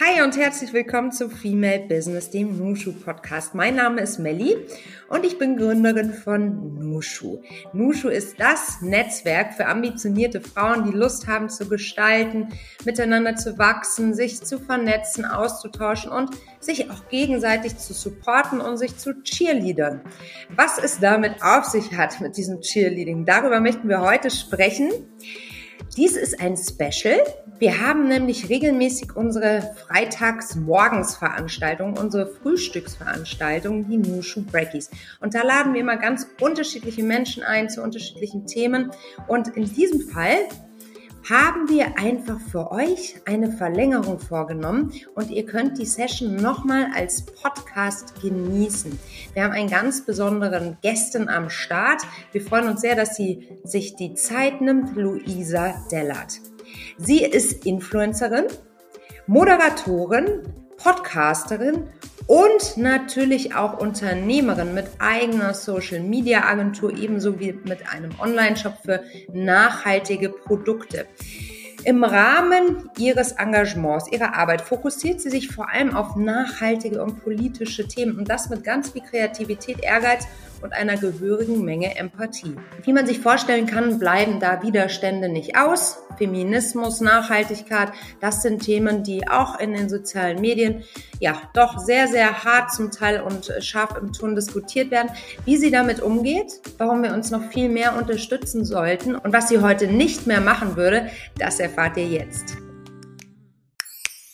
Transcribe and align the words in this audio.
Hi 0.00 0.22
und 0.22 0.38
herzlich 0.38 0.72
willkommen 0.72 1.12
zu 1.12 1.28
Female 1.28 1.80
Business, 1.80 2.30
dem 2.30 2.56
Nushu 2.56 2.94
Podcast. 2.94 3.54
Mein 3.54 3.74
Name 3.74 4.00
ist 4.00 4.18
Melli 4.18 4.56
und 5.10 5.26
ich 5.26 5.38
bin 5.38 5.58
Gründerin 5.58 6.14
von 6.14 6.78
Nushu. 6.78 7.42
Nushu 7.74 8.08
ist 8.08 8.40
das 8.40 8.80
Netzwerk 8.80 9.52
für 9.52 9.66
ambitionierte 9.66 10.40
Frauen, 10.40 10.90
die 10.90 10.96
Lust 10.96 11.26
haben 11.26 11.50
zu 11.50 11.68
gestalten, 11.68 12.48
miteinander 12.86 13.36
zu 13.36 13.58
wachsen, 13.58 14.14
sich 14.14 14.42
zu 14.42 14.58
vernetzen, 14.58 15.26
auszutauschen 15.26 16.10
und 16.10 16.30
sich 16.58 16.90
auch 16.90 17.10
gegenseitig 17.10 17.76
zu 17.76 17.92
supporten 17.92 18.62
und 18.62 18.78
sich 18.78 18.96
zu 18.96 19.22
cheerleadern. 19.22 20.00
Was 20.56 20.78
es 20.78 21.00
damit 21.00 21.42
auf 21.42 21.66
sich 21.66 21.94
hat 21.98 22.18
mit 22.22 22.38
diesem 22.38 22.62
Cheerleading, 22.62 23.26
darüber 23.26 23.60
möchten 23.60 23.90
wir 23.90 24.00
heute 24.00 24.30
sprechen. 24.30 24.90
Dies 25.96 26.16
ist 26.16 26.40
ein 26.40 26.56
Special. 26.56 27.22
Wir 27.58 27.86
haben 27.86 28.08
nämlich 28.08 28.48
regelmäßig 28.48 29.14
unsere 29.14 29.74
Freitagsmorgensveranstaltung, 29.86 31.98
unsere 31.98 32.26
Frühstücksveranstaltung, 32.26 33.86
die 33.86 33.98
Nushu 33.98 34.42
Brackies. 34.42 34.90
Und 35.20 35.34
da 35.34 35.42
laden 35.42 35.74
wir 35.74 35.82
immer 35.82 35.98
ganz 35.98 36.26
unterschiedliche 36.40 37.02
Menschen 37.02 37.42
ein 37.42 37.68
zu 37.68 37.82
unterschiedlichen 37.82 38.46
Themen. 38.46 38.90
Und 39.28 39.48
in 39.48 39.70
diesem 39.70 40.00
Fall 40.00 40.48
haben 41.28 41.68
wir 41.68 41.98
einfach 41.98 42.40
für 42.40 42.72
euch 42.72 43.14
eine 43.26 43.52
Verlängerung 43.52 44.18
vorgenommen 44.18 44.92
und 45.14 45.30
ihr 45.30 45.46
könnt 45.46 45.78
die 45.78 45.86
Session 45.86 46.36
nochmal 46.36 46.88
als 46.94 47.22
Podcast 47.22 48.20
genießen. 48.20 48.98
Wir 49.32 49.44
haben 49.44 49.52
einen 49.52 49.70
ganz 49.70 50.04
besonderen 50.04 50.78
Gästen 50.82 51.28
am 51.28 51.48
Start. 51.48 52.02
Wir 52.32 52.40
freuen 52.40 52.68
uns 52.68 52.80
sehr, 52.80 52.96
dass 52.96 53.16
sie 53.16 53.48
sich 53.62 53.94
die 53.94 54.14
Zeit 54.14 54.60
nimmt, 54.60 54.96
Luisa 54.96 55.74
Dellert. 55.92 56.40
Sie 56.98 57.24
ist 57.24 57.66
Influencerin, 57.66 58.46
Moderatorin, 59.26 60.42
Podcasterin 60.76 61.84
und 62.26 62.76
natürlich 62.76 63.54
auch 63.54 63.78
Unternehmerin 63.78 64.74
mit 64.74 64.86
eigener 64.98 65.54
Social 65.54 66.00
Media 66.00 66.44
Agentur, 66.44 66.96
ebenso 66.96 67.38
wie 67.40 67.52
mit 67.52 67.88
einem 67.92 68.12
Online-Shop 68.20 68.78
für 68.84 69.02
nachhaltige 69.32 70.28
Produkte. 70.28 71.06
Im 71.84 72.04
Rahmen 72.04 72.90
ihres 72.96 73.32
Engagements, 73.32 74.10
ihrer 74.12 74.36
Arbeit 74.36 74.60
fokussiert 74.60 75.20
sie 75.20 75.30
sich 75.30 75.48
vor 75.48 75.68
allem 75.68 75.96
auf 75.96 76.14
nachhaltige 76.14 77.02
und 77.02 77.24
politische 77.24 77.88
Themen 77.88 78.18
und 78.18 78.28
das 78.28 78.48
mit 78.48 78.62
ganz 78.62 78.90
viel 78.90 79.02
Kreativität, 79.02 79.80
Ehrgeiz 79.82 80.28
und 80.62 80.72
einer 80.72 80.96
gehörigen 80.96 81.64
Menge 81.64 81.96
Empathie. 81.96 82.56
Wie 82.84 82.92
man 82.92 83.06
sich 83.06 83.20
vorstellen 83.20 83.66
kann, 83.66 83.98
bleiben 83.98 84.40
da 84.40 84.62
Widerstände 84.62 85.28
nicht 85.28 85.56
aus. 85.56 85.98
Feminismus, 86.18 87.00
Nachhaltigkeit, 87.00 87.92
das 88.20 88.42
sind 88.42 88.62
Themen, 88.62 89.02
die 89.02 89.28
auch 89.28 89.58
in 89.58 89.72
den 89.72 89.88
sozialen 89.88 90.40
Medien 90.40 90.84
ja 91.20 91.40
doch 91.54 91.78
sehr, 91.78 92.06
sehr 92.06 92.44
hart 92.44 92.72
zum 92.72 92.90
Teil 92.90 93.22
und 93.22 93.52
scharf 93.60 93.96
im 93.96 94.12
Ton 94.12 94.34
diskutiert 94.34 94.90
werden. 94.90 95.10
Wie 95.44 95.56
sie 95.56 95.70
damit 95.70 96.00
umgeht, 96.00 96.60
warum 96.78 97.02
wir 97.02 97.12
uns 97.12 97.30
noch 97.30 97.50
viel 97.50 97.68
mehr 97.68 97.96
unterstützen 97.96 98.64
sollten 98.64 99.16
und 99.16 99.32
was 99.32 99.48
sie 99.48 99.60
heute 99.60 99.86
nicht 99.86 100.26
mehr 100.26 100.40
machen 100.40 100.76
würde, 100.76 101.08
das 101.38 101.60
erfahrt 101.60 101.96
ihr 101.96 102.06
jetzt. 102.06 102.61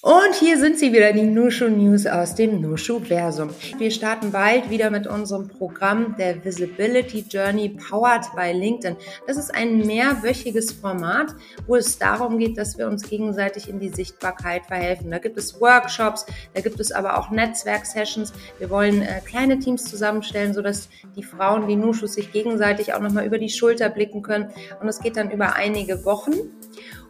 Und 0.09 0.35
hier 0.37 0.59
sind 0.59 0.79
sie 0.79 0.95
wieder, 0.95 1.13
die 1.13 1.21
Nushu 1.21 1.69
News 1.69 2.07
aus 2.07 2.35
dem 2.35 2.63
Nushu 2.63 2.99
Versum. 2.99 3.51
Wir 3.77 3.91
starten 3.91 4.33
bald 4.33 4.71
wieder 4.71 4.89
mit 4.89 5.07
unserem 5.07 5.49
Programm 5.49 6.17
der 6.17 6.43
Visibility 6.43 7.27
Journey 7.29 7.69
powered 7.69 8.25
by 8.35 8.59
LinkedIn. 8.59 8.97
Das 9.27 9.37
ist 9.37 9.55
ein 9.55 9.87
mehrwöchiges 9.87 10.73
Format, 10.73 11.35
wo 11.67 11.77
es 11.77 11.99
darum 11.99 12.39
geht, 12.39 12.57
dass 12.57 12.79
wir 12.79 12.89
uns 12.89 13.07
gegenseitig 13.07 13.69
in 13.69 13.81
die 13.81 13.91
Sichtbarkeit 13.91 14.65
verhelfen. 14.65 15.11
Da 15.11 15.19
gibt 15.19 15.37
es 15.37 15.61
Workshops, 15.61 16.25
da 16.55 16.63
gibt 16.63 16.81
es 16.81 16.91
aber 16.91 17.19
auch 17.19 17.31
Netzwerksessions. 17.31 18.33
Wir 18.59 18.71
wollen 18.71 19.03
äh, 19.03 19.21
kleine 19.27 19.59
Teams 19.59 19.85
zusammenstellen, 19.85 20.55
sodass 20.55 20.89
die 21.17 21.23
Frauen, 21.23 21.69
die 21.69 21.77
Nushus 21.77 22.15
sich 22.15 22.33
gegenseitig 22.33 22.95
auch 22.95 23.01
nochmal 23.01 23.27
über 23.27 23.37
die 23.37 23.51
Schulter 23.51 23.91
blicken 23.91 24.23
können. 24.23 24.49
Und 24.81 24.89
es 24.89 25.01
geht 25.01 25.19
dann 25.19 25.31
über 25.31 25.57
einige 25.57 26.07
Wochen. 26.07 26.33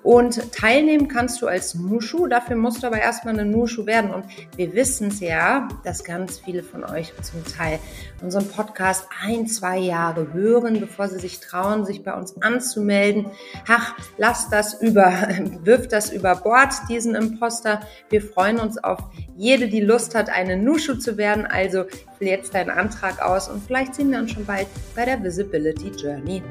Und 0.02 0.52
teilnehmen 0.52 1.08
kannst 1.08 1.42
du 1.42 1.48
als 1.48 1.74
Nushu, 1.74 2.26
dafür 2.26 2.56
musst 2.56 2.82
du 2.82 2.86
aber 2.86 3.00
erstmal 3.00 3.34
eine 3.34 3.44
Nushu 3.44 3.86
werden. 3.86 4.10
Und 4.10 4.24
wir 4.56 4.72
wissen 4.74 5.08
es 5.08 5.20
ja, 5.20 5.68
dass 5.84 6.04
ganz 6.04 6.38
viele 6.38 6.62
von 6.62 6.84
euch 6.84 7.12
zum 7.22 7.44
Teil 7.44 7.78
unseren 8.22 8.48
Podcast 8.48 9.06
ein, 9.22 9.46
zwei 9.46 9.78
Jahre 9.78 10.32
hören, 10.32 10.80
bevor 10.80 11.08
sie 11.08 11.18
sich 11.18 11.40
trauen, 11.40 11.84
sich 11.84 12.04
bei 12.04 12.14
uns 12.14 12.40
anzumelden. 12.40 13.26
Ach, 13.66 13.94
lass 14.16 14.48
das 14.50 14.80
über, 14.80 15.12
wirf 15.64 15.88
das 15.88 16.12
über 16.12 16.36
Bord, 16.36 16.72
diesen 16.88 17.14
Imposter. 17.14 17.80
Wir 18.08 18.22
freuen 18.22 18.58
uns 18.58 18.78
auf 18.78 18.98
jede, 19.36 19.68
die 19.68 19.80
Lust 19.80 20.14
hat, 20.14 20.30
eine 20.30 20.56
Nushu 20.56 20.94
zu 20.94 21.16
werden. 21.16 21.46
Also 21.46 21.84
füll 22.18 22.28
jetzt 22.28 22.54
deinen 22.54 22.70
Antrag 22.70 23.20
aus 23.20 23.48
und 23.48 23.64
vielleicht 23.64 23.94
sehen 23.94 24.10
wir 24.10 24.18
uns 24.18 24.32
schon 24.32 24.46
bald 24.46 24.68
bei 24.94 25.04
der 25.04 25.22
Visibility 25.22 25.90
Journey. 25.90 26.42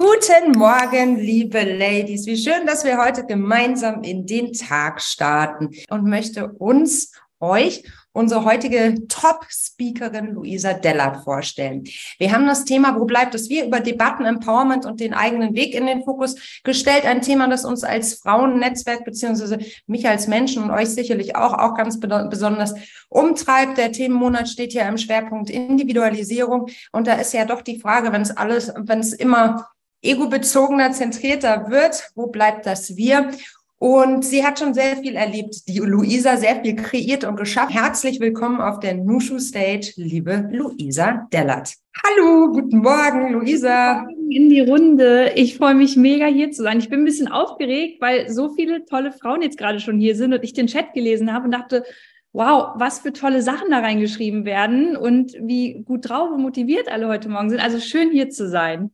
Guten 0.00 0.52
Morgen, 0.52 1.18
liebe 1.18 1.62
Ladies. 1.62 2.24
Wie 2.24 2.38
schön, 2.38 2.64
dass 2.64 2.84
wir 2.86 2.96
heute 2.96 3.26
gemeinsam 3.26 4.02
in 4.02 4.24
den 4.24 4.54
Tag 4.54 5.02
starten 5.02 5.72
und 5.90 6.04
möchte 6.04 6.48
uns, 6.52 7.12
euch, 7.38 7.84
unsere 8.12 8.46
heutige 8.46 9.06
Top-Speakerin 9.08 10.32
Luisa 10.32 10.72
Dellert 10.72 11.22
vorstellen. 11.22 11.84
Wir 12.18 12.32
haben 12.32 12.46
das 12.46 12.64
Thema, 12.64 12.98
wo 12.98 13.04
bleibt 13.04 13.34
es 13.34 13.50
wir, 13.50 13.66
über 13.66 13.80
Debatten, 13.80 14.24
Empowerment 14.24 14.86
und 14.86 15.00
den 15.00 15.12
eigenen 15.12 15.54
Weg 15.54 15.74
in 15.74 15.84
den 15.84 16.02
Fokus 16.02 16.60
gestellt. 16.64 17.04
Ein 17.04 17.20
Thema, 17.20 17.48
das 17.48 17.66
uns 17.66 17.84
als 17.84 18.14
Frauennetzwerk 18.14 19.04
beziehungsweise 19.04 19.58
mich 19.86 20.08
als 20.08 20.28
Menschen 20.28 20.62
und 20.62 20.70
euch 20.70 20.88
sicherlich 20.88 21.36
auch, 21.36 21.52
auch 21.52 21.74
ganz 21.74 22.00
besonders 22.00 22.72
umtreibt. 23.10 23.76
Der 23.76 23.92
Themenmonat 23.92 24.48
steht 24.48 24.72
ja 24.72 24.88
im 24.88 24.96
Schwerpunkt 24.96 25.50
Individualisierung. 25.50 26.68
Und 26.90 27.06
da 27.06 27.16
ist 27.16 27.34
ja 27.34 27.44
doch 27.44 27.60
die 27.60 27.78
Frage, 27.78 28.12
wenn 28.12 28.22
es 28.22 28.34
alles, 28.34 28.72
wenn 28.78 29.00
es 29.00 29.12
immer 29.12 29.68
egobezogener, 30.02 30.92
zentrierter 30.92 31.70
wird. 31.70 32.10
Wo 32.14 32.26
bleibt 32.26 32.66
das 32.66 32.96
Wir? 32.96 33.30
Und 33.78 34.26
sie 34.26 34.44
hat 34.44 34.58
schon 34.58 34.74
sehr 34.74 34.98
viel 34.98 35.16
erlebt, 35.16 35.66
die 35.66 35.78
Luisa, 35.78 36.36
sehr 36.36 36.62
viel 36.62 36.76
kreiert 36.76 37.24
und 37.24 37.36
geschafft. 37.36 37.72
Herzlich 37.72 38.20
willkommen 38.20 38.60
auf 38.60 38.78
der 38.80 38.94
Nushu 38.94 39.38
Stage, 39.38 39.92
liebe 39.96 40.50
Luisa 40.52 41.26
Dellert. 41.32 41.74
Hallo, 42.04 42.52
guten 42.52 42.78
Morgen, 42.78 43.32
Luisa. 43.32 44.00
Guten 44.00 44.14
Morgen 44.14 44.30
in 44.30 44.48
die 44.50 44.60
Runde. 44.60 45.32
Ich 45.34 45.56
freue 45.56 45.74
mich 45.74 45.96
mega 45.96 46.26
hier 46.26 46.50
zu 46.52 46.62
sein. 46.62 46.78
Ich 46.78 46.88
bin 46.88 47.00
ein 47.00 47.04
bisschen 47.04 47.28
aufgeregt, 47.28 48.00
weil 48.00 48.30
so 48.30 48.50
viele 48.50 48.84
tolle 48.84 49.12
Frauen 49.12 49.42
jetzt 49.42 49.58
gerade 49.58 49.80
schon 49.80 49.98
hier 49.98 50.14
sind 50.14 50.32
und 50.32 50.44
ich 50.44 50.52
den 50.52 50.66
Chat 50.66 50.92
gelesen 50.92 51.32
habe 51.32 51.46
und 51.46 51.50
dachte, 51.52 51.84
wow, 52.32 52.74
was 52.76 53.00
für 53.00 53.12
tolle 53.12 53.42
Sachen 53.42 53.70
da 53.70 53.80
reingeschrieben 53.80 54.44
werden 54.44 54.96
und 54.96 55.32
wie 55.40 55.82
gut 55.84 56.08
drauf 56.08 56.30
und 56.30 56.42
motiviert 56.42 56.88
alle 56.88 57.08
heute 57.08 57.28
Morgen 57.28 57.50
sind. 57.50 57.60
Also 57.60 57.80
schön 57.80 58.10
hier 58.10 58.30
zu 58.30 58.48
sein. 58.48 58.90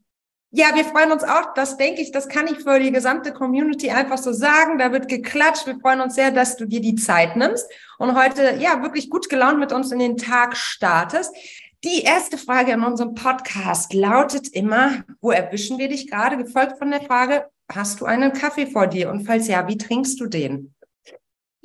Ja, 0.58 0.74
wir 0.74 0.86
freuen 0.86 1.12
uns 1.12 1.22
auch. 1.22 1.52
Das 1.52 1.76
denke 1.76 2.00
ich, 2.00 2.12
das 2.12 2.30
kann 2.30 2.46
ich 2.46 2.60
für 2.60 2.80
die 2.80 2.90
gesamte 2.90 3.34
Community 3.34 3.90
einfach 3.90 4.16
so 4.16 4.32
sagen. 4.32 4.78
Da 4.78 4.90
wird 4.90 5.06
geklatscht. 5.06 5.66
Wir 5.66 5.78
freuen 5.78 6.00
uns 6.00 6.14
sehr, 6.14 6.30
dass 6.30 6.56
du 6.56 6.64
dir 6.64 6.80
die 6.80 6.94
Zeit 6.94 7.36
nimmst 7.36 7.70
und 7.98 8.16
heute 8.16 8.56
ja 8.58 8.82
wirklich 8.82 9.10
gut 9.10 9.28
gelaunt 9.28 9.58
mit 9.58 9.70
uns 9.74 9.92
in 9.92 9.98
den 9.98 10.16
Tag 10.16 10.56
startest. 10.56 11.36
Die 11.84 12.00
erste 12.04 12.38
Frage 12.38 12.72
in 12.72 12.82
unserem 12.84 13.14
Podcast 13.14 13.92
lautet 13.92 14.48
immer, 14.48 15.04
wo 15.20 15.30
erwischen 15.30 15.76
wir 15.76 15.88
dich 15.88 16.10
gerade? 16.10 16.38
Gefolgt 16.38 16.78
von 16.78 16.90
der 16.90 17.02
Frage, 17.02 17.50
hast 17.70 18.00
du 18.00 18.06
einen 18.06 18.32
Kaffee 18.32 18.66
vor 18.66 18.86
dir? 18.86 19.10
Und 19.10 19.26
falls 19.26 19.48
ja, 19.48 19.68
wie 19.68 19.76
trinkst 19.76 20.18
du 20.20 20.26
den? 20.26 20.74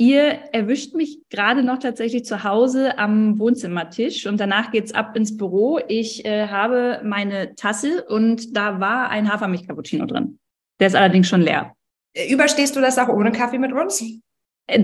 Ihr 0.01 0.39
erwischt 0.51 0.95
mich 0.95 1.19
gerade 1.29 1.61
noch 1.61 1.77
tatsächlich 1.77 2.25
zu 2.25 2.43
Hause 2.43 2.97
am 2.97 3.37
Wohnzimmertisch 3.37 4.25
und 4.25 4.39
danach 4.39 4.71
geht's 4.71 4.95
ab 4.95 5.15
ins 5.15 5.37
Büro. 5.37 5.79
Ich 5.87 6.25
äh, 6.25 6.47
habe 6.47 7.01
meine 7.03 7.53
Tasse 7.53 8.03
und 8.05 8.57
da 8.57 8.79
war 8.79 9.11
ein 9.11 9.31
Hafermilch-Cappuccino 9.31 10.07
drin. 10.07 10.39
Der 10.79 10.87
ist 10.87 10.95
allerdings 10.95 11.27
schon 11.27 11.41
leer. 11.41 11.75
Überstehst 12.31 12.75
du 12.75 12.81
das 12.81 12.97
auch 12.97 13.09
ohne 13.09 13.31
Kaffee 13.31 13.59
mit 13.59 13.73
uns? 13.73 14.03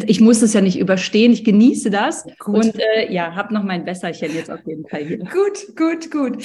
Ich 0.08 0.22
muss 0.22 0.42
es 0.42 0.54
ja 0.54 0.62
nicht 0.62 0.80
überstehen, 0.80 1.32
ich 1.32 1.44
genieße 1.44 1.90
das 1.90 2.26
gut. 2.40 2.56
und 2.56 2.80
äh, 2.80 3.12
ja, 3.12 3.36
habe 3.36 3.54
noch 3.54 3.64
mein 3.64 3.86
Wässerchen 3.86 4.34
jetzt 4.34 4.52
auf 4.52 4.60
jeden 4.66 4.88
Fall 4.88 5.04
hier. 5.04 5.18
Gut, 5.20 5.76
gut, 5.76 6.12
gut. 6.12 6.38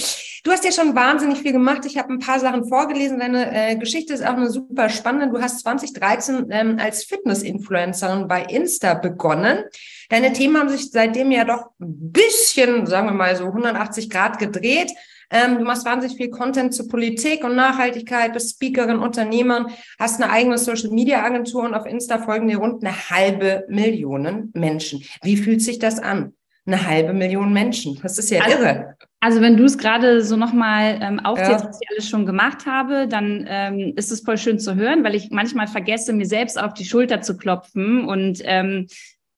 Du 0.44 0.50
hast 0.50 0.64
ja 0.64 0.72
schon 0.72 0.94
wahnsinnig 0.94 1.38
viel 1.38 1.52
gemacht. 1.52 1.84
Ich 1.86 1.98
habe 1.98 2.12
ein 2.12 2.18
paar 2.18 2.40
Sachen 2.40 2.66
vorgelesen. 2.66 3.18
Deine 3.18 3.70
äh, 3.70 3.76
Geschichte 3.76 4.14
ist 4.14 4.24
auch 4.24 4.36
eine 4.36 4.50
super 4.50 4.88
spannende. 4.88 5.34
Du 5.34 5.42
hast 5.42 5.60
2013 5.60 6.46
ähm, 6.50 6.78
als 6.80 7.04
Fitness-Influencerin 7.04 8.28
bei 8.28 8.42
Insta 8.44 8.94
begonnen. 8.94 9.64
Deine 10.08 10.32
Themen 10.32 10.58
haben 10.58 10.68
sich 10.68 10.90
seitdem 10.90 11.30
ja 11.30 11.44
doch 11.44 11.70
ein 11.80 12.12
bisschen, 12.12 12.86
sagen 12.86 13.08
wir 13.08 13.14
mal 13.14 13.34
so 13.36 13.46
180 13.46 14.10
Grad 14.10 14.38
gedreht. 14.38 14.92
Ähm, 15.32 15.58
du 15.58 15.64
machst 15.64 15.86
wahnsinnig 15.86 16.16
viel 16.16 16.30
Content 16.30 16.74
zur 16.74 16.88
Politik 16.88 17.42
und 17.42 17.56
Nachhaltigkeit, 17.56 18.34
bist 18.34 18.50
Speakerin, 18.50 18.98
Unternehmer, 18.98 19.66
hast 19.98 20.22
eine 20.22 20.30
eigene 20.30 20.58
Social 20.58 20.90
Media 20.90 21.24
Agentur 21.24 21.64
und 21.64 21.74
auf 21.74 21.86
Insta 21.86 22.18
folgen 22.18 22.48
dir 22.48 22.58
rund 22.58 22.84
eine 22.84 23.10
halbe 23.10 23.64
Million 23.68 24.50
Menschen. 24.54 25.02
Wie 25.22 25.36
fühlt 25.36 25.62
sich 25.62 25.78
das 25.78 25.98
an? 25.98 26.34
Eine 26.64 26.86
halbe 26.86 27.12
Million 27.12 27.52
Menschen. 27.52 27.98
Das 28.02 28.18
ist 28.18 28.30
ja 28.30 28.42
also, 28.42 28.58
irre. 28.58 28.96
Also 29.20 29.40
wenn 29.40 29.56
du 29.56 29.64
es 29.64 29.78
gerade 29.78 30.22
so 30.22 30.36
nochmal 30.36 30.98
ähm, 31.00 31.18
aufzählst, 31.20 31.64
ja. 31.64 31.68
was 31.68 31.78
ich 31.80 31.88
alles 31.90 32.08
schon 32.08 32.26
gemacht 32.26 32.66
habe, 32.66 33.08
dann 33.08 33.46
ähm, 33.48 33.94
ist 33.96 34.12
es 34.12 34.20
voll 34.20 34.36
schön 34.36 34.58
zu 34.58 34.74
hören, 34.74 35.02
weil 35.02 35.14
ich 35.14 35.30
manchmal 35.30 35.66
vergesse, 35.66 36.12
mir 36.12 36.26
selbst 36.26 36.60
auf 36.60 36.74
die 36.74 36.84
Schulter 36.84 37.20
zu 37.20 37.36
klopfen 37.36 38.04
und 38.04 38.42
ähm, 38.44 38.86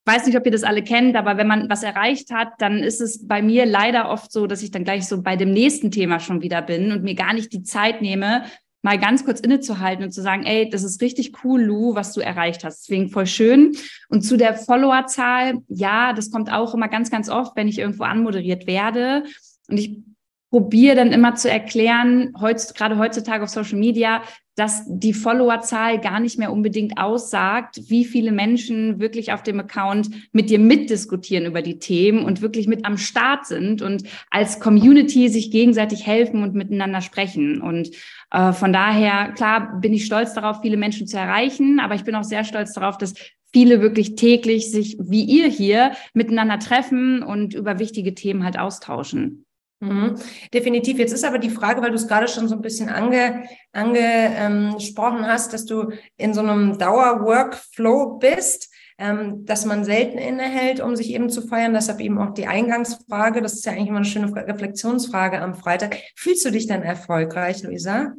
weiß 0.06 0.27
nicht, 0.27 0.37
ob 0.37 0.45
ihr 0.45 0.53
das 0.53 0.65
alle 0.65 0.83
kennt, 0.83 1.17
aber 1.17 1.37
wenn 1.37 1.47
man 1.47 1.69
was 1.71 1.83
erreicht 1.83 2.31
hat, 2.31 2.53
dann 2.59 2.79
ist 2.79 3.01
es 3.01 3.27
bei 3.27 3.41
mir 3.43 3.67
leider 3.67 4.11
oft 4.11 4.31
so, 4.31 4.47
dass 4.47 4.62
ich 4.62 4.71
dann 4.71 4.85
gleich 4.85 5.06
so 5.06 5.23
bei 5.23 5.37
dem 5.37 5.53
nächsten 5.53 5.91
Thema 5.91 6.21
schon 6.21 6.43
wieder 6.43 6.62
bin 6.62 6.93
und 6.93 7.03
mir 7.03 7.15
gar 7.15 7.33
nicht 7.33 7.53
die 7.53 7.62
Zeit 7.62 8.03
nehme, 8.03 8.45
mal 8.83 8.99
ganz 8.99 9.25
kurz 9.25 9.41
innezuhalten 9.41 10.05
und 10.05 10.12
zu 10.12 10.21
sagen, 10.21 10.45
ey, 10.45 10.69
das 10.69 10.85
ist 10.85 11.01
richtig 11.01 11.43
cool, 11.43 11.62
Lou, 11.62 11.95
was 11.95 12.12
du 12.12 12.21
erreicht 12.21 12.65
hast. 12.65 12.83
Deswegen 12.83 13.09
voll 13.09 13.27
schön. 13.27 13.75
Und 14.11 14.21
zu 14.23 14.37
der 14.37 14.55
Followerzahl, 14.55 15.62
ja, 15.69 16.12
das 16.12 16.31
kommt 16.31 16.53
auch 16.53 16.75
immer 16.75 16.89
ganz, 16.89 17.11
ganz 17.11 17.31
oft, 17.31 17.57
wenn 17.57 17.67
ich 17.67 17.79
irgendwo 17.79 18.05
anmoderiert 18.05 18.67
werde. 18.67 19.25
Und 19.69 19.79
ich 19.79 20.03
probiere 20.50 20.97
dann 20.97 21.12
immer 21.12 21.35
zu 21.35 21.50
erklären, 21.50 22.35
heutz, 22.39 22.75
gerade 22.75 22.99
heutzutage 22.99 23.43
auf 23.43 23.49
Social 23.49 23.79
Media, 23.79 24.23
dass 24.56 24.85
die 24.87 25.12
Followerzahl 25.12 26.01
gar 26.01 26.21
nicht 26.21 26.39
mehr 26.39 26.53
unbedingt 26.53 26.99
aussagt, 26.99 27.81
wie 27.89 28.05
viele 28.05 28.33
Menschen 28.33 29.01
wirklich 29.01 29.33
auf 29.33 29.43
dem 29.43 29.59
Account 29.61 30.11
mit 30.33 30.51
dir 30.51 30.59
mitdiskutieren 30.59 31.47
über 31.47 31.62
die 31.62 31.79
Themen 31.79 32.25
und 32.25 32.41
wirklich 32.41 32.69
mit 32.69 32.85
am 32.85 32.97
Start 32.97 33.47
sind 33.47 33.83
und 33.83 34.05
als 34.31 34.61
Community 34.61 35.29
sich 35.29 35.51
gegenseitig 35.51 36.06
helfen 36.06 36.43
und 36.43 36.55
miteinander 36.55 37.01
sprechen. 37.01 37.61
Und 37.61 37.91
äh, 38.31 38.53
von 38.53 38.73
daher, 38.73 39.33
klar, 39.33 39.81
bin 39.81 39.93
ich 39.93 40.05
stolz 40.05 40.35
darauf, 40.35 40.61
viele 40.62 40.77
Menschen 40.77 41.07
zu 41.07 41.17
erreichen, 41.17 41.81
aber 41.81 41.95
ich 41.95 42.05
bin 42.05 42.15
auch 42.15 42.25
sehr 42.25 42.45
stolz 42.45 42.73
darauf, 42.73 42.97
dass 42.97 43.15
viele 43.53 43.81
wirklich 43.81 44.17
täglich 44.17 44.71
sich, 44.71 44.97
wie 45.00 45.23
ihr 45.23 45.49
hier, 45.49 45.93
miteinander 46.12 46.59
treffen 46.59 47.23
und 47.23 47.55
über 47.55 47.79
wichtige 47.79 48.15
Themen 48.15 48.45
halt 48.45 48.59
austauschen. 48.59 49.44
Mhm. 49.85 50.15
Definitiv. 50.53 50.99
Jetzt 50.99 51.13
ist 51.13 51.25
aber 51.25 51.39
die 51.39 51.51
Frage, 51.51 51.83
weil 51.83 51.91
du 51.91 51.97
es 51.97 52.09
gerade 52.09 52.29
schon 52.29 52.49
so 52.49 52.55
ein 52.55 52.63
bisschen 52.63 52.89
ange, 52.89 53.45
angesprochen 53.73 55.19
ähm, 55.19 55.27
hast, 55.27 55.53
dass 55.53 55.65
du 55.65 55.93
in 56.17 56.35
so 56.35 56.41
einem 56.41 56.79
Dauer-Workflow 56.79 58.19
bist, 58.19 58.73
ähm, 58.97 59.45
dass 59.45 59.65
man 59.65 59.85
selten 59.85 60.19
innehält, 60.19 60.81
um 60.81 60.97
sich 60.97 61.11
eben 61.11 61.29
zu 61.29 61.43
feiern. 61.43 61.75
Deshalb 61.75 62.01
eben 62.01 62.19
auch 62.19 62.33
die 62.33 62.47
Eingangsfrage. 62.47 63.43
Das 63.43 63.55
ist 63.55 63.67
ja 63.67 63.73
eigentlich 63.73 63.89
immer 63.89 63.99
eine 63.99 64.07
schöne 64.07 64.35
Reflexionsfrage 64.35 65.41
am 65.41 65.55
Freitag. 65.55 65.97
Fühlst 66.17 66.45
du 66.45 66.51
dich 66.51 66.67
dann 66.67 66.83
erfolgreich, 66.83 67.63
Luisa? 67.63 68.15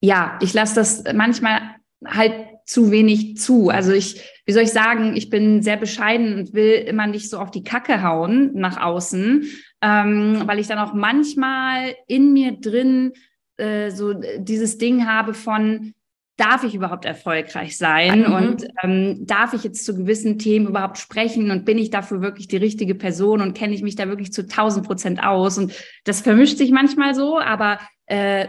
Ja, 0.00 0.38
ich 0.42 0.52
lasse 0.54 0.74
das 0.74 1.04
manchmal 1.14 1.60
halt 2.04 2.32
zu 2.66 2.90
wenig 2.90 3.36
zu. 3.38 3.70
Also 3.70 3.92
ich, 3.92 4.20
wie 4.46 4.52
soll 4.52 4.62
ich 4.62 4.72
sagen, 4.72 5.16
ich 5.16 5.28
bin 5.28 5.60
sehr 5.60 5.76
bescheiden 5.76 6.34
und 6.34 6.54
will 6.54 6.72
immer 6.72 7.06
nicht 7.06 7.28
so 7.28 7.38
auf 7.38 7.50
die 7.50 7.64
Kacke 7.64 8.02
hauen 8.02 8.52
nach 8.54 8.80
außen, 8.80 9.44
ähm, 9.82 10.42
weil 10.46 10.60
ich 10.60 10.68
dann 10.68 10.78
auch 10.78 10.94
manchmal 10.94 11.94
in 12.06 12.32
mir 12.32 12.52
drin 12.52 13.12
äh, 13.56 13.90
so 13.90 14.14
dieses 14.38 14.78
Ding 14.78 15.06
habe 15.06 15.34
von, 15.34 15.94
darf 16.36 16.64
ich 16.64 16.74
überhaupt 16.74 17.04
erfolgreich 17.06 17.76
sein? 17.76 18.20
Mhm. 18.20 18.34
und 18.34 18.66
ähm, 18.82 19.26
darf 19.26 19.52
ich 19.52 19.64
jetzt 19.64 19.84
zu 19.84 19.96
gewissen 19.96 20.38
Themen 20.38 20.68
überhaupt 20.68 20.98
sprechen? 20.98 21.50
Und 21.50 21.64
bin 21.64 21.78
ich 21.78 21.90
dafür 21.90 22.20
wirklich 22.20 22.46
die 22.46 22.58
richtige 22.58 22.94
Person? 22.94 23.40
Und 23.40 23.56
kenne 23.56 23.74
ich 23.74 23.82
mich 23.82 23.96
da 23.96 24.08
wirklich 24.08 24.32
zu 24.32 24.42
1000 24.42 24.86
Prozent 24.86 25.22
aus? 25.24 25.58
Und 25.58 25.72
das 26.04 26.20
vermischt 26.20 26.58
sich 26.58 26.70
manchmal 26.70 27.14
so, 27.14 27.38
aber 27.38 27.78
äh, 28.06 28.46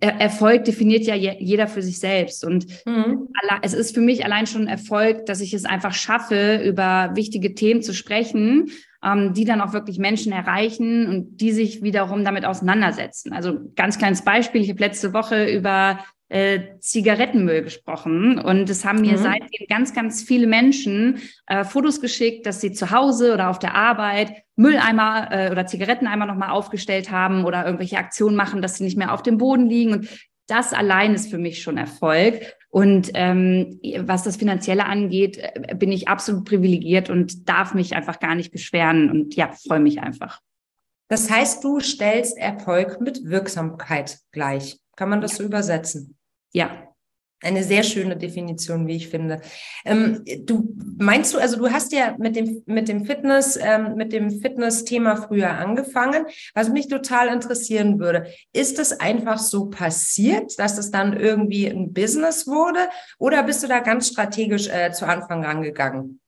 Erfolg 0.00 0.64
definiert 0.64 1.04
ja 1.04 1.14
jeder 1.14 1.66
für 1.68 1.80
sich 1.80 1.98
selbst 1.98 2.44
und 2.44 2.66
mhm. 2.84 3.28
es 3.62 3.72
ist 3.72 3.94
für 3.94 4.02
mich 4.02 4.24
allein 4.24 4.46
schon 4.46 4.66
Erfolg, 4.66 5.24
dass 5.24 5.40
ich 5.40 5.54
es 5.54 5.64
einfach 5.64 5.94
schaffe, 5.94 6.62
über 6.62 7.12
wichtige 7.14 7.54
Themen 7.54 7.80
zu 7.80 7.94
sprechen, 7.94 8.70
ähm, 9.02 9.32
die 9.32 9.46
dann 9.46 9.62
auch 9.62 9.72
wirklich 9.72 9.98
Menschen 9.98 10.32
erreichen 10.32 11.06
und 11.08 11.38
die 11.40 11.52
sich 11.52 11.82
wiederum 11.82 12.24
damit 12.24 12.44
auseinandersetzen. 12.44 13.32
Also 13.32 13.58
ganz 13.74 13.96
kleines 13.96 14.22
Beispiel, 14.22 14.60
ich 14.60 14.68
habe 14.68 14.80
letzte 14.80 15.14
Woche 15.14 15.50
über 15.50 16.00
äh, 16.30 16.78
Zigarettenmüll 16.78 17.62
gesprochen. 17.62 18.38
Und 18.38 18.70
es 18.70 18.84
haben 18.84 19.00
mir 19.02 19.18
mhm. 19.18 19.22
seitdem 19.22 19.66
ganz, 19.68 19.92
ganz 19.92 20.22
viele 20.22 20.46
Menschen 20.46 21.18
äh, 21.46 21.64
Fotos 21.64 22.00
geschickt, 22.00 22.46
dass 22.46 22.60
sie 22.60 22.72
zu 22.72 22.90
Hause 22.90 23.34
oder 23.34 23.50
auf 23.50 23.58
der 23.58 23.74
Arbeit 23.74 24.32
Mülleimer 24.56 25.28
äh, 25.30 25.50
oder 25.50 25.66
Zigaretteneimer 25.66 26.26
nochmal 26.26 26.50
aufgestellt 26.50 27.10
haben 27.10 27.44
oder 27.44 27.64
irgendwelche 27.64 27.98
Aktionen 27.98 28.36
machen, 28.36 28.62
dass 28.62 28.76
sie 28.76 28.84
nicht 28.84 28.96
mehr 28.96 29.12
auf 29.12 29.22
dem 29.22 29.38
Boden 29.38 29.66
liegen. 29.66 29.92
Und 29.92 30.08
das 30.46 30.72
allein 30.72 31.14
ist 31.14 31.30
für 31.30 31.38
mich 31.38 31.62
schon 31.62 31.76
Erfolg. 31.76 32.40
Und 32.68 33.10
ähm, 33.14 33.80
was 33.98 34.22
das 34.22 34.36
Finanzielle 34.36 34.86
angeht, 34.86 35.38
äh, 35.38 35.74
bin 35.74 35.90
ich 35.90 36.06
absolut 36.06 36.44
privilegiert 36.44 37.10
und 37.10 37.48
darf 37.48 37.74
mich 37.74 37.96
einfach 37.96 38.20
gar 38.20 38.36
nicht 38.36 38.52
beschweren. 38.52 39.10
Und 39.10 39.34
ja, 39.34 39.50
freue 39.66 39.80
mich 39.80 40.00
einfach. 40.00 40.40
Das 41.08 41.28
heißt, 41.28 41.64
du 41.64 41.80
stellst 41.80 42.38
Erfolg 42.38 43.00
mit 43.00 43.24
Wirksamkeit 43.24 44.20
gleich. 44.30 44.78
Kann 44.94 45.08
man 45.08 45.20
das 45.20 45.34
so 45.36 45.42
übersetzen? 45.42 46.16
Ja. 46.52 46.86
Eine 47.42 47.64
sehr 47.64 47.84
schöne 47.84 48.18
Definition, 48.18 48.86
wie 48.86 48.96
ich 48.96 49.08
finde. 49.08 49.40
Ähm, 49.86 50.22
du 50.44 50.76
meinst 50.98 51.32
du, 51.32 51.38
also 51.38 51.56
du 51.56 51.70
hast 51.70 51.90
ja 51.90 52.14
mit 52.18 52.36
dem 52.36 52.62
mit 52.66 52.86
dem 52.86 53.06
Fitness 53.06 53.58
ähm, 53.58 53.94
mit 53.94 54.12
dem 54.12 54.30
Fitness-Thema 54.42 55.16
früher 55.16 55.52
angefangen. 55.52 56.26
Was 56.52 56.68
mich 56.68 56.88
total 56.88 57.28
interessieren 57.28 57.98
würde, 57.98 58.26
ist 58.52 58.78
es 58.78 59.00
einfach 59.00 59.38
so 59.38 59.70
passiert, 59.70 60.58
dass 60.58 60.76
es 60.76 60.90
dann 60.90 61.18
irgendwie 61.18 61.66
ein 61.66 61.94
Business 61.94 62.46
wurde, 62.46 62.90
oder 63.18 63.42
bist 63.42 63.62
du 63.62 63.68
da 63.68 63.78
ganz 63.78 64.08
strategisch 64.08 64.68
äh, 64.68 64.92
zu 64.92 65.06
Anfang 65.06 65.42
rangegangen? 65.42 66.20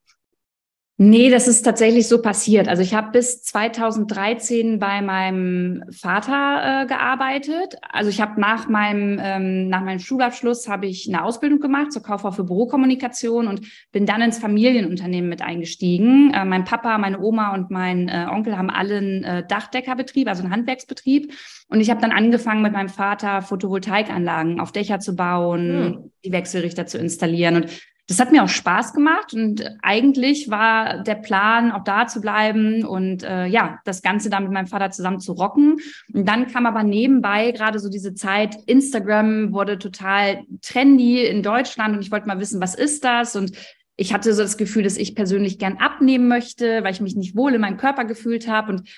Nee, 1.04 1.30
das 1.30 1.48
ist 1.48 1.62
tatsächlich 1.62 2.06
so 2.06 2.22
passiert. 2.22 2.68
Also 2.68 2.80
ich 2.80 2.94
habe 2.94 3.10
bis 3.10 3.42
2013 3.42 4.78
bei 4.78 5.02
meinem 5.02 5.82
Vater 5.90 6.82
äh, 6.82 6.86
gearbeitet. 6.86 7.76
Also 7.90 8.08
ich 8.08 8.20
habe 8.20 8.40
nach 8.40 8.68
meinem 8.68 9.18
ähm, 9.20 9.68
nach 9.68 9.82
meinem 9.82 9.98
Schulabschluss 9.98 10.68
habe 10.68 10.86
ich 10.86 11.08
eine 11.08 11.24
Ausbildung 11.24 11.58
gemacht 11.58 11.90
zur 11.92 12.04
Kauffrau 12.04 12.30
für 12.30 12.44
Bürokommunikation 12.44 13.48
und 13.48 13.66
bin 13.90 14.06
dann 14.06 14.22
ins 14.22 14.38
Familienunternehmen 14.38 15.28
mit 15.28 15.42
eingestiegen. 15.42 16.32
Äh, 16.34 16.44
mein 16.44 16.62
Papa, 16.62 16.96
meine 16.98 17.18
Oma 17.18 17.52
und 17.52 17.72
mein 17.72 18.08
äh, 18.08 18.28
Onkel 18.30 18.56
haben 18.56 18.70
alle 18.70 18.98
einen 18.98 19.24
äh, 19.24 19.44
Dachdeckerbetrieb, 19.44 20.28
also 20.28 20.44
einen 20.44 20.52
Handwerksbetrieb. 20.52 21.32
Und 21.66 21.80
ich 21.80 21.90
habe 21.90 22.00
dann 22.00 22.12
angefangen 22.12 22.62
mit 22.62 22.74
meinem 22.74 22.90
Vater 22.90 23.42
Photovoltaikanlagen 23.42 24.60
auf 24.60 24.70
Dächer 24.70 25.00
zu 25.00 25.16
bauen, 25.16 25.68
hm. 25.68 26.12
die 26.24 26.30
Wechselrichter 26.30 26.86
zu 26.86 26.98
installieren 26.98 27.56
und 27.56 27.66
das 28.08 28.18
hat 28.18 28.32
mir 28.32 28.42
auch 28.42 28.48
Spaß 28.48 28.94
gemacht 28.94 29.32
und 29.32 29.64
eigentlich 29.80 30.50
war 30.50 31.02
der 31.02 31.14
Plan, 31.14 31.70
auch 31.70 31.84
da 31.84 32.06
zu 32.06 32.20
bleiben 32.20 32.84
und 32.84 33.22
äh, 33.22 33.46
ja, 33.46 33.78
das 33.84 34.02
Ganze 34.02 34.28
da 34.28 34.40
mit 34.40 34.50
meinem 34.50 34.66
Vater 34.66 34.90
zusammen 34.90 35.20
zu 35.20 35.32
rocken. 35.32 35.76
Und 36.12 36.28
dann 36.28 36.48
kam 36.48 36.66
aber 36.66 36.82
nebenbei 36.82 37.52
gerade 37.52 37.78
so 37.78 37.88
diese 37.88 38.14
Zeit, 38.14 38.56
Instagram 38.66 39.52
wurde 39.52 39.78
total 39.78 40.42
trendy 40.62 41.24
in 41.24 41.42
Deutschland 41.42 41.94
und 41.94 42.02
ich 42.02 42.10
wollte 42.10 42.26
mal 42.26 42.40
wissen, 42.40 42.60
was 42.60 42.74
ist 42.74 43.04
das? 43.04 43.36
Und 43.36 43.52
ich 43.96 44.12
hatte 44.12 44.34
so 44.34 44.42
das 44.42 44.56
Gefühl, 44.56 44.82
dass 44.82 44.96
ich 44.96 45.14
persönlich 45.14 45.58
gern 45.58 45.76
abnehmen 45.76 46.26
möchte, 46.26 46.82
weil 46.82 46.92
ich 46.92 47.00
mich 47.00 47.14
nicht 47.14 47.36
wohl 47.36 47.54
in 47.54 47.60
meinem 47.60 47.76
Körper 47.76 48.04
gefühlt 48.04 48.48
habe 48.48 48.72
und 48.72 48.88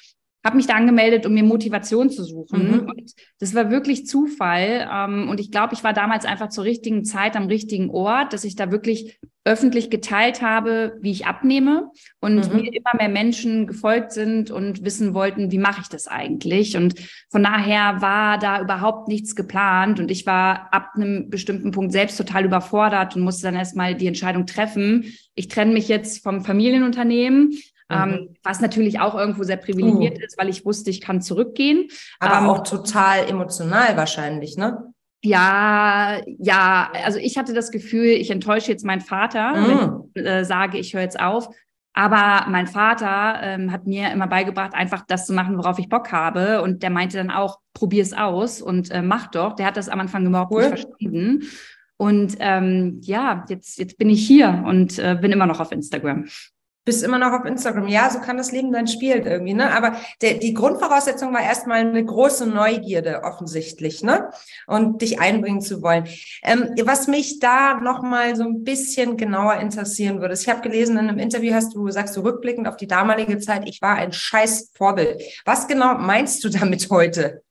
habe 0.44 0.56
mich 0.56 0.66
da 0.66 0.74
angemeldet, 0.74 1.24
um 1.24 1.32
mir 1.32 1.42
Motivation 1.42 2.10
zu 2.10 2.22
suchen. 2.22 2.70
Mhm. 2.70 2.88
Und 2.88 3.12
das 3.40 3.54
war 3.54 3.70
wirklich 3.70 4.06
Zufall. 4.06 4.88
Ähm, 4.92 5.28
und 5.30 5.40
ich 5.40 5.50
glaube, 5.50 5.72
ich 5.72 5.82
war 5.82 5.94
damals 5.94 6.26
einfach 6.26 6.50
zur 6.50 6.64
richtigen 6.64 7.04
Zeit 7.04 7.34
am 7.34 7.46
richtigen 7.46 7.90
Ort, 7.90 8.34
dass 8.34 8.44
ich 8.44 8.54
da 8.54 8.70
wirklich 8.70 9.18
öffentlich 9.46 9.90
geteilt 9.90 10.40
habe, 10.40 10.96
wie 11.00 11.10
ich 11.10 11.26
abnehme 11.26 11.90
und 12.20 12.50
mhm. 12.50 12.60
mir 12.60 12.72
immer 12.72 12.96
mehr 12.96 13.10
Menschen 13.10 13.66
gefolgt 13.66 14.12
sind 14.12 14.50
und 14.50 14.84
wissen 14.84 15.12
wollten, 15.12 15.50
wie 15.50 15.58
mache 15.58 15.82
ich 15.82 15.88
das 15.88 16.08
eigentlich? 16.08 16.76
Und 16.76 16.94
von 17.30 17.42
daher 17.42 18.00
war 18.00 18.38
da 18.38 18.60
überhaupt 18.62 19.08
nichts 19.08 19.36
geplant 19.36 20.00
und 20.00 20.10
ich 20.10 20.24
war 20.24 20.72
ab 20.72 20.92
einem 20.94 21.28
bestimmten 21.28 21.72
Punkt 21.72 21.92
selbst 21.92 22.16
total 22.16 22.46
überfordert 22.46 23.16
und 23.16 23.22
musste 23.22 23.42
dann 23.42 23.54
erstmal 23.54 23.94
die 23.94 24.06
Entscheidung 24.06 24.46
treffen. 24.46 25.12
Ich 25.34 25.48
trenne 25.48 25.74
mich 25.74 25.88
jetzt 25.88 26.22
vom 26.22 26.42
Familienunternehmen 26.42 27.52
ähm, 27.90 28.10
mhm. 28.10 28.36
was 28.42 28.60
natürlich 28.60 29.00
auch 29.00 29.14
irgendwo 29.14 29.42
sehr 29.42 29.56
privilegiert 29.56 30.18
uh. 30.18 30.24
ist, 30.24 30.38
weil 30.38 30.48
ich 30.48 30.64
wusste, 30.64 30.90
ich 30.90 31.00
kann 31.00 31.20
zurückgehen. 31.20 31.88
Aber 32.18 32.38
ähm, 32.38 32.48
auch 32.48 32.62
total 32.62 33.28
emotional 33.28 33.96
wahrscheinlich, 33.96 34.56
ne? 34.56 34.94
Ja, 35.22 36.20
ja, 36.26 36.90
also 37.02 37.18
ich 37.18 37.38
hatte 37.38 37.54
das 37.54 37.70
Gefühl, 37.70 38.08
ich 38.08 38.30
enttäusche 38.30 38.70
jetzt 38.70 38.84
meinen 38.84 39.00
Vater, 39.00 39.56
mhm. 39.56 40.10
wenn 40.14 40.24
ich 40.24 40.30
äh, 40.30 40.44
sage, 40.44 40.78
ich 40.78 40.92
höre 40.92 41.00
jetzt 41.00 41.18
auf. 41.18 41.48
Aber 41.96 42.50
mein 42.50 42.66
Vater 42.66 43.38
ähm, 43.40 43.70
hat 43.70 43.86
mir 43.86 44.10
immer 44.10 44.26
beigebracht, 44.26 44.74
einfach 44.74 45.04
das 45.06 45.26
zu 45.26 45.32
machen, 45.32 45.56
worauf 45.56 45.78
ich 45.78 45.88
Bock 45.88 46.10
habe. 46.10 46.60
Und 46.60 46.82
der 46.82 46.90
meinte 46.90 47.16
dann 47.16 47.30
auch, 47.30 47.60
probier 47.72 48.02
es 48.02 48.12
aus 48.12 48.60
und 48.60 48.90
äh, 48.90 49.00
mach 49.00 49.28
doch. 49.28 49.54
Der 49.54 49.66
hat 49.66 49.76
das 49.76 49.88
am 49.88 50.00
Anfang 50.00 50.26
überhaupt 50.26 50.52
cool. 50.52 50.62
nicht 50.62 50.68
verstanden. 50.68 51.44
Und 51.96 52.36
ähm, 52.40 52.98
ja, 53.02 53.44
jetzt, 53.48 53.78
jetzt 53.78 53.96
bin 53.96 54.10
ich 54.10 54.26
hier 54.26 54.64
und 54.66 54.98
äh, 54.98 55.16
bin 55.20 55.30
immer 55.30 55.46
noch 55.46 55.60
auf 55.60 55.70
Instagram. 55.70 56.26
Bist 56.84 57.02
immer 57.02 57.18
noch 57.18 57.32
auf 57.32 57.44
Instagram. 57.44 57.88
Ja, 57.88 58.10
so 58.10 58.20
kann 58.20 58.36
das 58.36 58.52
Leben 58.52 58.72
dann 58.72 58.86
spielen 58.86 59.26
irgendwie, 59.26 59.54
ne? 59.54 59.74
Aber 59.74 59.96
der, 60.20 60.34
die 60.34 60.54
Grundvoraussetzung 60.54 61.32
war 61.32 61.42
erstmal 61.42 61.80
eine 61.80 62.04
große 62.04 62.46
Neugierde 62.46 63.22
offensichtlich, 63.24 64.02
ne? 64.02 64.30
Und 64.66 65.00
dich 65.02 65.20
einbringen 65.20 65.60
zu 65.60 65.82
wollen. 65.82 66.06
Ähm, 66.42 66.70
was 66.84 67.06
mich 67.06 67.40
da 67.40 67.80
nochmal 67.80 68.36
so 68.36 68.44
ein 68.44 68.64
bisschen 68.64 69.16
genauer 69.16 69.56
interessieren 69.56 70.20
würde, 70.20 70.34
ich 70.34 70.48
habe 70.48 70.60
gelesen, 70.60 70.98
in 70.98 71.08
einem 71.08 71.18
Interview 71.18 71.54
hast 71.54 71.74
du, 71.74 71.90
sagst 71.90 72.16
du 72.16 72.20
rückblickend 72.20 72.68
auf 72.68 72.76
die 72.76 72.86
damalige 72.86 73.38
Zeit, 73.38 73.62
ich 73.66 73.80
war 73.80 73.96
ein 73.96 74.12
scheiß 74.12 74.72
Vorbild. 74.74 75.22
Was 75.44 75.66
genau 75.66 75.94
meinst 75.94 76.44
du 76.44 76.48
damit 76.48 76.90
heute? 76.90 77.42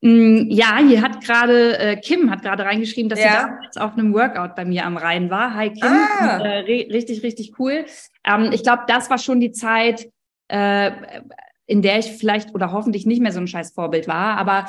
Mm, 0.00 0.50
ja, 0.50 0.78
hier 0.78 1.00
hat 1.00 1.24
gerade, 1.24 1.78
äh, 1.78 1.96
Kim 1.96 2.30
hat 2.30 2.42
gerade 2.42 2.64
reingeschrieben, 2.64 3.08
dass 3.08 3.20
ja. 3.20 3.26
sie 3.26 3.36
damals 3.36 3.76
auf 3.76 3.92
einem 3.92 4.12
Workout 4.12 4.56
bei 4.56 4.64
mir 4.64 4.84
am 4.84 4.96
Rhein 4.96 5.30
war. 5.30 5.54
Hi 5.54 5.70
Kim, 5.70 5.88
ah. 5.88 6.36
und, 6.36 6.40
äh, 6.40 6.58
richtig, 6.90 7.22
richtig 7.22 7.52
cool. 7.58 7.84
Ähm, 8.24 8.50
ich 8.52 8.62
glaube, 8.62 8.84
das 8.86 9.10
war 9.10 9.18
schon 9.18 9.40
die 9.40 9.52
Zeit, 9.52 10.10
äh, 10.48 10.92
in 11.66 11.82
der 11.82 11.98
ich 11.98 12.12
vielleicht 12.12 12.54
oder 12.54 12.72
hoffentlich 12.72 13.06
nicht 13.06 13.22
mehr 13.22 13.32
so 13.32 13.40
ein 13.40 13.46
scheiß 13.46 13.72
Vorbild 13.72 14.08
war, 14.08 14.36
aber 14.36 14.66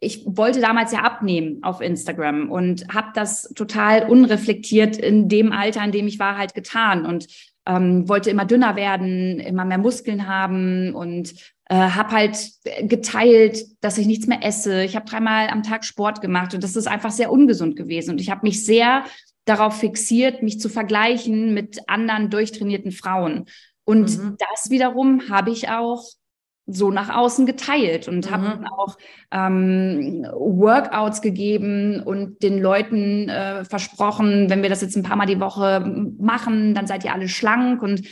ich 0.00 0.22
wollte 0.24 0.60
damals 0.60 0.92
ja 0.92 1.00
abnehmen 1.00 1.58
auf 1.62 1.80
Instagram 1.80 2.50
und 2.50 2.86
habe 2.94 3.08
das 3.14 3.52
total 3.54 4.08
unreflektiert 4.08 4.96
in 4.96 5.28
dem 5.28 5.52
Alter, 5.52 5.84
in 5.84 5.92
dem 5.92 6.06
ich 6.06 6.20
war, 6.20 6.38
halt 6.38 6.54
getan 6.54 7.04
und 7.04 7.26
ähm, 7.66 8.08
wollte 8.08 8.30
immer 8.30 8.44
dünner 8.44 8.76
werden, 8.76 9.40
immer 9.40 9.64
mehr 9.64 9.78
Muskeln 9.78 10.28
haben 10.28 10.94
und 10.94 11.34
äh, 11.68 11.74
habe 11.74 12.12
halt 12.12 12.50
geteilt, 12.82 13.64
dass 13.80 13.98
ich 13.98 14.06
nichts 14.06 14.26
mehr 14.26 14.42
esse. 14.42 14.84
Ich 14.84 14.96
habe 14.96 15.04
dreimal 15.04 15.48
am 15.48 15.62
Tag 15.62 15.84
Sport 15.84 16.20
gemacht 16.20 16.54
und 16.54 16.62
das 16.62 16.76
ist 16.76 16.86
einfach 16.86 17.10
sehr 17.10 17.30
ungesund 17.30 17.76
gewesen. 17.76 18.12
Und 18.12 18.20
ich 18.20 18.30
habe 18.30 18.46
mich 18.46 18.64
sehr 18.64 19.04
darauf 19.48 19.78
fixiert, 19.78 20.42
mich 20.42 20.60
zu 20.60 20.68
vergleichen 20.68 21.54
mit 21.54 21.88
anderen 21.88 22.30
durchtrainierten 22.30 22.92
Frauen. 22.92 23.46
Und 23.84 24.18
mhm. 24.18 24.36
das 24.38 24.70
wiederum 24.70 25.28
habe 25.30 25.50
ich 25.50 25.68
auch 25.70 26.04
so 26.70 26.90
nach 26.90 27.08
außen 27.08 27.46
geteilt 27.46 28.08
und 28.08 28.26
mhm. 28.26 28.30
habe 28.30 28.66
auch 28.76 28.98
ähm, 29.30 30.26
Workouts 30.34 31.22
gegeben 31.22 32.02
und 32.02 32.42
den 32.42 32.60
Leuten 32.60 33.30
äh, 33.30 33.64
versprochen, 33.64 34.50
wenn 34.50 34.62
wir 34.62 34.68
das 34.68 34.82
jetzt 34.82 34.96
ein 34.96 35.02
paar 35.02 35.16
Mal 35.16 35.26
die 35.26 35.40
Woche 35.40 35.80
machen, 36.18 36.74
dann 36.74 36.86
seid 36.86 37.04
ihr 37.04 37.14
alle 37.14 37.28
schlank 37.28 37.82
und 37.82 38.02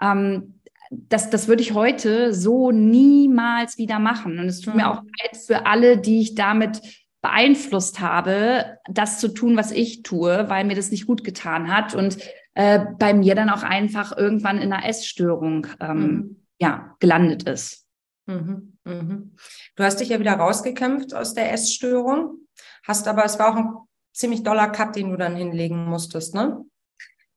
ähm, 0.00 0.60
das, 0.90 1.30
das 1.30 1.48
würde 1.48 1.62
ich 1.62 1.74
heute 1.74 2.32
so 2.32 2.70
niemals 2.70 3.78
wieder 3.78 3.98
machen. 3.98 4.38
Und 4.38 4.46
es 4.46 4.60
tut 4.60 4.74
mhm. 4.74 4.80
mir 4.80 4.90
auch 4.90 5.02
leid 5.02 5.36
für 5.44 5.66
alle, 5.66 5.98
die 5.98 6.20
ich 6.20 6.36
damit 6.36 6.80
beeinflusst 7.24 8.00
habe, 8.00 8.76
das 8.86 9.18
zu 9.18 9.28
tun, 9.28 9.56
was 9.56 9.72
ich 9.72 10.02
tue, 10.02 10.50
weil 10.50 10.64
mir 10.64 10.76
das 10.76 10.90
nicht 10.90 11.06
gut 11.06 11.24
getan 11.24 11.74
hat 11.74 11.94
und 11.94 12.18
äh, 12.52 12.80
bei 12.98 13.14
mir 13.14 13.34
dann 13.34 13.48
auch 13.48 13.62
einfach 13.62 14.14
irgendwann 14.14 14.58
in 14.58 14.70
einer 14.70 14.86
Essstörung 14.86 15.66
ähm, 15.80 15.98
mhm. 15.98 16.36
ja, 16.58 16.94
gelandet 17.00 17.44
ist. 17.44 17.86
Mhm. 18.26 18.76
Mhm. 18.84 19.36
Du 19.74 19.84
hast 19.84 20.00
dich 20.00 20.10
ja 20.10 20.20
wieder 20.20 20.34
rausgekämpft 20.34 21.14
aus 21.14 21.32
der 21.32 21.50
Essstörung, 21.50 22.40
hast 22.86 23.08
aber, 23.08 23.24
es 23.24 23.38
war 23.38 23.52
auch 23.52 23.56
ein 23.56 23.72
ziemlich 24.12 24.42
doller 24.42 24.68
Cut, 24.68 24.94
den 24.94 25.10
du 25.10 25.16
dann 25.16 25.34
hinlegen 25.34 25.86
musstest, 25.86 26.34
ne? 26.34 26.62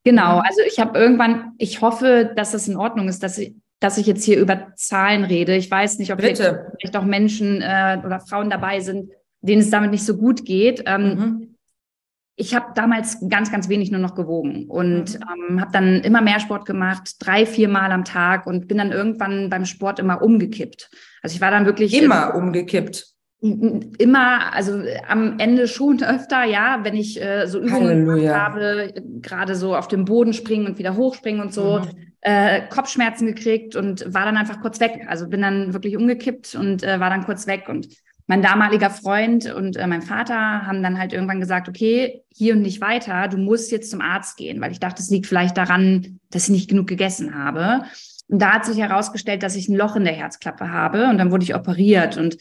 Genau, 0.03 0.39
also 0.39 0.61
ich 0.67 0.79
habe 0.79 0.99
irgendwann, 0.99 1.53
ich 1.59 1.79
hoffe, 1.79 2.33
dass 2.35 2.51
das 2.51 2.67
in 2.67 2.75
Ordnung 2.75 3.07
ist, 3.07 3.23
dass 3.23 3.37
ich, 3.37 3.55
dass 3.79 3.97
ich 3.97 4.05
jetzt 4.05 4.25
hier 4.25 4.37
über 4.37 4.73
Zahlen 4.75 5.23
rede. 5.23 5.55
Ich 5.55 5.71
weiß 5.71 5.97
nicht, 5.99 6.11
ob 6.11 6.19
vielleicht 6.19 6.97
auch 6.97 7.05
Menschen 7.05 7.61
äh, 7.61 8.01
oder 8.05 8.19
Frauen 8.19 8.49
dabei 8.49 8.81
sind, 8.81 9.11
denen 9.41 9.61
es 9.61 9.69
damit 9.69 9.91
nicht 9.91 10.05
so 10.05 10.17
gut 10.17 10.45
geht. 10.45 10.83
Ähm, 10.85 11.03
mhm. 11.03 11.55
Ich 12.39 12.53
habe 12.53 12.67
damals 12.75 13.17
ganz, 13.29 13.51
ganz 13.51 13.67
wenig 13.67 13.89
nur 13.89 13.99
noch 13.99 14.13
gewogen 14.13 14.67
und 14.67 15.15
mhm. 15.15 15.49
ähm, 15.49 15.61
habe 15.61 15.71
dann 15.71 16.01
immer 16.01 16.21
mehr 16.21 16.39
Sport 16.39 16.65
gemacht, 16.65 17.15
drei, 17.19 17.45
vier 17.45 17.67
Mal 17.67 17.91
am 17.91 18.05
Tag 18.05 18.45
und 18.45 18.67
bin 18.67 18.77
dann 18.77 18.91
irgendwann 18.91 19.49
beim 19.49 19.65
Sport 19.65 19.99
immer 19.99 20.21
umgekippt. 20.21 20.91
Also 21.23 21.35
ich 21.35 21.41
war 21.41 21.51
dann 21.51 21.65
wirklich 21.65 21.99
immer 21.99 22.33
äh, 22.33 22.37
umgekippt. 22.37 23.07
Immer, 23.39 24.53
also 24.53 24.81
am 25.07 25.37
Ende 25.39 25.67
schon 25.67 26.01
öfter, 26.03 26.43
ja, 26.43 26.79
wenn 26.83 26.95
ich 26.95 27.21
äh, 27.21 27.47
so 27.47 27.59
Übungen 27.59 28.05
gemacht 28.05 28.35
habe, 28.35 28.93
gerade 29.21 29.55
so 29.55 29.75
auf 29.75 29.87
dem 29.87 30.05
Boden 30.05 30.33
springen 30.33 30.67
und 30.67 30.79
wieder 30.79 30.95
hochspringen 30.95 31.41
und 31.41 31.53
so, 31.53 31.79
mhm. 31.79 32.13
äh, 32.21 32.61
Kopfschmerzen 32.67 33.27
gekriegt 33.27 33.75
und 33.75 34.13
war 34.13 34.25
dann 34.25 34.37
einfach 34.37 34.61
kurz 34.61 34.79
weg. 34.79 35.05
Also 35.07 35.27
bin 35.27 35.41
dann 35.41 35.73
wirklich 35.73 35.97
umgekippt 35.97 36.55
und 36.55 36.83
äh, 36.83 36.99
war 36.99 37.09
dann 37.09 37.25
kurz 37.25 37.47
weg. 37.47 37.65
Und 37.67 37.87
mein 38.27 38.41
damaliger 38.41 38.89
Freund 38.89 39.51
und 39.53 39.77
äh, 39.77 39.87
mein 39.87 40.01
Vater 40.01 40.67
haben 40.67 40.83
dann 40.83 40.99
halt 40.99 41.13
irgendwann 41.13 41.39
gesagt, 41.39 41.69
okay, 41.69 42.23
hier 42.29 42.53
und 42.53 42.61
nicht 42.61 42.81
weiter, 42.81 43.29
du 43.29 43.37
musst 43.37 43.71
jetzt 43.71 43.89
zum 43.89 44.01
Arzt 44.01 44.37
gehen, 44.37 44.59
weil 44.61 44.71
ich 44.71 44.79
dachte, 44.79 45.01
es 45.01 45.09
liegt 45.09 45.27
vielleicht 45.27 45.57
daran, 45.57 46.19
dass 46.29 46.43
ich 46.43 46.49
nicht 46.49 46.69
genug 46.69 46.87
gegessen 46.87 47.35
habe. 47.35 47.85
Und 48.27 48.41
da 48.41 48.53
hat 48.55 48.65
sich 48.65 48.77
herausgestellt, 48.77 49.43
dass 49.43 49.55
ich 49.55 49.69
ein 49.69 49.75
Loch 49.75 49.95
in 49.95 50.03
der 50.03 50.13
Herzklappe 50.13 50.69
habe 50.69 51.07
und 51.07 51.17
dann 51.17 51.31
wurde 51.31 51.43
ich 51.43 51.55
operiert 51.55 52.17
und 52.17 52.37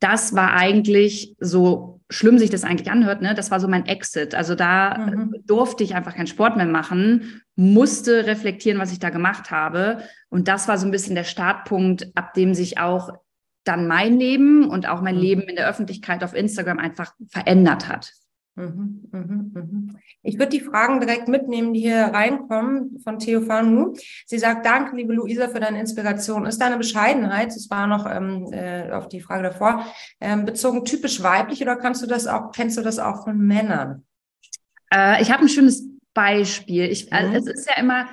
das 0.00 0.34
war 0.34 0.54
eigentlich 0.54 1.36
so 1.38 2.00
schlimm 2.10 2.38
sich 2.38 2.50
das 2.50 2.64
eigentlich 2.64 2.90
anhört, 2.90 3.22
ne? 3.22 3.34
Das 3.34 3.50
war 3.50 3.60
so 3.60 3.68
mein 3.68 3.86
Exit. 3.86 4.34
Also 4.34 4.54
da 4.54 4.98
mhm. 4.98 5.34
durfte 5.46 5.82
ich 5.82 5.94
einfach 5.94 6.14
keinen 6.14 6.26
Sport 6.26 6.56
mehr 6.56 6.66
machen, 6.66 7.42
musste 7.56 8.26
reflektieren, 8.26 8.78
was 8.78 8.92
ich 8.92 8.98
da 8.98 9.10
gemacht 9.10 9.50
habe. 9.50 10.02
Und 10.28 10.48
das 10.48 10.68
war 10.68 10.76
so 10.78 10.86
ein 10.86 10.90
bisschen 10.90 11.14
der 11.14 11.24
Startpunkt, 11.24 12.08
ab 12.14 12.34
dem 12.34 12.54
sich 12.54 12.78
auch 12.78 13.10
dann 13.64 13.86
mein 13.86 14.18
Leben 14.18 14.68
und 14.68 14.88
auch 14.88 15.00
mein 15.00 15.16
mhm. 15.16 15.20
Leben 15.20 15.42
in 15.42 15.56
der 15.56 15.68
Öffentlichkeit 15.68 16.24
auf 16.24 16.34
Instagram 16.34 16.78
einfach 16.78 17.14
verändert 17.28 17.88
hat. 17.88 18.12
Mhm, 18.54 19.08
mhm, 19.10 19.52
mhm. 19.54 19.96
Ich 20.22 20.38
würde 20.38 20.50
die 20.50 20.60
Fragen 20.60 21.00
direkt 21.00 21.26
mitnehmen, 21.26 21.72
die 21.72 21.80
hier 21.80 22.04
reinkommen 22.04 23.00
von 23.02 23.18
Theo 23.18 23.40
Fanu. 23.40 23.94
Sie 24.26 24.38
sagt, 24.38 24.66
danke, 24.66 24.94
liebe 24.94 25.14
Luisa, 25.14 25.48
für 25.48 25.60
deine 25.60 25.80
Inspiration. 25.80 26.44
Ist 26.44 26.60
deine 26.60 26.76
Bescheidenheit, 26.76 27.48
das 27.48 27.70
war 27.70 27.86
noch 27.86 28.04
ähm, 28.06 28.52
äh, 28.52 28.90
auf 28.90 29.08
die 29.08 29.20
Frage 29.20 29.44
davor, 29.44 29.86
ähm, 30.20 30.44
bezogen 30.44 30.84
typisch 30.84 31.22
weiblich 31.22 31.62
oder 31.62 31.76
kannst 31.76 32.02
du 32.02 32.06
das 32.06 32.26
auch, 32.26 32.52
kennst 32.52 32.76
du 32.76 32.82
das 32.82 32.98
auch 32.98 33.24
von 33.24 33.38
Männern? 33.38 34.04
Äh, 34.92 35.22
ich 35.22 35.32
habe 35.32 35.42
ein 35.42 35.48
schönes 35.48 35.88
Beispiel. 36.12 36.84
Ich, 36.84 37.10
also. 37.12 37.34
Es 37.34 37.46
ist 37.46 37.70
ja 37.70 37.80
immer, 37.80 38.06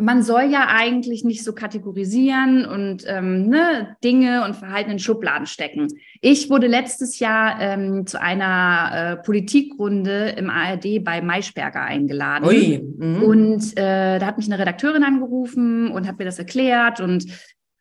man 0.00 0.22
soll 0.22 0.50
ja 0.50 0.68
eigentlich 0.68 1.24
nicht 1.24 1.44
so 1.44 1.52
kategorisieren 1.52 2.64
und 2.64 3.04
ähm, 3.06 3.48
ne, 3.48 3.96
Dinge 4.02 4.44
und 4.44 4.56
Verhalten 4.56 4.90
in 4.90 4.98
Schubladen 4.98 5.46
stecken. 5.46 5.88
Ich 6.20 6.48
wurde 6.50 6.66
letztes 6.66 7.18
Jahr 7.18 7.60
ähm, 7.60 8.06
zu 8.06 8.20
einer 8.20 8.90
äh, 8.92 9.16
Politikrunde 9.22 10.34
im 10.36 10.50
ARD 10.50 11.04
bei 11.04 11.20
Maischberger 11.20 11.82
eingeladen. 11.82 12.48
Ui. 12.48 12.82
Mhm. 12.98 13.22
Und 13.22 13.76
äh, 13.76 14.18
da 14.18 14.26
hat 14.26 14.38
mich 14.38 14.46
eine 14.46 14.58
Redakteurin 14.58 15.04
angerufen 15.04 15.90
und 15.92 16.08
hat 16.08 16.18
mir 16.18 16.24
das 16.24 16.38
erklärt. 16.38 17.00
Und 17.00 17.26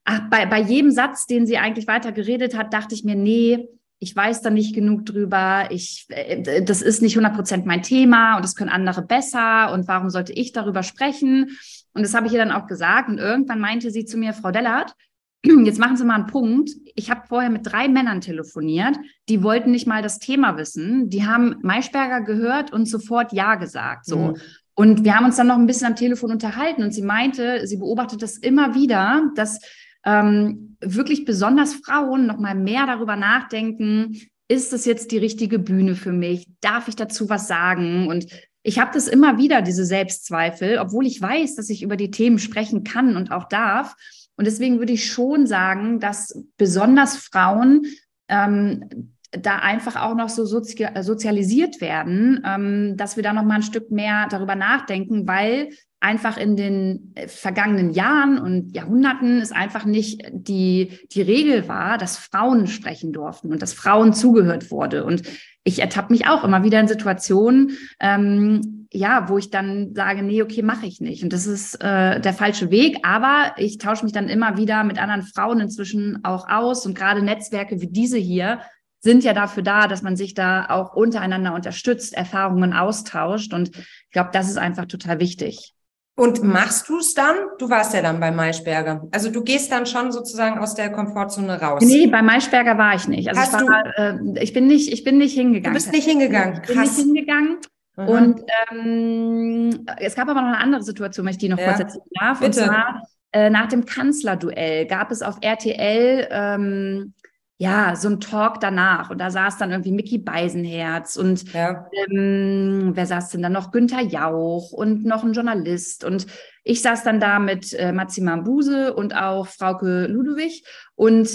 ach, 0.03 0.29
bei, 0.29 0.45
bei 0.45 0.59
jedem 0.59 0.91
Satz, 0.91 1.25
den 1.25 1.47
sie 1.47 1.57
eigentlich 1.57 1.87
weiter 1.87 2.11
geredet 2.11 2.57
hat, 2.57 2.73
dachte 2.73 2.95
ich 2.95 3.03
mir, 3.03 3.15
nee, 3.15 3.69
ich 3.99 4.15
weiß 4.15 4.41
da 4.41 4.49
nicht 4.49 4.73
genug 4.73 5.05
drüber, 5.05 5.67
ich, 5.71 6.05
äh, 6.09 6.63
das 6.63 6.81
ist 6.81 7.01
nicht 7.01 7.17
100 7.17 7.35
Prozent 7.35 7.65
mein 7.65 7.83
Thema 7.83 8.35
und 8.35 8.43
das 8.43 8.55
können 8.55 8.69
andere 8.69 9.01
besser 9.01 9.71
und 9.73 9.87
warum 9.87 10.09
sollte 10.09 10.33
ich 10.33 10.53
darüber 10.53 10.83
sprechen? 10.83 11.57
Und 11.93 12.03
das 12.03 12.13
habe 12.13 12.27
ich 12.27 12.33
ihr 12.33 12.39
dann 12.39 12.51
auch 12.51 12.67
gesagt. 12.67 13.09
Und 13.09 13.17
irgendwann 13.17 13.59
meinte 13.59 13.91
sie 13.91 14.05
zu 14.05 14.17
mir, 14.17 14.33
Frau 14.33 14.51
Dellert, 14.51 14.93
jetzt 15.43 15.79
machen 15.79 15.97
Sie 15.97 16.05
mal 16.05 16.15
einen 16.15 16.27
Punkt. 16.27 16.71
Ich 16.95 17.09
habe 17.09 17.27
vorher 17.27 17.49
mit 17.49 17.65
drei 17.65 17.87
Männern 17.87 18.21
telefoniert, 18.21 18.97
die 19.29 19.43
wollten 19.43 19.71
nicht 19.71 19.87
mal 19.87 20.01
das 20.01 20.19
Thema 20.19 20.57
wissen. 20.57 21.09
Die 21.09 21.25
haben 21.25 21.55
Maischberger 21.61 22.21
gehört 22.21 22.73
und 22.73 22.87
sofort 22.87 23.33
Ja 23.33 23.55
gesagt. 23.55 24.05
So. 24.05 24.17
Mhm. 24.17 24.37
Und 24.75 25.03
wir 25.03 25.15
haben 25.15 25.25
uns 25.25 25.35
dann 25.35 25.47
noch 25.47 25.57
ein 25.57 25.67
bisschen 25.67 25.87
am 25.87 25.95
Telefon 25.95 26.31
unterhalten 26.31 26.83
und 26.83 26.93
sie 26.93 27.01
meinte, 27.01 27.67
sie 27.67 27.77
beobachtet 27.77 28.21
das 28.21 28.37
immer 28.37 28.75
wieder, 28.75 29.29
dass 29.35 29.59
ähm, 30.05 30.77
wirklich 30.79 31.25
besonders 31.25 31.73
Frauen 31.73 32.25
noch 32.25 32.37
mal 32.37 32.55
mehr 32.55 32.85
darüber 32.85 33.17
nachdenken, 33.17 34.17
ist 34.47 34.73
das 34.73 34.85
jetzt 34.85 35.11
die 35.11 35.17
richtige 35.17 35.59
Bühne 35.59 35.95
für 35.95 36.13
mich? 36.13 36.47
Darf 36.61 36.87
ich 36.87 36.95
dazu 36.95 37.29
was 37.29 37.47
sagen? 37.47 38.07
Und 38.07 38.27
ich 38.69 38.77
habe 38.77 38.91
das 38.93 39.07
immer 39.07 39.39
wieder, 39.39 39.63
diese 39.63 39.83
Selbstzweifel, 39.83 40.77
obwohl 40.77 41.07
ich 41.07 41.19
weiß, 41.19 41.55
dass 41.55 41.71
ich 41.71 41.81
über 41.81 41.97
die 41.97 42.11
Themen 42.11 42.37
sprechen 42.37 42.83
kann 42.83 43.17
und 43.17 43.31
auch 43.31 43.49
darf. 43.49 43.95
Und 44.35 44.45
deswegen 44.45 44.77
würde 44.77 44.93
ich 44.93 45.11
schon 45.11 45.47
sagen, 45.47 45.99
dass 45.99 46.45
besonders 46.55 47.17
Frauen 47.17 47.87
ähm, 48.27 49.15
da 49.31 49.55
einfach 49.55 49.95
auch 49.95 50.13
noch 50.13 50.29
so 50.29 50.45
sozi 50.45 50.85
sozialisiert 51.01 51.81
werden, 51.81 52.43
ähm, 52.45 52.95
dass 52.95 53.15
wir 53.15 53.23
da 53.23 53.33
noch 53.33 53.43
mal 53.43 53.55
ein 53.55 53.63
Stück 53.63 53.89
mehr 53.89 54.27
darüber 54.29 54.53
nachdenken, 54.53 55.27
weil 55.27 55.69
einfach 55.99 56.37
in 56.37 56.55
den 56.55 57.11
äh, 57.15 57.27
vergangenen 57.27 57.91
Jahren 57.91 58.39
und 58.39 58.75
Jahrhunderten 58.75 59.41
es 59.41 59.51
einfach 59.51 59.85
nicht 59.85 60.21
die, 60.31 60.99
die 61.11 61.21
Regel 61.21 61.67
war, 61.67 61.97
dass 61.97 62.17
Frauen 62.17 62.67
sprechen 62.67 63.11
durften 63.11 63.51
und 63.51 63.61
dass 63.61 63.73
Frauen 63.73 64.13
zugehört 64.13 64.71
wurde. 64.71 65.03
Und 65.03 65.23
ich 65.63 65.79
ertappe 65.79 66.13
mich 66.13 66.27
auch 66.27 66.43
immer 66.43 66.63
wieder 66.63 66.79
in 66.79 66.87
Situationen, 66.87 67.77
ähm, 67.99 68.87
ja, 68.91 69.29
wo 69.29 69.37
ich 69.37 69.51
dann 69.51 69.93
sage, 69.93 70.23
nee, 70.23 70.41
okay, 70.41 70.63
mache 70.63 70.85
ich 70.85 70.99
nicht. 71.01 71.23
Und 71.23 71.33
das 71.33 71.45
ist 71.45 71.75
äh, 71.83 72.19
der 72.19 72.33
falsche 72.33 72.71
Weg. 72.71 72.99
Aber 73.03 73.53
ich 73.57 73.77
tausche 73.77 74.03
mich 74.03 74.13
dann 74.13 74.29
immer 74.29 74.57
wieder 74.57 74.83
mit 74.83 74.99
anderen 74.99 75.21
Frauen 75.21 75.59
inzwischen 75.59 76.23
auch 76.23 76.49
aus. 76.49 76.85
Und 76.85 76.97
gerade 76.97 77.21
Netzwerke 77.21 77.81
wie 77.81 77.87
diese 77.87 78.17
hier 78.17 78.61
sind 79.01 79.23
ja 79.23 79.33
dafür 79.33 79.63
da, 79.63 79.87
dass 79.87 80.01
man 80.01 80.15
sich 80.15 80.33
da 80.33 80.69
auch 80.69 80.93
untereinander 80.93 81.53
unterstützt, 81.53 82.13
Erfahrungen 82.13 82.73
austauscht. 82.73 83.53
Und 83.53 83.75
ich 83.77 84.11
glaube, 84.11 84.29
das 84.33 84.49
ist 84.49 84.57
einfach 84.57 84.85
total 84.85 85.19
wichtig. 85.19 85.75
Und 86.19 86.43
machst 86.43 86.89
du 86.89 86.97
es 86.97 87.13
dann? 87.13 87.33
Du 87.59 87.69
warst 87.69 87.93
ja 87.93 88.01
dann 88.01 88.19
bei 88.19 88.29
Maischberger. 88.29 89.07
Also 89.11 89.31
du 89.31 89.41
gehst 89.41 89.71
dann 89.71 89.85
schon 89.85 90.11
sozusagen 90.11 90.59
aus 90.59 90.75
der 90.75 90.91
Komfortzone 90.91 91.61
raus. 91.61 91.81
Nee, 91.81 92.07
bei 92.07 92.21
Maischberger 92.21 92.77
war 92.77 92.93
ich 92.93 93.07
nicht. 93.07 93.29
Also 93.29 93.39
Hast 93.39 93.53
ich, 93.53 93.67
war, 93.69 93.83
du, 94.17 94.33
äh, 94.35 94.43
ich 94.43 94.51
bin 94.51 94.67
nicht, 94.67 94.91
ich 94.91 95.05
bin 95.05 95.17
nicht 95.17 95.33
hingegangen. 95.33 95.77
Du 95.77 95.81
bist 95.81 95.93
nicht 95.93 96.05
hingegangen. 96.05 96.61
Krass. 96.61 96.67
Ich 96.67 96.75
bin 96.75 97.13
nicht 97.13 97.29
hingegangen. 97.29 97.57
Mhm. 97.95 98.07
Und 98.09 98.41
ähm, 98.69 99.85
es 99.97 100.15
gab 100.15 100.27
aber 100.27 100.41
noch 100.41 100.49
eine 100.49 100.57
andere 100.57 100.83
Situation, 100.83 101.25
wenn 101.25 101.31
ich 101.31 101.37
die 101.37 101.47
noch 101.47 101.57
ja. 101.57 101.67
kurz 101.67 101.79
erzählen 101.79 102.03
darf. 102.19 102.39
Bitte. 102.41 102.63
Und 102.63 102.67
zwar 102.67 103.07
äh, 103.31 103.49
nach 103.49 103.69
dem 103.69 103.85
Kanzlerduell 103.85 104.87
gab 104.87 105.11
es 105.11 105.21
auf 105.21 105.37
RTL 105.39 106.27
ähm, 106.31 107.13
ja, 107.61 107.93
so 107.97 108.07
ein 108.07 108.21
Talk 108.21 108.61
danach. 108.61 109.09
Und 109.09 109.19
da 109.19 109.29
saß 109.29 109.57
dann 109.57 109.71
irgendwie 109.71 109.91
Mickey 109.91 110.17
Beisenherz 110.17 111.17
und 111.17 111.51
ja. 111.53 111.89
ähm, 112.09 112.91
wer 112.93 113.05
saß 113.05 113.31
denn 113.31 113.41
dann 113.41 113.51
noch? 113.51 113.71
Günther 113.71 114.01
Jauch 114.01 114.71
und 114.71 115.03
noch 115.03 115.25
ein 115.25 115.33
Journalist. 115.33 116.05
Und 116.05 116.25
ich 116.63 116.81
saß 116.81 117.03
dann 117.03 117.19
da 117.19 117.37
mit 117.37 117.73
äh, 117.73 117.91
Maxima 117.91 118.37
Buse 118.37 118.93
und 118.93 119.13
auch 119.13 119.47
Frauke 119.47 120.07
Ludwig. 120.07 120.63
Und 120.95 121.29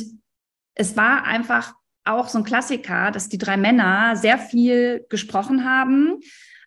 es 0.74 0.96
war 0.96 1.24
einfach 1.24 1.74
auch 2.04 2.28
so 2.28 2.38
ein 2.38 2.44
Klassiker, 2.44 3.10
dass 3.10 3.28
die 3.28 3.38
drei 3.38 3.58
Männer 3.58 4.16
sehr 4.16 4.38
viel 4.38 5.04
gesprochen 5.10 5.68
haben, 5.68 6.20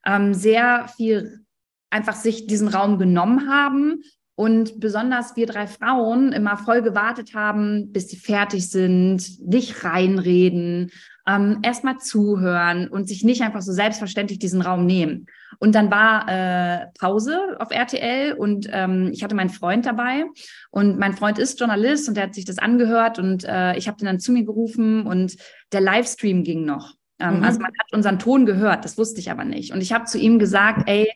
ähm, 0.06 0.36
sehr 0.36 0.88
viel 0.96 1.46
einfach 1.90 2.16
sich 2.16 2.46
diesen 2.46 2.68
Raum 2.68 3.00
genommen 3.00 3.50
haben 3.50 4.04
und 4.38 4.80
besonders 4.80 5.36
wir 5.36 5.48
drei 5.48 5.66
Frauen 5.66 6.32
immer 6.32 6.58
voll 6.58 6.84
gewartet 6.84 7.34
haben, 7.34 7.92
bis 7.92 8.08
sie 8.10 8.18
fertig 8.18 8.70
sind, 8.70 9.40
nicht 9.44 9.84
reinreden, 9.84 10.92
ähm, 11.28 11.58
erstmal 11.64 11.98
zuhören 11.98 12.88
und 12.88 13.08
sich 13.08 13.24
nicht 13.24 13.42
einfach 13.42 13.64
so 13.64 13.74
selbstverständlich 13.74 14.38
diesen 14.38 14.62
Raum 14.62 14.86
nehmen. 14.86 15.26
Und 15.58 15.74
dann 15.74 15.90
war 15.90 16.30
äh, 16.30 16.86
Pause 17.00 17.58
auf 17.58 17.72
RTL 17.72 18.34
und 18.34 18.70
ähm, 18.72 19.10
ich 19.12 19.24
hatte 19.24 19.34
meinen 19.34 19.50
Freund 19.50 19.88
dabei 19.88 20.26
und 20.70 21.00
mein 21.00 21.14
Freund 21.14 21.40
ist 21.40 21.60
Journalist 21.60 22.08
und 22.08 22.16
der 22.16 22.26
hat 22.26 22.36
sich 22.36 22.46
das 22.46 22.60
angehört 22.60 23.18
und 23.18 23.44
äh, 23.44 23.76
ich 23.76 23.88
habe 23.88 23.98
den 23.98 24.06
dann 24.06 24.20
zu 24.20 24.32
mir 24.32 24.44
gerufen 24.44 25.08
und 25.08 25.36
der 25.72 25.82
Livestream 25.82 26.44
ging 26.44 26.64
noch. 26.64 26.94
Ähm, 27.20 27.38
mhm. 27.38 27.44
Also 27.44 27.60
man 27.60 27.72
hat 27.72 27.92
unseren 27.92 28.20
Ton 28.20 28.46
gehört, 28.46 28.86
das 28.86 29.00
wusste 29.00 29.20
ich 29.20 29.32
aber 29.32 29.46
nicht. 29.46 29.74
Und 29.74 29.82
ich 29.82 29.94
habe 29.94 30.06
zu 30.06 30.20
ihm 30.20 30.38
gesagt, 30.38 30.88
ey, 30.88 31.12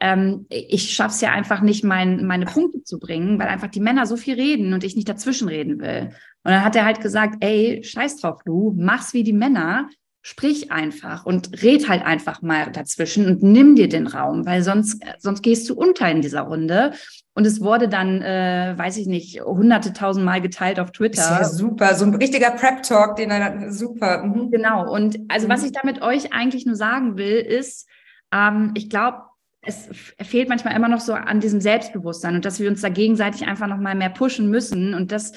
ähm, 0.00 0.46
ich 0.48 0.94
schaffe 0.94 1.14
es 1.14 1.20
ja 1.20 1.32
einfach 1.32 1.60
nicht, 1.60 1.84
mein, 1.84 2.26
meine 2.26 2.46
Punkte 2.46 2.82
zu 2.82 2.98
bringen, 2.98 3.38
weil 3.38 3.48
einfach 3.48 3.68
die 3.68 3.80
Männer 3.80 4.06
so 4.06 4.16
viel 4.16 4.34
reden 4.34 4.74
und 4.74 4.84
ich 4.84 4.96
nicht 4.96 5.08
dazwischen 5.08 5.48
reden 5.48 5.80
will. 5.80 6.10
Und 6.44 6.52
dann 6.52 6.64
hat 6.64 6.76
er 6.76 6.84
halt 6.84 7.00
gesagt, 7.00 7.36
ey, 7.40 7.82
scheiß 7.82 8.18
drauf, 8.18 8.40
du, 8.44 8.74
mach's 8.76 9.14
wie 9.14 9.24
die 9.24 9.32
Männer, 9.32 9.88
sprich 10.22 10.72
einfach 10.72 11.24
und 11.24 11.62
red 11.62 11.88
halt 11.88 12.04
einfach 12.04 12.42
mal 12.42 12.72
dazwischen 12.72 13.26
und 13.26 13.44
nimm 13.44 13.76
dir 13.76 13.88
den 13.88 14.08
Raum, 14.08 14.44
weil 14.44 14.62
sonst, 14.62 15.00
sonst 15.18 15.42
gehst 15.42 15.70
du 15.70 15.74
unter 15.74 16.10
in 16.10 16.20
dieser 16.20 16.42
Runde. 16.42 16.92
Und 17.34 17.46
es 17.46 17.60
wurde 17.60 17.88
dann, 17.88 18.22
äh, 18.22 18.74
weiß 18.76 18.96
ich 18.96 19.06
nicht, 19.06 19.40
hunderte 19.42 19.92
tausend 19.92 20.24
Mal 20.24 20.40
geteilt 20.40 20.80
auf 20.80 20.90
Twitter. 20.90 21.20
Ist 21.20 21.30
ja 21.30 21.44
super, 21.44 21.94
so 21.94 22.06
ein 22.06 22.14
richtiger 22.14 22.50
Prep-Talk, 22.50 23.16
den 23.16 23.30
er 23.30 23.70
super. 23.70 24.24
Mhm. 24.24 24.50
Genau. 24.50 24.90
Und 24.90 25.18
also, 25.28 25.48
was 25.48 25.60
mhm. 25.60 25.66
ich 25.66 25.72
damit 25.72 26.02
euch 26.02 26.32
eigentlich 26.32 26.66
nur 26.66 26.76
sagen 26.76 27.16
will, 27.16 27.36
ist, 27.36 27.86
ähm, 28.32 28.72
ich 28.74 28.90
glaube, 28.90 29.18
es 29.66 29.88
fehlt 30.22 30.48
manchmal 30.48 30.76
immer 30.76 30.88
noch 30.88 31.00
so 31.00 31.12
an 31.12 31.40
diesem 31.40 31.60
Selbstbewusstsein 31.60 32.36
und 32.36 32.44
dass 32.44 32.60
wir 32.60 32.70
uns 32.70 32.80
da 32.80 32.88
gegenseitig 32.88 33.46
einfach 33.46 33.66
noch 33.66 33.78
mal 33.78 33.94
mehr 33.94 34.10
pushen 34.10 34.48
müssen 34.48 34.94
und 34.94 35.12
dass 35.12 35.32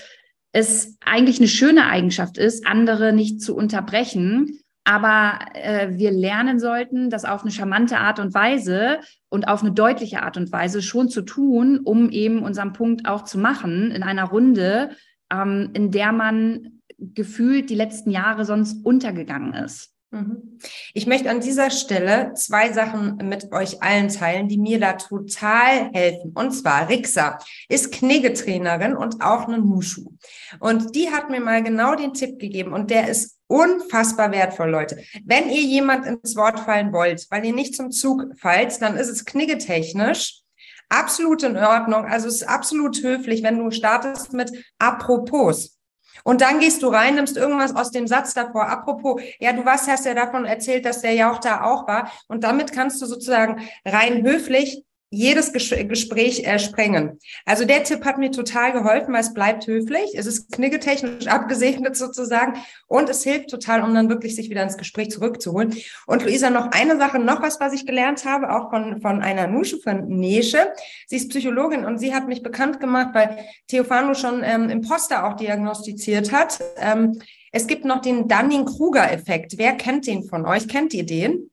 es 0.51 0.97
eigentlich 1.03 1.39
eine 1.39 1.47
schöne 1.47 1.87
Eigenschaft 1.87 2.37
ist, 2.37 2.65
andere 2.65 3.13
nicht 3.13 3.41
zu 3.41 3.55
unterbrechen, 3.55 4.59
aber 4.83 5.39
äh, 5.53 5.89
wir 5.91 6.11
lernen 6.11 6.59
sollten, 6.59 7.09
das 7.09 7.25
auf 7.25 7.43
eine 7.43 7.51
charmante 7.51 7.97
Art 7.97 8.19
und 8.19 8.33
Weise 8.33 8.99
und 9.29 9.47
auf 9.47 9.61
eine 9.61 9.71
deutliche 9.71 10.23
Art 10.23 10.37
und 10.37 10.51
Weise 10.51 10.81
schon 10.81 11.09
zu 11.09 11.21
tun, 11.21 11.79
um 11.83 12.09
eben 12.09 12.41
unseren 12.41 12.73
Punkt 12.73 13.07
auch 13.07 13.23
zu 13.23 13.37
machen 13.37 13.91
in 13.91 14.01
einer 14.01 14.25
Runde, 14.25 14.91
ähm, 15.31 15.69
in 15.73 15.91
der 15.91 16.11
man 16.11 16.81
gefühlt 16.97 17.69
die 17.69 17.75
letzten 17.75 18.09
Jahre 18.09 18.45
sonst 18.45 18.83
untergegangen 18.83 19.53
ist. 19.53 19.93
Mhm. 20.11 20.59
Ich 20.93 21.05
möchte 21.05 21.29
an 21.29 21.39
dieser 21.39 21.69
Stelle 21.69 22.33
zwei 22.33 22.73
Sachen 22.73 23.17
mit 23.29 23.51
euch 23.51 23.83
allen 23.83 24.09
teilen, 24.09 24.47
die 24.47 24.57
mir 24.57 24.79
da 24.79 24.93
total 24.93 25.91
helfen. 25.93 26.31
Und 26.33 26.51
zwar 26.51 26.89
Rixa 26.89 27.37
ist 27.67 27.91
Kniggetrainerin 27.91 28.95
und 28.95 29.21
auch 29.21 29.47
eine 29.47 29.59
Mushu. 29.59 30.13
Und 30.59 30.95
die 30.95 31.11
hat 31.11 31.29
mir 31.29 31.41
mal 31.41 31.61
genau 31.61 31.95
den 31.95 32.13
Tipp 32.13 32.39
gegeben 32.39 32.73
und 32.73 32.89
der 32.89 33.07
ist 33.07 33.37
unfassbar 33.47 34.31
wertvoll, 34.31 34.69
Leute. 34.69 34.97
Wenn 35.25 35.49
ihr 35.49 35.61
jemand 35.61 36.05
ins 36.05 36.35
Wort 36.35 36.59
fallen 36.59 36.91
wollt, 36.91 37.27
weil 37.29 37.45
ihr 37.45 37.53
nicht 37.53 37.75
zum 37.75 37.91
Zug 37.91 38.25
fallt, 38.39 38.81
dann 38.81 38.97
ist 38.97 39.09
es 39.09 39.25
kniggetechnisch 39.25 40.41
absolut 40.89 41.43
in 41.43 41.55
Ordnung. 41.55 42.05
Also 42.05 42.27
es 42.27 42.35
ist 42.35 42.49
absolut 42.49 43.01
höflich, 43.03 43.43
wenn 43.43 43.59
du 43.59 43.71
startest 43.71 44.33
mit 44.33 44.51
apropos. 44.79 45.78
Und 46.23 46.41
dann 46.41 46.59
gehst 46.59 46.83
du 46.83 46.87
rein, 46.87 47.15
nimmst 47.15 47.37
irgendwas 47.37 47.75
aus 47.75 47.91
dem 47.91 48.07
Satz 48.07 48.33
davor. 48.33 48.67
Apropos, 48.67 49.21
ja, 49.39 49.53
du 49.53 49.65
warst, 49.65 49.87
hast 49.87 50.05
ja 50.05 50.13
davon 50.13 50.45
erzählt, 50.45 50.85
dass 50.85 51.01
der 51.01 51.13
ja 51.13 51.31
auch 51.31 51.39
da 51.39 51.63
auch 51.63 51.87
war. 51.87 52.11
Und 52.27 52.43
damit 52.43 52.71
kannst 52.71 53.01
du 53.01 53.05
sozusagen 53.05 53.67
rein 53.85 54.23
höflich 54.23 54.83
jedes 55.11 55.51
Gespräch 55.51 56.45
äh, 56.45 56.59
sprengen. 56.59 57.19
Also 57.45 57.65
der 57.65 57.83
Tipp 57.83 58.05
hat 58.05 58.19
mir 58.19 58.31
total 58.31 58.71
geholfen, 58.71 59.13
weil 59.13 59.21
es 59.21 59.33
bleibt 59.33 59.65
höflich, 59.65 60.13
es 60.15 60.27
ist 60.27 60.51
kniggetechnisch 60.51 61.27
abgesegnet 61.27 61.95
sozusagen 61.95 62.59
und 62.87 63.09
es 63.09 63.23
hilft 63.23 63.49
total, 63.49 63.83
um 63.83 63.93
dann 63.95 64.09
wirklich 64.09 64.35
sich 64.35 64.49
wieder 64.51 64.61
ins 64.61 64.77
Gespräch 64.77 65.09
zurückzuholen. 65.09 65.75
Und 66.05 66.23
Luisa, 66.23 66.51
noch 66.51 66.71
eine 66.71 66.97
Sache, 66.97 67.17
noch 67.17 67.41
was, 67.41 67.59
was 67.59 67.73
ich 67.73 67.87
gelernt 67.87 68.23
habe, 68.25 68.53
auch 68.53 68.69
von, 68.69 69.01
von 69.01 69.21
einer 69.21 69.47
Nusche, 69.47 69.79
von 69.79 70.07
Nesche. 70.07 70.73
Sie 71.07 71.15
ist 71.15 71.29
Psychologin 71.29 71.85
und 71.85 71.97
sie 71.97 72.13
hat 72.13 72.27
mich 72.27 72.43
bekannt 72.43 72.79
gemacht, 72.79 73.09
weil 73.13 73.45
Theophano 73.67 74.13
schon 74.13 74.43
ähm, 74.43 74.69
Imposter 74.69 75.25
auch 75.25 75.35
diagnostiziert 75.35 76.31
hat. 76.31 76.59
Ähm, 76.77 77.19
es 77.51 77.65
gibt 77.65 77.83
noch 77.83 78.01
den 78.01 78.27
Dunning-Kruger-Effekt. 78.27 79.57
Wer 79.57 79.73
kennt 79.73 80.05
den 80.05 80.23
von 80.23 80.45
euch? 80.45 80.67
Kennt 80.67 80.93
ihr 80.93 81.05
den? 81.05 81.49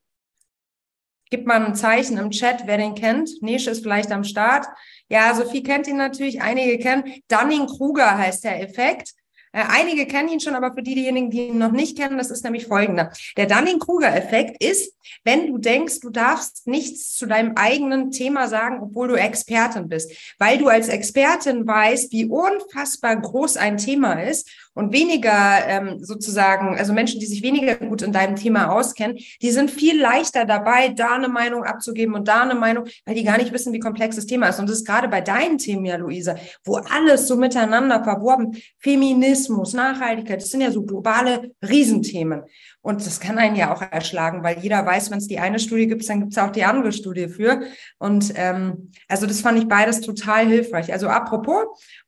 Gib 1.30 1.46
mal 1.46 1.64
ein 1.64 1.74
Zeichen 1.74 2.18
im 2.18 2.30
Chat, 2.30 2.66
wer 2.66 2.78
den 2.78 2.94
kennt. 2.94 3.42
Nische 3.42 3.70
ist 3.70 3.82
vielleicht 3.82 4.12
am 4.12 4.24
Start. 4.24 4.66
Ja, 5.08 5.34
Sophie 5.34 5.62
kennt 5.62 5.88
ihn 5.88 5.96
natürlich, 5.96 6.40
einige 6.40 6.78
kennen. 6.78 7.04
Dunning-Kruger 7.28 8.16
heißt 8.16 8.44
der 8.44 8.62
Effekt. 8.62 9.12
Äh, 9.56 9.64
einige 9.68 10.06
kennen 10.06 10.28
ihn 10.28 10.40
schon, 10.40 10.54
aber 10.54 10.74
für 10.74 10.82
die, 10.82 10.94
diejenigen, 10.94 11.30
die 11.30 11.48
ihn 11.48 11.58
noch 11.58 11.72
nicht 11.72 11.96
kennen, 11.96 12.18
das 12.18 12.30
ist 12.30 12.44
nämlich 12.44 12.66
folgender. 12.66 13.10
Der 13.38 13.46
Dunning-Kruger-Effekt 13.46 14.62
ist, 14.62 14.92
wenn 15.24 15.46
du 15.46 15.56
denkst, 15.56 16.00
du 16.00 16.10
darfst 16.10 16.66
nichts 16.66 17.14
zu 17.14 17.24
deinem 17.24 17.52
eigenen 17.56 18.10
Thema 18.10 18.48
sagen, 18.48 18.80
obwohl 18.82 19.08
du 19.08 19.14
Expertin 19.14 19.88
bist, 19.88 20.12
weil 20.38 20.58
du 20.58 20.68
als 20.68 20.88
Expertin 20.88 21.66
weißt, 21.66 22.12
wie 22.12 22.26
unfassbar 22.26 23.16
groß 23.16 23.56
ein 23.56 23.78
Thema 23.78 24.22
ist 24.22 24.65
und 24.76 24.92
weniger 24.92 25.66
ähm, 25.66 26.04
sozusagen, 26.04 26.76
also 26.76 26.92
Menschen, 26.92 27.18
die 27.18 27.26
sich 27.26 27.42
weniger 27.42 27.76
gut 27.76 28.02
in 28.02 28.12
deinem 28.12 28.36
Thema 28.36 28.70
auskennen, 28.70 29.18
die 29.40 29.50
sind 29.50 29.70
viel 29.70 29.98
leichter 29.98 30.44
dabei, 30.44 30.90
da 30.90 31.14
eine 31.14 31.28
Meinung 31.28 31.64
abzugeben 31.64 32.14
und 32.14 32.28
da 32.28 32.42
eine 32.42 32.54
Meinung, 32.54 32.84
weil 33.06 33.14
die 33.14 33.24
gar 33.24 33.38
nicht 33.38 33.52
wissen, 33.54 33.72
wie 33.72 33.80
komplex 33.80 34.16
das 34.16 34.26
Thema 34.26 34.48
ist. 34.48 34.60
Und 34.60 34.68
das 34.68 34.78
ist 34.78 34.86
gerade 34.86 35.08
bei 35.08 35.22
deinen 35.22 35.56
Themen 35.56 35.86
ja, 35.86 35.96
Luisa, 35.96 36.36
wo 36.62 36.76
alles 36.76 37.26
so 37.26 37.36
miteinander 37.36 38.04
verworben, 38.04 38.56
Feminismus, 38.78 39.72
Nachhaltigkeit, 39.72 40.42
das 40.42 40.50
sind 40.50 40.60
ja 40.60 40.70
so 40.70 40.82
globale 40.82 41.52
Riesenthemen. 41.66 42.42
Und 42.82 43.04
das 43.04 43.18
kann 43.18 43.38
einen 43.38 43.56
ja 43.56 43.74
auch 43.74 43.82
erschlagen, 43.82 44.44
weil 44.44 44.58
jeder 44.60 44.84
weiß, 44.84 45.10
wenn 45.10 45.18
es 45.18 45.26
die 45.26 45.40
eine 45.40 45.58
Studie 45.58 45.88
gibt, 45.88 46.08
dann 46.08 46.20
gibt 46.20 46.32
es 46.32 46.38
auch 46.38 46.52
die 46.52 46.62
andere 46.64 46.92
Studie 46.92 47.28
für. 47.28 47.62
Und 47.98 48.32
ähm, 48.36 48.92
also 49.08 49.26
das 49.26 49.40
fand 49.40 49.58
ich 49.58 49.66
beides 49.66 50.02
total 50.02 50.46
hilfreich. 50.46 50.92
Also 50.92 51.08
apropos 51.08 51.64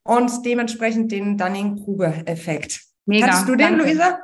und 0.09 0.45
dementsprechend 0.45 1.11
den 1.11 1.37
Dunning-Kruger-Effekt. 1.37 2.81
Mega. 3.05 3.27
Kannst 3.27 3.47
du 3.47 3.55
den, 3.55 3.77
danke. 3.77 3.83
Luisa? 3.83 4.19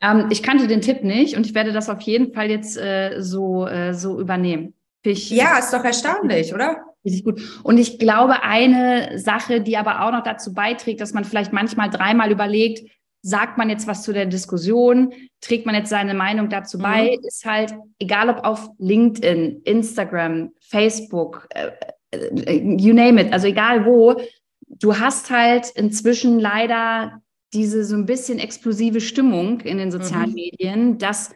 Ähm, 0.00 0.26
ich 0.30 0.42
kannte 0.42 0.66
den 0.66 0.80
Tipp 0.80 1.02
nicht 1.04 1.36
und 1.36 1.46
ich 1.46 1.54
werde 1.54 1.72
das 1.72 1.88
auf 1.88 2.00
jeden 2.00 2.32
Fall 2.32 2.50
jetzt 2.50 2.76
äh, 2.76 3.20
so, 3.20 3.66
äh, 3.66 3.94
so 3.94 4.20
übernehmen. 4.20 4.74
Ich, 5.02 5.30
ja, 5.30 5.58
ist 5.58 5.72
doch 5.72 5.84
erstaunlich, 5.84 6.52
oder? 6.52 6.76
Richtig 7.04 7.24
gut. 7.24 7.40
Und 7.62 7.78
ich 7.78 7.98
glaube, 7.98 8.42
eine 8.42 9.18
Sache, 9.18 9.60
die 9.60 9.76
aber 9.76 10.02
auch 10.02 10.12
noch 10.12 10.22
dazu 10.22 10.52
beiträgt, 10.52 11.00
dass 11.00 11.14
man 11.14 11.24
vielleicht 11.24 11.52
manchmal 11.52 11.88
dreimal 11.88 12.30
überlegt, 12.30 12.90
sagt 13.22 13.58
man 13.58 13.70
jetzt 13.70 13.86
was 13.86 14.02
zu 14.02 14.12
der 14.12 14.26
Diskussion, 14.26 15.12
trägt 15.40 15.66
man 15.66 15.74
jetzt 15.74 15.90
seine 15.90 16.14
Meinung 16.14 16.48
dazu 16.50 16.78
bei, 16.78 17.16
mhm. 17.16 17.26
ist 17.26 17.44
halt, 17.44 17.74
egal 17.98 18.28
ob 18.28 18.44
auf 18.44 18.68
LinkedIn, 18.78 19.62
Instagram, 19.64 20.50
Facebook, 20.60 21.48
äh, 21.50 21.70
äh, 22.10 22.76
you 22.76 22.94
name 22.94 23.20
it, 23.20 23.32
also 23.32 23.46
egal 23.46 23.84
wo, 23.84 24.20
du 24.68 24.98
hast 24.98 25.30
halt 25.30 25.70
inzwischen 25.70 26.38
leider 26.38 27.20
diese 27.52 27.84
so 27.84 27.96
ein 27.96 28.06
bisschen 28.06 28.38
explosive 28.38 29.00
Stimmung 29.00 29.60
in 29.60 29.78
den 29.78 29.90
sozialen 29.90 30.30
mhm. 30.30 30.34
Medien, 30.34 30.98
dass 30.98 31.34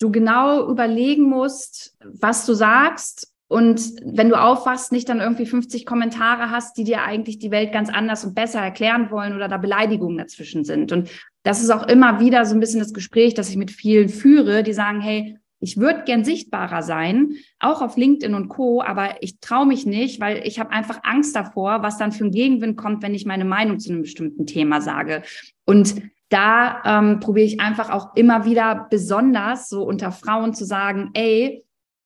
du 0.00 0.10
genau 0.10 0.68
überlegen 0.68 1.24
musst, 1.24 1.96
was 2.02 2.46
du 2.46 2.54
sagst 2.54 3.34
und 3.48 3.92
wenn 4.02 4.30
du 4.30 4.40
aufwachst, 4.40 4.90
nicht 4.90 5.08
dann 5.08 5.20
irgendwie 5.20 5.46
50 5.46 5.84
Kommentare 5.84 6.50
hast, 6.50 6.76
die 6.76 6.84
dir 6.84 7.02
eigentlich 7.02 7.38
die 7.38 7.50
Welt 7.50 7.72
ganz 7.72 7.90
anders 7.90 8.24
und 8.24 8.34
besser 8.34 8.60
erklären 8.60 9.10
wollen 9.10 9.34
oder 9.34 9.48
da 9.48 9.58
Beleidigungen 9.58 10.18
dazwischen 10.18 10.64
sind. 10.64 10.92
Und 10.92 11.10
das 11.42 11.62
ist 11.62 11.70
auch 11.70 11.86
immer 11.86 12.20
wieder 12.20 12.46
so 12.46 12.54
ein 12.54 12.60
bisschen 12.60 12.80
das 12.80 12.94
Gespräch, 12.94 13.34
das 13.34 13.50
ich 13.50 13.56
mit 13.56 13.70
vielen 13.70 14.08
führe, 14.08 14.62
die 14.62 14.72
sagen, 14.72 15.00
hey, 15.00 15.38
ich 15.64 15.78
würde 15.78 16.04
gern 16.04 16.24
sichtbarer 16.24 16.82
sein, 16.82 17.36
auch 17.58 17.80
auf 17.80 17.96
LinkedIn 17.96 18.34
und 18.34 18.48
Co., 18.48 18.82
aber 18.82 19.22
ich 19.22 19.40
traue 19.40 19.66
mich 19.66 19.86
nicht, 19.86 20.20
weil 20.20 20.46
ich 20.46 20.60
habe 20.60 20.70
einfach 20.70 21.00
Angst 21.02 21.34
davor, 21.34 21.82
was 21.82 21.96
dann 21.96 22.12
für 22.12 22.24
ein 22.24 22.30
Gegenwind 22.30 22.76
kommt, 22.76 23.02
wenn 23.02 23.14
ich 23.14 23.24
meine 23.24 23.46
Meinung 23.46 23.80
zu 23.80 23.90
einem 23.90 24.02
bestimmten 24.02 24.46
Thema 24.46 24.82
sage. 24.82 25.22
Und 25.64 26.02
da 26.28 26.82
ähm, 26.84 27.20
probiere 27.20 27.46
ich 27.46 27.60
einfach 27.60 27.90
auch 27.90 28.14
immer 28.14 28.44
wieder 28.44 28.86
besonders 28.90 29.70
so 29.70 29.84
unter 29.84 30.12
Frauen 30.12 30.52
zu 30.52 30.66
sagen, 30.66 31.10
ey, 31.14 31.64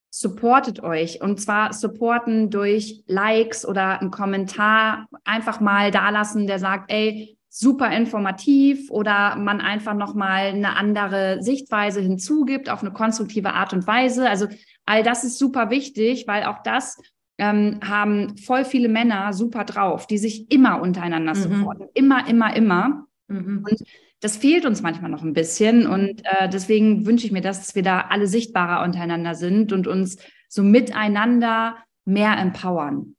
supportet 0.09 0.81
euch 0.81 1.21
und 1.21 1.41
zwar 1.41 1.73
supporten 1.73 2.49
durch 2.49 3.03
Likes 3.07 3.67
oder 3.67 3.99
einen 3.99 4.09
Kommentar 4.09 5.07
einfach 5.23 5.59
mal 5.59 5.91
dalassen, 5.91 6.47
der 6.47 6.59
sagt, 6.59 6.91
ey, 6.91 7.37
super 7.49 7.91
informativ 7.91 8.91
oder 8.91 9.35
man 9.35 9.59
einfach 9.59 9.95
noch 9.95 10.13
mal 10.13 10.47
eine 10.47 10.75
andere 10.77 11.41
Sichtweise 11.41 11.99
hinzugibt 11.99 12.69
auf 12.69 12.81
eine 12.81 12.91
konstruktive 12.91 13.53
Art 13.53 13.73
und 13.73 13.87
Weise. 13.87 14.29
Also 14.29 14.47
all 14.85 15.03
das 15.03 15.23
ist 15.23 15.39
super 15.39 15.69
wichtig, 15.69 16.25
weil 16.27 16.43
auch 16.43 16.61
das 16.63 17.01
ähm, 17.39 17.79
haben 17.83 18.37
voll 18.37 18.65
viele 18.65 18.89
Männer 18.89 19.33
super 19.33 19.63
drauf, 19.63 20.05
die 20.05 20.17
sich 20.17 20.51
immer 20.51 20.81
untereinander 20.81 21.33
mhm. 21.33 21.39
supporten, 21.39 21.87
immer, 21.93 22.27
immer, 22.27 22.55
immer. 22.55 23.07
Mhm. 23.27 23.65
Und 23.67 23.83
das 24.19 24.37
fehlt 24.37 24.65
uns 24.65 24.81
manchmal 24.81 25.09
noch 25.09 25.23
ein 25.23 25.33
bisschen 25.33 25.87
und 25.87 26.25
äh, 26.25 26.49
deswegen 26.49 27.05
wünsche 27.05 27.25
ich 27.25 27.31
mir, 27.31 27.41
dass 27.41 27.73
wir 27.73 27.83
da 27.83 28.01
alle 28.09 28.27
sichtbarer 28.27 28.83
untereinander 28.83 29.33
sind 29.33 29.71
und 29.71 29.87
uns 29.87 30.17
so 30.49 30.61
miteinander 30.61 31.77
mehr 32.05 32.37
empowern. 32.37 33.15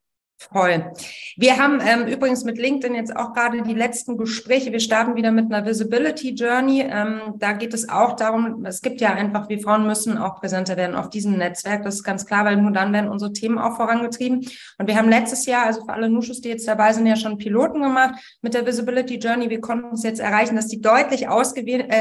Voll. 0.48 0.90
Wir 1.37 1.59
haben 1.59 1.81
ähm, 1.87 2.07
übrigens 2.09 2.44
mit 2.44 2.57
LinkedIn 2.57 2.94
jetzt 2.94 3.14
auch 3.14 3.35
gerade 3.35 3.61
die 3.61 3.74
letzten 3.74 4.16
Gespräche. 4.16 4.72
Wir 4.72 4.81
starten 4.81 5.14
wieder 5.14 5.33
mit 5.33 5.53
einer 5.53 5.66
Visibility 5.66 6.31
Journey. 6.31 6.81
Ähm, 6.81 7.35
da 7.37 7.53
geht 7.53 7.74
es 7.74 7.90
auch 7.90 8.16
darum, 8.16 8.64
es 8.64 8.81
gibt 8.81 9.03
ja 9.03 9.12
einfach, 9.12 9.50
wir 9.50 9.61
Frauen 9.61 9.87
müssen 9.87 10.16
auch 10.16 10.40
präsenter 10.40 10.79
werden 10.79 10.96
auf 10.96 11.11
diesem 11.11 11.37
Netzwerk. 11.37 11.85
Das 11.85 11.96
ist 11.96 12.05
ganz 12.05 12.24
klar, 12.24 12.46
weil 12.46 12.57
nur 12.57 12.70
dann 12.70 12.90
werden 12.94 13.11
unsere 13.11 13.35
Themen 13.35 13.59
auch 13.59 13.76
vorangetrieben. 13.76 14.38
Und 14.79 14.88
wir 14.88 14.96
haben 14.96 15.11
letztes 15.11 15.44
Jahr, 15.44 15.66
also 15.66 15.85
für 15.85 15.92
alle 15.92 16.09
Nuschus, 16.09 16.40
die 16.40 16.48
jetzt 16.48 16.66
dabei 16.66 16.94
sind, 16.94 17.05
ja 17.05 17.16
schon 17.16 17.37
Piloten 17.37 17.83
gemacht 17.83 18.14
mit 18.40 18.55
der 18.55 18.66
Visibility 18.66 19.16
Journey. 19.16 19.50
Wir 19.50 19.61
konnten 19.61 19.94
es 19.94 20.05
jetzt 20.05 20.20
erreichen, 20.20 20.57
dass 20.57 20.68
die 20.68 20.81
deutlich 20.81 21.24
äh, 21.24 21.29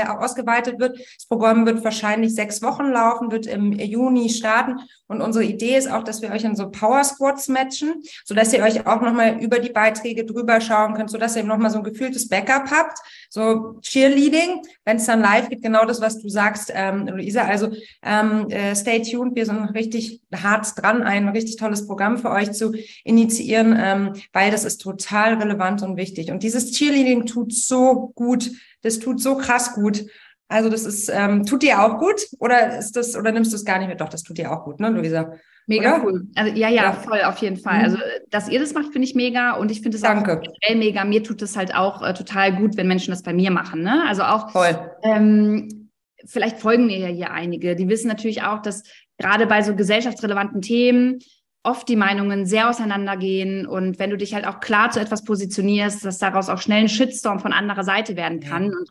ausgeweitet 0.07 0.79
wird. 0.79 0.97
Das 0.97 1.25
Programm 1.27 1.65
wird 1.65 1.83
wahrscheinlich 1.83 2.33
sechs 2.33 2.61
Wochen 2.61 2.87
laufen, 2.87 3.33
wird 3.33 3.47
im 3.47 3.73
Juni 3.73 4.29
starten. 4.29 4.77
Und 5.07 5.21
unsere 5.21 5.43
Idee 5.43 5.75
ist 5.75 5.91
auch, 5.91 6.03
dass 6.03 6.21
wir 6.21 6.31
euch 6.31 6.43
in 6.43 6.55
so 6.55 6.69
Power 6.69 7.03
Squads 7.03 7.47
matchen, 7.49 7.95
so 8.29 8.35
dass 8.35 8.53
ihr 8.53 8.61
euch 8.61 8.85
auch 8.85 9.01
nochmal 9.01 9.39
über 9.41 9.57
die 9.57 9.71
Beiträge 9.71 10.23
drüber 10.23 10.61
schauen 10.61 10.93
könnt, 10.93 11.09
so 11.09 11.17
dass 11.17 11.35
ihr 11.35 11.43
nochmal 11.43 11.71
so 11.71 11.79
ein 11.79 11.83
gefühltes 11.83 12.29
Backup 12.29 12.69
habt. 12.69 12.99
So 13.27 13.79
Cheerleading, 13.81 14.61
wenn 14.85 14.97
es 14.97 15.07
dann 15.07 15.19
live 15.19 15.49
geht, 15.49 15.63
genau 15.63 15.83
das, 15.83 15.99
was 15.99 16.21
du 16.21 16.29
sagst, 16.29 16.71
ähm, 16.75 17.07
Luisa. 17.07 17.41
Also 17.41 17.71
ähm, 18.03 18.47
äh, 18.51 18.75
stay 18.75 19.01
tuned, 19.01 19.35
wir 19.35 19.47
sind 19.47 19.69
richtig 19.73 20.21
hart 20.31 20.79
dran, 20.79 21.01
ein 21.01 21.27
richtig 21.29 21.55
tolles 21.55 21.87
Programm 21.87 22.19
für 22.19 22.29
euch 22.29 22.51
zu 22.51 22.71
initiieren, 23.03 23.75
ähm, 23.75 24.13
weil 24.31 24.51
das 24.51 24.63
ist 24.63 24.77
total 24.77 25.41
relevant 25.41 25.81
und 25.81 25.97
wichtig. 25.97 26.29
Und 26.29 26.43
dieses 26.43 26.69
Cheerleading 26.73 27.25
tut 27.25 27.51
so 27.51 28.11
gut, 28.13 28.51
das 28.83 28.99
tut 28.99 29.19
so 29.19 29.37
krass 29.37 29.73
gut. 29.73 30.05
Also 30.47 30.69
das 30.69 30.85
ist, 30.85 31.09
ähm, 31.11 31.47
tut 31.47 31.63
dir 31.63 31.81
auch 31.81 31.97
gut 31.97 32.27
oder 32.37 32.77
ist 32.77 32.95
das, 32.95 33.15
oder 33.15 33.31
nimmst 33.31 33.53
du 33.53 33.55
es 33.55 33.65
gar 33.65 33.79
nicht 33.79 33.87
mit? 33.87 34.01
Doch, 34.01 34.09
das 34.09 34.21
tut 34.21 34.37
dir 34.37 34.51
auch 34.51 34.65
gut, 34.65 34.79
ne, 34.79 34.89
Luisa? 34.89 35.33
Mega 35.69 35.97
oder? 35.97 36.03
cool. 36.03 36.27
Also 36.33 36.51
ja, 36.55 36.67
ja, 36.67 36.83
ja, 36.83 36.93
voll, 36.93 37.21
auf 37.21 37.37
jeden 37.37 37.57
Fall. 37.57 37.77
Mhm. 37.77 37.83
Also, 37.83 37.97
dass 38.31 38.49
ihr 38.49 38.59
das 38.59 38.73
macht, 38.73 38.91
finde 38.91 39.07
ich 39.07 39.13
mega 39.13 39.53
und 39.53 39.69
ich 39.69 39.81
finde 39.81 39.97
es 39.97 40.03
auch 40.03 40.15
generell 40.23 40.75
mega. 40.75 41.05
Mir 41.05 41.23
tut 41.23 41.43
es 41.43 41.55
halt 41.55 41.75
auch 41.75 42.01
äh, 42.01 42.15
total 42.15 42.55
gut, 42.55 42.75
wenn 42.75 42.87
Menschen 42.87 43.11
das 43.11 43.21
bei 43.21 43.33
mir 43.33 43.51
machen. 43.51 43.83
Ne? 43.83 44.03
Also 44.07 44.23
auch 44.23 44.49
voll. 44.49 44.79
Ähm, 45.03 45.91
vielleicht 46.25 46.57
folgen 46.57 46.87
mir 46.87 46.97
ja 46.97 47.07
hier 47.07 47.31
einige, 47.31 47.75
die 47.75 47.87
wissen 47.87 48.07
natürlich 48.07 48.41
auch, 48.41 48.63
dass 48.63 48.81
gerade 49.19 49.45
bei 49.45 49.61
so 49.61 49.75
gesellschaftsrelevanten 49.75 50.63
Themen 50.63 51.19
oft 51.61 51.87
die 51.87 51.95
Meinungen 51.95 52.47
sehr 52.47 52.67
auseinandergehen 52.67 53.67
und 53.67 53.99
wenn 53.99 54.09
du 54.09 54.17
dich 54.17 54.33
halt 54.33 54.47
auch 54.47 54.61
klar 54.61 54.89
zu 54.89 54.99
etwas 54.99 55.23
positionierst, 55.23 56.03
dass 56.03 56.17
daraus 56.17 56.49
auch 56.49 56.59
schnell 56.61 56.81
ein 56.81 56.89
Shitstorm 56.89 57.39
von 57.39 57.53
anderer 57.53 57.83
Seite 57.83 58.15
werden 58.15 58.39
kann. 58.39 58.63
Ja. 58.63 58.71
Und 58.71 58.89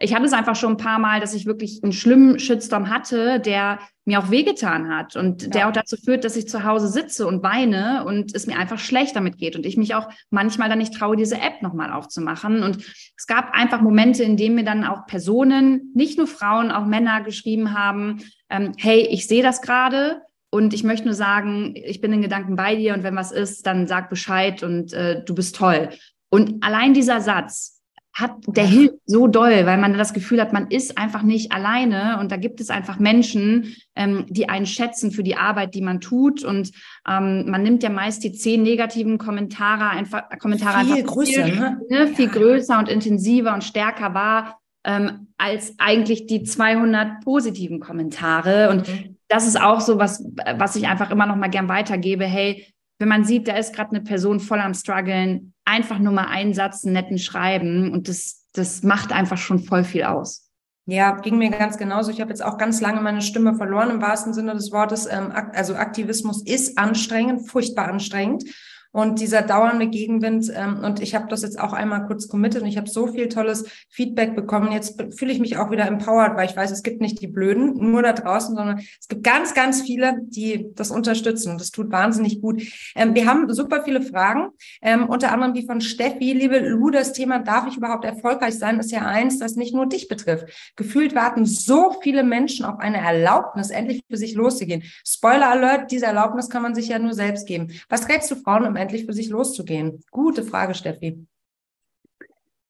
ich 0.00 0.14
hatte 0.14 0.24
es 0.24 0.32
einfach 0.32 0.56
schon 0.56 0.72
ein 0.72 0.78
paar 0.78 0.98
Mal, 0.98 1.20
dass 1.20 1.34
ich 1.34 1.44
wirklich 1.44 1.80
einen 1.82 1.92
schlimmen 1.92 2.38
Shitstorm 2.38 2.88
hatte, 2.88 3.38
der 3.38 3.78
mir 4.06 4.18
auch 4.18 4.30
wehgetan 4.30 4.88
hat 4.88 5.14
und 5.14 5.42
ja. 5.42 5.48
der 5.50 5.68
auch 5.68 5.72
dazu 5.72 5.96
führt, 5.96 6.24
dass 6.24 6.36
ich 6.36 6.48
zu 6.48 6.64
Hause 6.64 6.88
sitze 6.88 7.26
und 7.26 7.42
weine 7.42 8.04
und 8.06 8.34
es 8.34 8.46
mir 8.46 8.58
einfach 8.58 8.78
schlecht 8.78 9.14
damit 9.14 9.36
geht 9.36 9.56
und 9.56 9.66
ich 9.66 9.76
mich 9.76 9.94
auch 9.94 10.08
manchmal 10.30 10.70
dann 10.70 10.78
nicht 10.78 10.94
traue, 10.94 11.16
diese 11.16 11.36
App 11.36 11.60
nochmal 11.60 11.92
aufzumachen. 11.92 12.62
Und 12.62 12.78
es 13.16 13.26
gab 13.26 13.52
einfach 13.52 13.82
Momente, 13.82 14.24
in 14.24 14.38
denen 14.38 14.54
mir 14.54 14.64
dann 14.64 14.84
auch 14.84 15.06
Personen, 15.06 15.92
nicht 15.94 16.16
nur 16.16 16.26
Frauen, 16.26 16.70
auch 16.70 16.86
Männer 16.86 17.20
geschrieben 17.20 17.78
haben, 17.78 18.22
ähm, 18.48 18.72
hey, 18.78 19.06
ich 19.10 19.28
sehe 19.28 19.42
das 19.42 19.60
gerade, 19.60 20.22
und 20.52 20.74
ich 20.74 20.82
möchte 20.82 21.06
nur 21.06 21.14
sagen, 21.14 21.74
ich 21.76 22.00
bin 22.00 22.12
in 22.12 22.22
Gedanken 22.22 22.56
bei 22.56 22.74
dir 22.74 22.94
und 22.94 23.04
wenn 23.04 23.14
was 23.14 23.30
ist, 23.30 23.66
dann 23.66 23.86
sag 23.86 24.10
Bescheid 24.10 24.64
und 24.64 24.92
äh, 24.92 25.22
du 25.24 25.32
bist 25.32 25.54
toll. 25.54 25.90
Und 26.28 26.64
allein 26.64 26.92
dieser 26.92 27.20
Satz, 27.20 27.79
hat, 28.20 28.32
der 28.46 28.66
hilft 28.66 28.94
so 29.06 29.26
doll, 29.26 29.66
weil 29.66 29.78
man 29.78 29.96
das 29.96 30.12
Gefühl 30.12 30.40
hat, 30.40 30.52
man 30.52 30.68
ist 30.68 30.98
einfach 30.98 31.22
nicht 31.22 31.52
alleine 31.52 32.18
und 32.20 32.30
da 32.30 32.36
gibt 32.36 32.60
es 32.60 32.70
einfach 32.70 32.98
Menschen, 32.98 33.74
ähm, 33.94 34.26
die 34.28 34.48
einen 34.48 34.66
schätzen 34.66 35.10
für 35.10 35.22
die 35.22 35.36
Arbeit, 35.36 35.74
die 35.74 35.82
man 35.82 36.00
tut 36.00 36.44
und 36.44 36.70
ähm, 37.08 37.50
man 37.50 37.62
nimmt 37.62 37.82
ja 37.82 37.90
meist 37.90 38.22
die 38.24 38.32
zehn 38.32 38.62
negativen 38.62 39.18
Kommentare 39.18 39.88
einfach 39.88 40.28
Kommentare 40.38 40.84
viel 40.84 40.96
einfach 40.96 41.12
größer, 41.12 41.44
viel, 41.44 41.56
ne? 41.56 41.80
ne? 41.88 42.06
viel 42.08 42.26
ja. 42.26 42.32
größer 42.32 42.78
und 42.78 42.88
intensiver 42.88 43.54
und 43.54 43.64
stärker 43.64 44.14
wahr 44.14 44.60
ähm, 44.84 45.28
als 45.36 45.74
eigentlich 45.78 46.26
die 46.26 46.42
200 46.42 47.24
positiven 47.24 47.80
Kommentare 47.80 48.70
und 48.70 48.88
mhm. 48.88 49.16
das 49.28 49.46
ist 49.46 49.60
auch 49.60 49.80
so 49.80 49.98
was, 49.98 50.24
was 50.56 50.76
ich 50.76 50.86
einfach 50.86 51.10
immer 51.10 51.26
noch 51.26 51.36
mal 51.36 51.48
gern 51.48 51.68
weitergebe. 51.68 52.24
Hey, 52.24 52.66
wenn 52.98 53.08
man 53.08 53.24
sieht, 53.24 53.48
da 53.48 53.56
ist 53.56 53.74
gerade 53.74 53.90
eine 53.90 54.02
Person 54.02 54.40
voll 54.40 54.60
am 54.60 54.74
struggeln, 54.74 55.49
einfach 55.64 55.98
nur 55.98 56.12
mal 56.12 56.26
einen 56.26 56.54
Satz, 56.54 56.84
einen 56.84 56.94
netten 56.94 57.18
schreiben 57.18 57.92
und 57.92 58.08
das, 58.08 58.46
das 58.52 58.82
macht 58.82 59.12
einfach 59.12 59.38
schon 59.38 59.60
voll 59.60 59.84
viel 59.84 60.04
aus. 60.04 60.50
Ja, 60.86 61.12
ging 61.12 61.38
mir 61.38 61.50
ganz 61.50 61.78
genauso. 61.78 62.10
Ich 62.10 62.20
habe 62.20 62.30
jetzt 62.30 62.44
auch 62.44 62.58
ganz 62.58 62.80
lange 62.80 63.00
meine 63.00 63.22
Stimme 63.22 63.54
verloren 63.54 63.90
im 63.90 64.02
wahrsten 64.02 64.34
Sinne 64.34 64.54
des 64.54 64.72
Wortes. 64.72 65.06
Ähm, 65.06 65.32
also 65.52 65.74
Aktivismus 65.74 66.42
ist 66.44 66.78
anstrengend, 66.78 67.48
furchtbar 67.48 67.88
anstrengend. 67.88 68.44
Und 68.92 69.20
dieser 69.20 69.42
dauernde 69.42 69.88
Gegenwind, 69.88 70.50
ähm, 70.54 70.80
und 70.82 71.00
ich 71.00 71.14
habe 71.14 71.28
das 71.28 71.42
jetzt 71.42 71.60
auch 71.60 71.72
einmal 71.72 72.06
kurz 72.06 72.28
committed 72.28 72.62
und 72.62 72.68
ich 72.68 72.76
habe 72.76 72.88
so 72.88 73.06
viel 73.06 73.28
tolles 73.28 73.64
Feedback 73.88 74.34
bekommen. 74.34 74.72
Jetzt 74.72 75.00
fühle 75.16 75.32
ich 75.32 75.38
mich 75.38 75.56
auch 75.58 75.70
wieder 75.70 75.86
empowered, 75.86 76.36
weil 76.36 76.48
ich 76.48 76.56
weiß, 76.56 76.70
es 76.72 76.82
gibt 76.82 77.00
nicht 77.00 77.20
die 77.20 77.28
Blöden 77.28 77.74
nur 77.90 78.02
da 78.02 78.12
draußen, 78.12 78.56
sondern 78.56 78.78
es 78.78 79.06
gibt 79.08 79.22
ganz, 79.22 79.54
ganz 79.54 79.82
viele, 79.82 80.18
die 80.22 80.66
das 80.74 80.90
unterstützen. 80.90 81.52
Und 81.52 81.60
das 81.60 81.70
tut 81.70 81.92
wahnsinnig 81.92 82.40
gut. 82.40 82.62
Ähm, 82.96 83.14
wir 83.14 83.26
haben 83.26 83.52
super 83.52 83.82
viele 83.84 84.02
Fragen, 84.02 84.48
ähm, 84.82 85.08
unter 85.08 85.32
anderem 85.32 85.54
die 85.54 85.66
von 85.66 85.80
Steffi. 85.80 86.32
Liebe 86.32 86.58
Lu, 86.58 86.90
das 86.90 87.12
Thema, 87.12 87.38
darf 87.38 87.68
ich 87.68 87.76
überhaupt 87.76 88.04
erfolgreich 88.04 88.58
sein, 88.58 88.80
ist 88.80 88.90
ja 88.90 89.06
eins, 89.06 89.38
das 89.38 89.54
nicht 89.54 89.74
nur 89.74 89.86
dich 89.86 90.08
betrifft. 90.08 90.72
Gefühlt 90.74 91.14
warten 91.14 91.44
so 91.44 91.94
viele 92.02 92.24
Menschen 92.24 92.64
auf 92.64 92.80
eine 92.80 92.98
Erlaubnis, 92.98 93.70
endlich 93.70 94.02
für 94.10 94.16
sich 94.16 94.34
loszugehen. 94.34 94.82
Spoiler 95.06 95.50
Alert, 95.50 95.92
diese 95.92 96.06
Erlaubnis 96.06 96.48
kann 96.48 96.62
man 96.62 96.74
sich 96.74 96.88
ja 96.88 96.98
nur 96.98 97.14
selbst 97.14 97.46
geben. 97.46 97.68
Was 97.88 98.08
rätst 98.08 98.30
du 98.30 98.34
Frauen 98.34 98.64
im 98.64 98.76
endlich 98.80 99.06
für 99.06 99.12
sich 99.12 99.28
loszugehen? 99.28 100.02
Gute 100.10 100.42
Frage, 100.42 100.74
Steffi. 100.74 101.26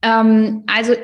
Ähm, 0.02 0.64
also 0.66 0.94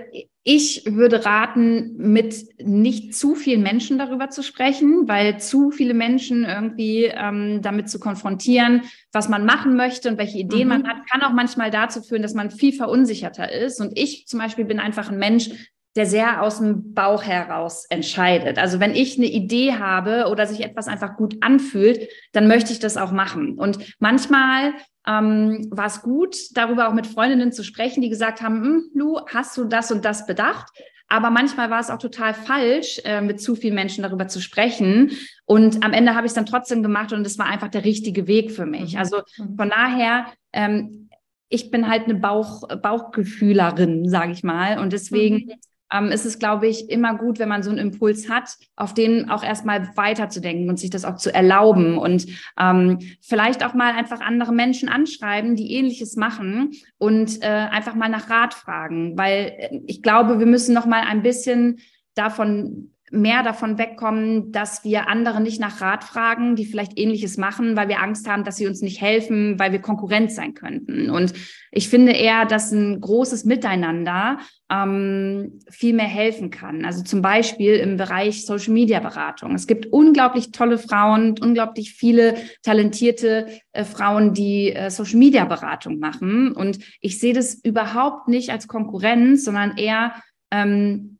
ich 0.49 0.85
würde 0.87 1.25
raten, 1.25 1.97
mit 1.97 2.47
nicht 2.62 3.16
zu 3.16 3.35
vielen 3.35 3.64
Menschen 3.64 3.99
darüber 3.99 4.31
zu 4.31 4.45
sprechen, 4.45 5.09
weil 5.09 5.40
zu 5.40 5.73
viele 5.73 5.92
Menschen 5.92 6.45
irgendwie 6.45 7.07
ähm, 7.07 7.62
damit 7.62 7.90
zu 7.90 7.99
konfrontieren, 7.99 8.83
was 9.11 9.29
man 9.29 9.45
machen 9.45 9.77
möchte 9.77 10.09
und 10.09 10.19
welche 10.19 10.38
Ideen 10.38 10.69
mhm. 10.69 10.69
man 10.69 10.87
hat, 10.87 10.99
kann 11.11 11.23
auch 11.23 11.33
manchmal 11.33 11.73
dazu 11.73 12.01
führen, 12.01 12.23
dass 12.23 12.35
man 12.35 12.53
viel 12.53 12.73
verunsicherter 12.73 13.51
ist. 13.51 13.81
Und 13.81 13.99
ich 13.99 14.29
zum 14.29 14.38
Beispiel 14.38 14.64
bin 14.64 14.79
einfach 14.79 15.11
ein 15.11 15.19
Mensch, 15.19 15.51
der 15.97 16.05
sehr 16.07 16.43
aus 16.43 16.59
dem 16.59 16.93
Bauch 16.93 17.25
heraus 17.25 17.87
entscheidet. 17.89 18.59
Also 18.59 18.81
wenn 18.81 18.95
ich 18.95 19.17
eine 19.17 19.27
Idee 19.27 19.75
habe 19.75 20.27
oder 20.31 20.47
sich 20.47 20.63
etwas 20.63 20.89
einfach 20.89 21.17
gut 21.17 21.37
anfühlt, 21.41 22.09
dann 22.33 22.47
möchte 22.47 22.73
ich 22.73 22.79
das 22.79 22.99
auch 22.99 23.13
machen. 23.13 23.59
Und 23.59 23.79
manchmal 23.99 24.75
ähm, 25.09 25.67
war 25.71 25.87
es 25.87 26.03
gut, 26.03 26.37
darüber 26.53 26.89
auch 26.89 26.93
mit 26.93 27.07
Freundinnen 27.07 27.51
zu 27.51 27.65
sprechen, 27.65 28.03
die 28.03 28.11
gesagt 28.11 28.43
haben, 28.43 28.63
hm, 28.63 28.91
Lu, 28.93 29.21
hast 29.33 29.57
du 29.57 29.65
das 29.65 29.91
und 29.91 30.05
das 30.05 30.27
bedacht? 30.27 30.69
Aber 31.09 31.31
manchmal 31.31 31.71
war 31.71 31.81
es 31.81 31.89
auch 31.89 31.99
total 31.99 32.35
falsch, 32.35 33.01
äh, 33.05 33.23
mit 33.23 33.41
zu 33.41 33.55
vielen 33.55 33.77
Menschen 33.77 34.03
darüber 34.03 34.29
zu 34.29 34.41
sprechen. 34.41 35.13
Und 35.47 35.83
am 35.85 35.93
Ende 35.93 36.15
habe 36.15 36.27
ich 36.27 36.31
es 36.31 36.35
dann 36.35 36.47
trotzdem 36.47 36.83
gemacht 36.83 37.13
und 37.13 37.27
es 37.27 37.39
war 37.39 37.47
einfach 37.47 37.69
der 37.69 37.85
richtige 37.85 38.27
Weg 38.27 38.51
für 38.51 38.67
mich. 38.67 38.95
Mhm. 38.95 38.99
Also 38.99 39.23
mhm. 39.39 39.57
von 39.57 39.71
daher, 39.71 40.27
ähm, 40.53 41.09
ich 41.49 41.71
bin 41.71 41.89
halt 41.89 42.05
eine 42.05 42.17
Bauch, 42.17 42.67
Bauchgefühlerin, 42.83 44.09
sage 44.09 44.33
ich 44.33 44.43
mal. 44.43 44.81
Und 44.81 44.93
deswegen 44.93 45.47
mhm 45.47 45.53
ähm, 45.92 46.09
ist 46.09 46.27
es, 46.27 46.38
glaube 46.38 46.66
ich, 46.66 46.90
immer 46.90 47.16
gut, 47.16 47.38
wenn 47.38 47.49
man 47.49 47.62
so 47.62 47.70
einen 47.70 47.79
Impuls 47.79 48.29
hat, 48.29 48.57
auf 48.75 48.94
den 48.94 49.31
auch 49.31 49.44
erstmal 49.44 49.96
weiterzudenken 49.96 50.68
und 50.68 50.79
sich 50.79 50.90
das 50.90 51.05
auch 51.05 51.16
zu 51.16 51.33
erlauben 51.33 51.99
und 51.99 52.27
ähm, 52.59 52.99
vielleicht 53.20 53.64
auch 53.64 53.75
mal 53.75 53.92
einfach 53.92 54.20
andere 54.20 54.53
Menschen 54.53 54.88
anschreiben, 54.88 55.57
die 55.57 55.72
ähnliches 55.72 56.16
machen 56.16 56.72
und 56.99 57.42
äh, 57.42 57.46
einfach 57.46 57.94
mal 57.94 58.09
nach 58.09 58.31
Rat 58.31 58.55
fragen, 58.55 59.16
weil 59.16 59.53
äh, 59.59 59.81
ich 59.87 60.03
glaube, 60.03 60.38
wir 60.38 60.46
müssen 60.46 60.75
noch 60.75 60.87
mal 60.87 61.03
ein 61.03 61.22
bisschen 61.22 61.79
davon 62.14 62.90
mehr 63.12 63.45
davon 63.45 63.79
wegkommen, 63.79 64.51
dass 64.51 64.83
wir 64.83 65.09
andere 65.09 65.40
nicht 65.40 65.61
nach 65.61 65.81
Rat 65.81 66.03
fragen, 66.03 66.57
die 66.57 66.64
vielleicht 66.64 66.99
ähnliches 66.99 67.37
machen, 67.37 67.77
weil 67.77 67.88
wir 67.88 68.03
Angst 68.03 68.29
haben, 68.29 68.42
dass 68.42 68.57
sie 68.57 68.66
uns 68.66 68.83
nicht 68.83 69.01
helfen, 69.01 69.59
weil 69.59 69.71
wir 69.71 69.81
Konkurrenz 69.81 70.35
sein 70.35 70.55
könnten. 70.55 71.11
Und 71.11 71.33
ich 71.71 71.88
finde 71.88 72.12
eher, 72.12 72.47
dass 72.47 72.73
ein 72.73 73.01
großes 73.01 73.45
Miteinander 73.45 74.38
ähm, 74.71 75.61
viel 75.71 75.95
mehr 75.95 76.07
helfen 76.07 76.51
kann. 76.51 76.85
Also 76.85 77.05
zum 77.05 77.23
Beispiel 77.23 77.75
im 77.75 77.97
Bereich 77.97 78.45
Social 78.45 78.73
Media 78.73 78.99
Beratung. 78.99 79.55
Es 79.55 79.69
gibt 79.69 79.87
unglaublich 79.87 80.51
tolle 80.51 80.79
Frauen, 80.79 81.37
unglaublich 81.40 81.92
viele 81.92 82.35
talentierte 82.62 83.47
äh, 83.73 83.85
Frauen, 83.85 84.35
die 84.35 84.73
äh, 84.73 84.90
Social 84.90 85.19
Media 85.19 85.45
Beratung 85.45 86.01
machen. 86.01 86.51
Und 86.53 86.79
ich 87.01 87.21
sehe 87.21 87.35
das 87.35 87.55
überhaupt 87.55 88.27
nicht 88.27 88.51
als 88.51 88.66
Konkurrenz, 88.66 89.45
sondern 89.45 89.77
eher 89.77 90.14
ähm, 90.51 91.16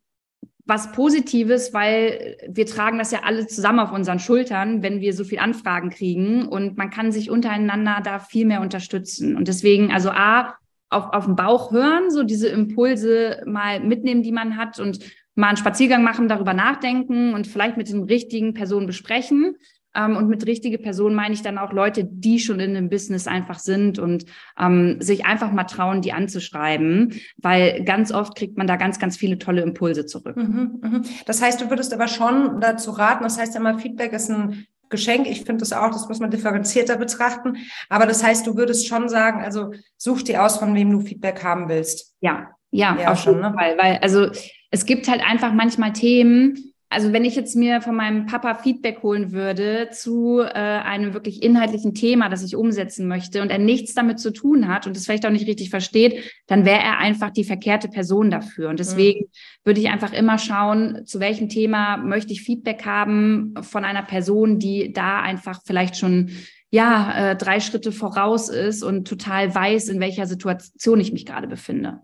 was 0.67 0.91
Positives, 0.91 1.73
weil 1.73 2.37
wir 2.49 2.67
tragen 2.67 2.99
das 2.99 3.13
ja 3.13 3.21
alle 3.23 3.47
zusammen 3.47 3.79
auf 3.79 3.93
unseren 3.93 4.19
Schultern, 4.19 4.83
wenn 4.83 5.01
wir 5.01 5.15
so 5.15 5.23
viel 5.23 5.39
Anfragen 5.39 5.91
kriegen 5.91 6.47
und 6.47 6.77
man 6.77 6.91
kann 6.91 7.13
sich 7.13 7.31
untereinander 7.31 8.01
da 8.03 8.19
viel 8.19 8.47
mehr 8.47 8.61
unterstützen. 8.61 9.37
Und 9.37 9.47
deswegen, 9.47 9.93
also 9.93 10.11
A, 10.11 10.57
auf, 10.91 11.13
auf 11.13 11.27
den 11.27 11.37
Bauch 11.37 11.71
hören, 11.71 12.11
so 12.11 12.25
diese 12.25 12.49
Impulse 12.49 13.43
mal 13.47 13.81
mitnehmen, 13.81 14.23
die 14.23 14.33
man 14.33 14.57
hat 14.57 14.81
und 14.81 14.99
mal 15.37 15.49
einen 15.49 15.57
Spaziergang 15.57 16.03
machen, 16.03 16.29
darüber 16.29 16.55
nachdenken 16.55 17.35
und 17.35 17.47
vielleicht 17.47 17.77
mit 17.77 17.89
den 17.89 18.03
richtigen 18.03 18.55
Personen 18.55 18.87
besprechen. 18.87 19.57
Ähm, 19.97 20.17
und 20.17 20.29
mit 20.29 20.47
richtige 20.47 20.79
Personen 20.79 21.15
meine 21.15 21.35
ich 21.35 21.43
dann 21.43 21.59
auch 21.59 21.73
Leute, 21.73 22.05
die 22.05 22.39
schon 22.39 22.61
in 22.61 22.75
dem 22.75 22.89
Business 22.89 23.27
einfach 23.27 23.59
sind 23.59 23.99
und 23.99 24.27
ähm, 24.61 25.01
sich 25.01 25.25
einfach 25.25 25.53
mal 25.53 25.65
trauen, 25.65 26.03
die 26.03 26.13
anzuschreiben, 26.13 27.15
weil 27.39 27.85
ganz 27.85 28.13
oft 28.13 28.37
kriegt 28.37 28.59
man 28.59 28.67
da 28.67 28.77
ganz, 28.77 28.99
ganz 28.99 29.17
viele 29.17 29.39
tolle 29.39 29.63
Impulse 29.63 30.07
zurück. 30.07 30.37
Mhm, 30.37 30.81
mhm. 30.83 31.03
Das 31.25 31.43
heißt, 31.43 31.61
du 31.61 31.71
würdest 31.71 31.95
aber 31.95 32.09
schon 32.09 32.61
dazu 32.61 32.91
raten, 32.91 33.25
das 33.25 33.39
heißt 33.39 33.55
ja 33.55 33.61
immer, 33.61 33.79
Feedback 33.79 34.13
ist 34.13 34.31
ein 34.31 34.67
Geschenk. 34.89 35.27
Ich 35.27 35.39
finde 35.39 35.61
das 35.61 35.73
auch, 35.73 35.91
das 35.91 36.09
muss 36.09 36.21
man 36.21 36.31
differenzierter 36.31 36.97
betrachten. 36.97 37.57
Aber 37.89 38.07
das 38.07 38.23
heißt, 38.23 38.47
du 38.47 38.57
würdest 38.57 38.87
schon 38.87 39.09
sagen, 39.09 39.43
also 39.43 39.73
such 39.97 40.23
dir 40.23 40.45
aus, 40.45 40.59
von 40.59 40.75
wem 40.75 40.91
du 40.91 41.01
Feedback 41.01 41.43
haben 41.43 41.69
willst. 41.69 42.15
Ja, 42.21 42.51
ja, 42.71 42.97
ja 43.01 43.13
auf 43.13 43.25
jeden 43.25 43.41
ne? 43.41 43.53
Fall. 43.53 43.77
Weil, 43.79 43.99
also 43.99 44.29
es 44.71 44.87
gibt 44.87 45.09
halt 45.09 45.23
einfach 45.27 45.53
manchmal 45.53 45.93
Themen, 45.93 46.75
also 46.97 47.13
wenn 47.13 47.27
ich 47.27 47.37
jetzt 47.37 47.55
mir 47.57 47.83
von 47.83 47.95
meinem 47.95 48.25
Papa 48.25 48.55
Feedback 48.55 49.03
holen 49.03 49.31
würde 49.31 49.91
zu 49.93 50.41
äh, 50.41 50.55
einem 50.55 51.13
wirklich 51.13 51.43
inhaltlichen 51.43 51.93
Thema, 51.93 52.31
das 52.31 52.43
ich 52.43 52.57
umsetzen 52.57 53.07
möchte 53.07 53.43
und 53.43 53.51
er 53.51 53.59
nichts 53.59 53.93
damit 53.93 54.19
zu 54.19 54.33
tun 54.33 54.67
hat 54.67 54.87
und 54.87 54.97
es 54.97 55.05
vielleicht 55.05 55.27
auch 55.27 55.31
nicht 55.31 55.47
richtig 55.47 55.69
versteht, 55.69 56.33
dann 56.47 56.65
wäre 56.65 56.81
er 56.81 56.97
einfach 56.97 57.29
die 57.29 57.45
verkehrte 57.45 57.89
Person 57.89 58.31
dafür. 58.31 58.71
Und 58.71 58.81
deswegen 58.81 59.27
mhm. 59.27 59.31
würde 59.65 59.81
ich 59.81 59.91
einfach 59.91 60.15
immer 60.15 60.39
schauen, 60.39 61.05
zu 61.05 61.21
welchem 61.21 61.51
Thema 61.51 61.99
möchte 61.99 62.33
ich 62.33 62.41
Feedback 62.41 62.87
haben 62.87 63.53
von 63.61 63.85
einer 63.85 64.03
Person, 64.03 64.59
die 64.59 64.95
da 64.95 65.21
einfach 65.21 65.61
vielleicht 65.67 65.99
schon 65.99 66.31
ja 66.71 67.33
äh, 67.33 67.37
drei 67.37 67.61
Schritte 67.61 67.93
voraus 67.93 68.49
ist 68.49 68.83
und 68.83 69.07
total 69.07 69.55
weiß, 69.55 69.91
in 69.91 70.01
welcher 70.01 70.27
Situation 70.27 70.99
ich 70.99 71.13
mich 71.13 71.27
gerade 71.27 71.47
befinde 71.47 72.01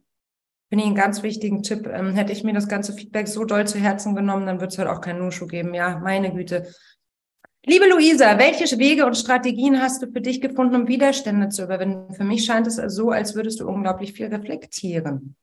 finde 0.73 0.85
ich 0.85 0.89
einen 0.89 0.97
ganz 0.97 1.23
wichtigen 1.23 1.63
Tipp. 1.63 1.87
Ähm, 1.87 2.15
hätte 2.15 2.33
ich 2.33 2.45
mir 2.45 2.55
das 2.55 2.67
ganze 2.67 2.95
Feedback 2.95 3.29
so 3.29 3.45
doll 3.45 3.67
zu 3.67 3.79
Herzen 3.79 4.15
genommen, 4.15 4.47
dann 4.47 4.59
wird 4.59 4.73
es 4.73 4.79
halt 4.79 4.89
auch 4.89 5.03
keinen 5.03 5.19
Nushu 5.19 5.47
geben. 5.47 5.75
Ja, 5.75 5.99
meine 5.99 6.33
Güte. 6.33 6.67
Liebe 7.67 7.87
Luisa, 7.91 8.39
welche 8.39 8.79
Wege 8.79 9.05
und 9.05 9.19
Strategien 9.19 9.83
hast 9.83 10.03
du 10.03 10.11
für 10.11 10.23
dich 10.23 10.41
gefunden, 10.41 10.75
um 10.75 10.89
Widerstände 10.89 11.51
zu 11.51 11.65
überwinden? 11.65 12.15
Für 12.15 12.25
mich 12.25 12.47
scheint 12.47 12.67
es 12.67 12.77
so, 12.77 13.11
als 13.11 13.35
würdest 13.35 13.61
du 13.61 13.69
unglaublich 13.69 14.15
viel 14.15 14.29
reflektieren. 14.29 15.37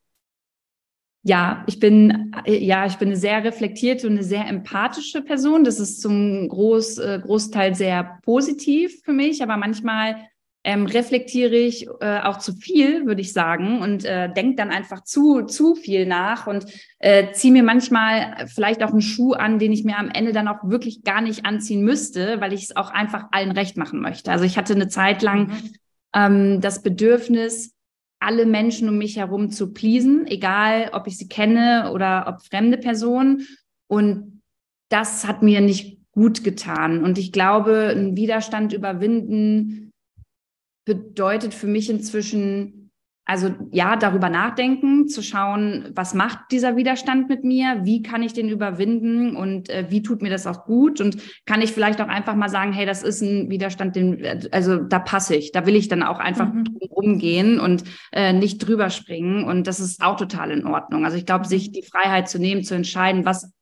Ja, 1.22 1.62
ich 1.68 1.78
bin 1.78 2.34
ja, 2.46 2.86
ich 2.86 2.96
bin 2.96 3.10
eine 3.10 3.16
sehr 3.16 3.44
reflektierte 3.44 4.08
und 4.08 4.14
eine 4.14 4.24
sehr 4.24 4.48
empathische 4.48 5.22
Person. 5.22 5.62
Das 5.62 5.78
ist 5.78 6.00
zum 6.00 6.48
Groß, 6.48 6.98
äh, 6.98 7.20
Großteil 7.22 7.76
sehr 7.76 8.18
positiv 8.24 9.00
für 9.04 9.12
mich, 9.12 9.44
aber 9.44 9.56
manchmal 9.56 10.16
ähm, 10.62 10.84
reflektiere 10.86 11.56
ich 11.56 11.86
äh, 12.00 12.20
auch 12.20 12.38
zu 12.38 12.54
viel, 12.54 13.06
würde 13.06 13.22
ich 13.22 13.32
sagen, 13.32 13.80
und 13.80 14.04
äh, 14.04 14.30
denke 14.32 14.56
dann 14.56 14.70
einfach 14.70 15.02
zu, 15.04 15.42
zu 15.42 15.74
viel 15.74 16.06
nach 16.06 16.46
und 16.46 16.66
äh, 16.98 17.32
ziehe 17.32 17.52
mir 17.52 17.62
manchmal 17.62 18.46
vielleicht 18.46 18.82
auch 18.82 18.90
einen 18.90 19.00
Schuh 19.00 19.32
an, 19.32 19.58
den 19.58 19.72
ich 19.72 19.84
mir 19.84 19.98
am 19.98 20.10
Ende 20.10 20.32
dann 20.32 20.48
auch 20.48 20.62
wirklich 20.62 21.02
gar 21.02 21.22
nicht 21.22 21.46
anziehen 21.46 21.82
müsste, 21.82 22.40
weil 22.40 22.52
ich 22.52 22.64
es 22.64 22.76
auch 22.76 22.90
einfach 22.90 23.28
allen 23.30 23.52
recht 23.52 23.78
machen 23.78 24.00
möchte. 24.00 24.30
Also 24.30 24.44
ich 24.44 24.58
hatte 24.58 24.74
eine 24.74 24.88
Zeit 24.88 25.22
lang 25.22 25.48
mhm. 25.48 25.72
ähm, 26.14 26.60
das 26.60 26.82
Bedürfnis, 26.82 27.74
alle 28.18 28.44
Menschen 28.44 28.88
um 28.90 28.98
mich 28.98 29.16
herum 29.16 29.50
zu 29.50 29.72
pleasen, 29.72 30.26
egal 30.26 30.90
ob 30.92 31.06
ich 31.06 31.16
sie 31.16 31.28
kenne 31.28 31.90
oder 31.94 32.26
ob 32.28 32.42
fremde 32.42 32.76
Personen. 32.76 33.46
Und 33.86 34.42
das 34.90 35.26
hat 35.26 35.42
mir 35.42 35.62
nicht 35.62 36.00
gut 36.12 36.44
getan. 36.44 37.02
Und 37.02 37.16
ich 37.16 37.32
glaube, 37.32 37.88
einen 37.88 38.16
Widerstand 38.16 38.74
überwinden, 38.74 39.89
bedeutet 40.90 41.54
für 41.54 41.68
mich 41.68 41.88
inzwischen, 41.88 42.90
also 43.24 43.54
ja, 43.70 43.94
darüber 43.94 44.28
nachdenken, 44.28 45.06
zu 45.06 45.22
schauen, 45.22 45.92
was 45.94 46.14
macht 46.14 46.50
dieser 46.50 46.74
Widerstand 46.74 47.28
mit 47.28 47.44
mir, 47.44 47.82
wie 47.84 48.02
kann 48.02 48.24
ich 48.24 48.32
den 48.32 48.48
überwinden 48.48 49.36
und 49.36 49.70
äh, 49.70 49.86
wie 49.88 50.02
tut 50.02 50.20
mir 50.20 50.30
das 50.30 50.48
auch 50.48 50.64
gut 50.64 51.00
und 51.00 51.18
kann 51.46 51.62
ich 51.62 51.70
vielleicht 51.70 52.00
auch 52.00 52.08
einfach 52.08 52.34
mal 52.34 52.48
sagen, 52.48 52.72
hey, 52.72 52.86
das 52.86 53.04
ist 53.04 53.20
ein 53.20 53.50
Widerstand, 53.50 53.94
den, 53.94 54.20
also 54.50 54.78
da 54.78 54.98
passe 54.98 55.36
ich, 55.36 55.52
da 55.52 55.64
will 55.64 55.76
ich 55.76 55.86
dann 55.86 56.02
auch 56.02 56.18
einfach 56.18 56.52
mhm. 56.52 56.64
umgehen 56.90 57.60
und 57.60 57.84
äh, 58.10 58.32
nicht 58.32 58.58
drüber 58.58 58.90
springen 58.90 59.44
und 59.44 59.68
das 59.68 59.78
ist 59.78 60.02
auch 60.02 60.16
total 60.16 60.50
in 60.50 60.66
Ordnung. 60.66 61.04
Also 61.04 61.16
ich 61.16 61.26
glaube, 61.26 61.46
sich 61.46 61.70
die 61.70 61.84
Freiheit 61.84 62.28
zu 62.28 62.40
nehmen, 62.40 62.64
zu 62.64 62.74
entscheiden, 62.74 63.24
was, 63.24 63.52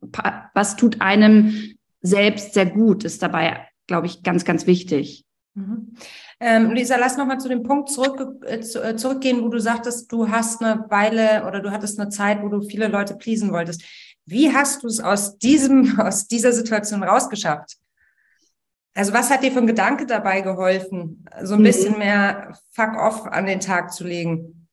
was 0.54 0.76
tut 0.76 1.02
einem 1.02 1.74
selbst 2.00 2.54
sehr 2.54 2.66
gut, 2.66 3.04
ist 3.04 3.22
dabei, 3.22 3.66
glaube 3.86 4.06
ich, 4.06 4.22
ganz, 4.22 4.46
ganz 4.46 4.66
wichtig. 4.66 5.26
Mhm. 5.58 5.94
Ähm, 6.40 6.70
Lisa, 6.70 6.96
lass 6.96 7.16
nochmal 7.16 7.40
zu 7.40 7.48
dem 7.48 7.64
Punkt 7.64 7.90
zurück, 7.90 8.44
äh, 8.46 8.58
äh, 8.58 8.96
zurückgehen, 8.96 9.42
wo 9.42 9.48
du 9.48 9.58
sagtest, 9.58 10.10
du 10.12 10.28
hast 10.28 10.62
eine 10.62 10.84
Weile 10.88 11.44
oder 11.46 11.60
du 11.60 11.70
hattest 11.72 11.98
eine 11.98 12.10
Zeit, 12.10 12.42
wo 12.42 12.48
du 12.48 12.62
viele 12.62 12.86
Leute 12.86 13.16
pleasen 13.16 13.52
wolltest. 13.52 13.82
Wie 14.24 14.52
hast 14.52 14.82
du 14.82 14.86
es 14.86 15.00
aus 15.00 15.38
diesem, 15.38 15.98
aus 16.00 16.28
dieser 16.28 16.52
Situation 16.52 17.02
rausgeschafft? 17.02 17.76
Also 18.94 19.12
was 19.12 19.30
hat 19.30 19.42
dir 19.42 19.52
für 19.52 19.60
ein 19.60 19.66
Gedanke 19.66 20.06
dabei 20.06 20.40
geholfen, 20.40 21.24
so 21.42 21.54
ein 21.54 21.60
mhm. 21.60 21.64
bisschen 21.64 21.98
mehr 21.98 22.56
Fuck 22.70 22.96
off 22.96 23.26
an 23.26 23.46
den 23.46 23.60
Tag 23.60 23.92
zu 23.92 24.04
legen? 24.04 24.68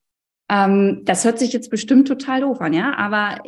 Ähm, 0.49 1.01
das 1.05 1.25
hört 1.25 1.39
sich 1.39 1.51
jetzt 1.53 1.71
bestimmt 1.71 2.07
total 2.07 2.41
doof 2.41 2.61
an, 2.61 2.73
ja, 2.73 2.95
aber 2.95 3.41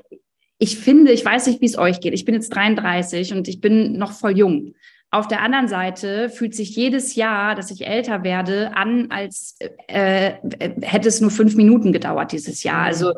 ich 0.58 0.80
finde, 0.80 1.12
ich 1.12 1.24
weiß 1.24 1.48
nicht, 1.48 1.62
wie 1.62 1.68
es 1.68 1.78
euch 1.78 2.00
geht. 2.00 2.14
Ich 2.14 2.26
bin 2.26 2.34
jetzt 2.34 2.50
33 2.50 3.34
und 3.34 3.48
ich 3.48 3.62
bin 3.62 3.98
noch 3.98 4.12
voll 4.12 4.38
jung. 4.38 4.74
Auf 5.10 5.28
der 5.28 5.42
anderen 5.42 5.70
Seite 5.70 6.30
fühlt 6.30 6.54
sich 6.54 6.76
jedes 6.76 7.16
Jahr, 7.16 7.56
dass 7.56 7.72
ich 7.72 7.88
älter 7.88 8.24
werde, 8.24 8.76
an, 8.76 9.10
als 9.10 9.58
äh, 9.88 10.34
hätte 10.82 11.08
es 11.08 11.22
nur 11.22 11.32
fünf 11.32 11.56
Minuten 11.56 11.94
gedauert 11.94 12.34
dieses 12.34 12.64
Jahr. 12.64 12.82
Mhm. 12.82 12.88
Also 12.88 13.14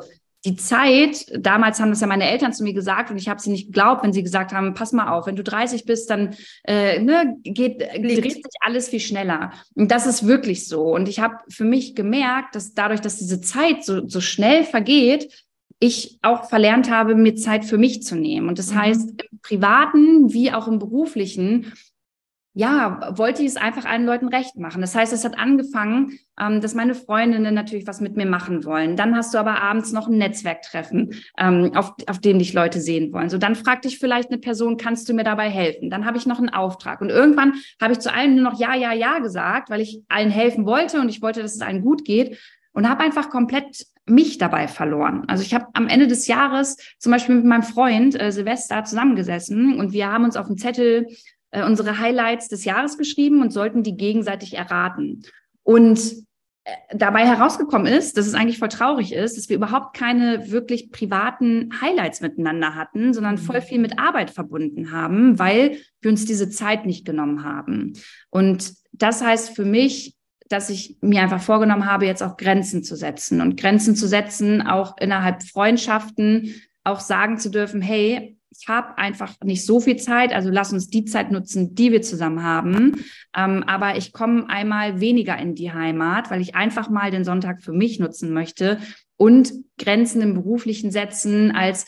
die 0.45 0.55
Zeit, 0.55 1.25
damals 1.37 1.81
haben 1.81 1.89
das 1.89 1.99
ja 1.99 2.07
meine 2.07 2.29
Eltern 2.29 2.53
zu 2.53 2.63
mir 2.63 2.73
gesagt 2.73 3.11
und 3.11 3.17
ich 3.17 3.27
habe 3.27 3.41
sie 3.41 3.49
nicht 3.49 3.67
geglaubt, 3.67 4.03
wenn 4.03 4.13
sie 4.13 4.23
gesagt 4.23 4.53
haben, 4.53 4.73
pass 4.73 4.93
mal 4.93 5.11
auf, 5.11 5.27
wenn 5.27 5.35
du 5.35 5.43
30 5.43 5.85
bist, 5.85 6.09
dann 6.09 6.35
äh, 6.63 6.99
ne, 6.99 7.35
geht, 7.43 7.79
dreht 7.81 8.23
sich 8.23 8.45
alles 8.61 8.87
viel 8.87 9.01
schneller. 9.01 9.51
Und 9.75 9.91
das 9.91 10.05
ist 10.05 10.25
wirklich 10.25 10.67
so. 10.67 10.93
Und 10.93 11.09
ich 11.09 11.19
habe 11.19 11.35
für 11.49 11.65
mich 11.65 11.93
gemerkt, 11.93 12.55
dass 12.55 12.73
dadurch, 12.73 13.01
dass 13.01 13.17
diese 13.17 13.41
Zeit 13.41 13.83
so, 13.83 14.07
so 14.07 14.21
schnell 14.21 14.63
vergeht, 14.63 15.29
ich 15.79 16.19
auch 16.21 16.49
verlernt 16.49 16.91
habe, 16.91 17.15
mir 17.15 17.35
Zeit 17.35 17.65
für 17.65 17.77
mich 17.77 18.03
zu 18.03 18.15
nehmen. 18.15 18.49
Und 18.49 18.59
das 18.59 18.73
mhm. 18.73 18.79
heißt, 18.79 19.09
im 19.31 19.39
privaten 19.41 20.33
wie 20.33 20.51
auch 20.51 20.67
im 20.67 20.79
beruflichen, 20.79 21.73
ja, 22.53 23.13
wollte 23.17 23.43
ich 23.43 23.49
es 23.49 23.55
einfach 23.55 23.85
allen 23.85 24.05
Leuten 24.05 24.27
recht 24.27 24.57
machen. 24.57 24.81
Das 24.81 24.93
heißt, 24.93 25.13
es 25.13 25.23
hat 25.23 25.37
angefangen, 25.37 26.17
ähm, 26.37 26.59
dass 26.59 26.73
meine 26.73 26.95
Freundinnen 26.95 27.53
natürlich 27.53 27.87
was 27.87 28.01
mit 28.01 28.17
mir 28.17 28.25
machen 28.25 28.65
wollen. 28.65 28.97
Dann 28.97 29.15
hast 29.15 29.33
du 29.33 29.37
aber 29.37 29.61
abends 29.61 29.93
noch 29.93 30.09
ein 30.09 30.17
Netzwerktreffen, 30.17 31.13
ähm, 31.37 31.71
auf, 31.75 31.93
auf 32.07 32.19
dem 32.19 32.39
dich 32.39 32.53
Leute 32.53 32.81
sehen 32.81 33.13
wollen. 33.13 33.29
So, 33.29 33.37
dann 33.37 33.55
fragt 33.55 33.85
dich 33.85 33.99
vielleicht 33.99 34.29
eine 34.29 34.39
Person, 34.39 34.75
kannst 34.75 35.07
du 35.07 35.13
mir 35.13 35.23
dabei 35.23 35.49
helfen? 35.49 35.89
Dann 35.89 36.05
habe 36.05 36.17
ich 36.17 36.25
noch 36.25 36.39
einen 36.39 36.49
Auftrag. 36.49 36.99
Und 36.99 37.11
irgendwann 37.11 37.53
habe 37.79 37.93
ich 37.93 37.99
zu 37.99 38.11
allen 38.11 38.35
nur 38.35 38.51
noch 38.51 38.59
Ja, 38.59 38.75
Ja, 38.75 38.93
Ja 38.93 39.19
gesagt, 39.19 39.69
weil 39.69 39.79
ich 39.79 40.01
allen 40.09 40.31
helfen 40.31 40.65
wollte 40.65 40.99
und 40.99 41.07
ich 41.07 41.21
wollte, 41.21 41.41
dass 41.41 41.55
es 41.55 41.61
allen 41.61 41.83
gut 41.83 42.03
geht 42.03 42.37
und 42.73 42.89
habe 42.89 43.03
einfach 43.03 43.29
komplett 43.29 43.85
mich 44.05 44.37
dabei 44.37 44.67
verloren. 44.67 45.23
Also 45.27 45.43
ich 45.43 45.53
habe 45.53 45.67
am 45.73 45.87
Ende 45.87 46.07
des 46.07 46.27
Jahres 46.27 46.77
zum 46.97 47.11
Beispiel 47.11 47.35
mit 47.35 47.45
meinem 47.45 47.63
Freund 47.63 48.19
äh, 48.19 48.31
Silvester 48.31 48.83
zusammengesessen 48.83 49.79
und 49.79 49.93
wir 49.93 50.11
haben 50.11 50.23
uns 50.23 50.35
auf 50.35 50.47
dem 50.47 50.57
Zettel 50.57 51.07
äh, 51.51 51.63
unsere 51.63 51.99
Highlights 51.99 52.47
des 52.47 52.65
Jahres 52.65 52.97
geschrieben 52.97 53.41
und 53.41 53.51
sollten 53.51 53.83
die 53.83 53.97
gegenseitig 53.97 54.55
erraten. 54.55 55.23
Und 55.63 55.99
äh, 56.63 56.71
dabei 56.95 57.25
herausgekommen 57.25 57.91
ist, 57.91 58.17
dass 58.17 58.27
es 58.27 58.33
eigentlich 58.33 58.59
voll 58.59 58.69
traurig 58.69 59.13
ist, 59.13 59.37
dass 59.37 59.49
wir 59.49 59.55
überhaupt 59.55 59.95
keine 59.95 60.51
wirklich 60.51 60.91
privaten 60.91 61.69
Highlights 61.81 62.21
miteinander 62.21 62.75
hatten, 62.75 63.13
sondern 63.13 63.35
mhm. 63.35 63.39
voll 63.39 63.61
viel 63.61 63.79
mit 63.79 63.99
Arbeit 63.99 64.29
verbunden 64.29 64.91
haben, 64.91 65.39
weil 65.39 65.77
wir 66.01 66.11
uns 66.11 66.25
diese 66.25 66.49
Zeit 66.49 66.85
nicht 66.85 67.05
genommen 67.05 67.43
haben. 67.43 67.93
Und 68.29 68.73
das 68.91 69.23
heißt 69.23 69.55
für 69.55 69.65
mich, 69.65 70.15
dass 70.49 70.69
ich 70.69 70.97
mir 71.01 71.21
einfach 71.21 71.41
vorgenommen 71.41 71.85
habe, 71.85 72.05
jetzt 72.05 72.23
auch 72.23 72.35
Grenzen 72.35 72.83
zu 72.83 72.95
setzen 72.95 73.41
und 73.41 73.55
Grenzen 73.55 73.95
zu 73.95 74.07
setzen, 74.07 74.61
auch 74.61 74.97
innerhalb 74.97 75.43
Freundschaften, 75.43 76.55
auch 76.83 76.99
sagen 76.99 77.37
zu 77.37 77.49
dürfen, 77.49 77.81
hey, 77.81 78.35
ich 78.51 78.67
habe 78.67 78.97
einfach 78.97 79.35
nicht 79.43 79.65
so 79.65 79.79
viel 79.79 79.97
Zeit, 79.97 80.33
also 80.33 80.49
lass 80.49 80.73
uns 80.73 80.89
die 80.89 81.05
Zeit 81.05 81.31
nutzen, 81.31 81.75
die 81.75 81.91
wir 81.91 82.01
zusammen 82.01 82.43
haben. 82.43 83.05
Ähm, 83.35 83.63
aber 83.67 83.95
ich 83.95 84.11
komme 84.11 84.49
einmal 84.49 84.99
weniger 84.99 85.37
in 85.37 85.55
die 85.55 85.71
Heimat, 85.71 86.31
weil 86.31 86.41
ich 86.41 86.55
einfach 86.55 86.89
mal 86.89 87.11
den 87.11 87.23
Sonntag 87.23 87.61
für 87.61 87.71
mich 87.71 87.99
nutzen 87.99 88.33
möchte 88.33 88.79
und 89.17 89.53
Grenzen 89.77 90.21
im 90.21 90.33
Beruflichen 90.33 90.91
setzen, 90.91 91.51
als 91.51 91.85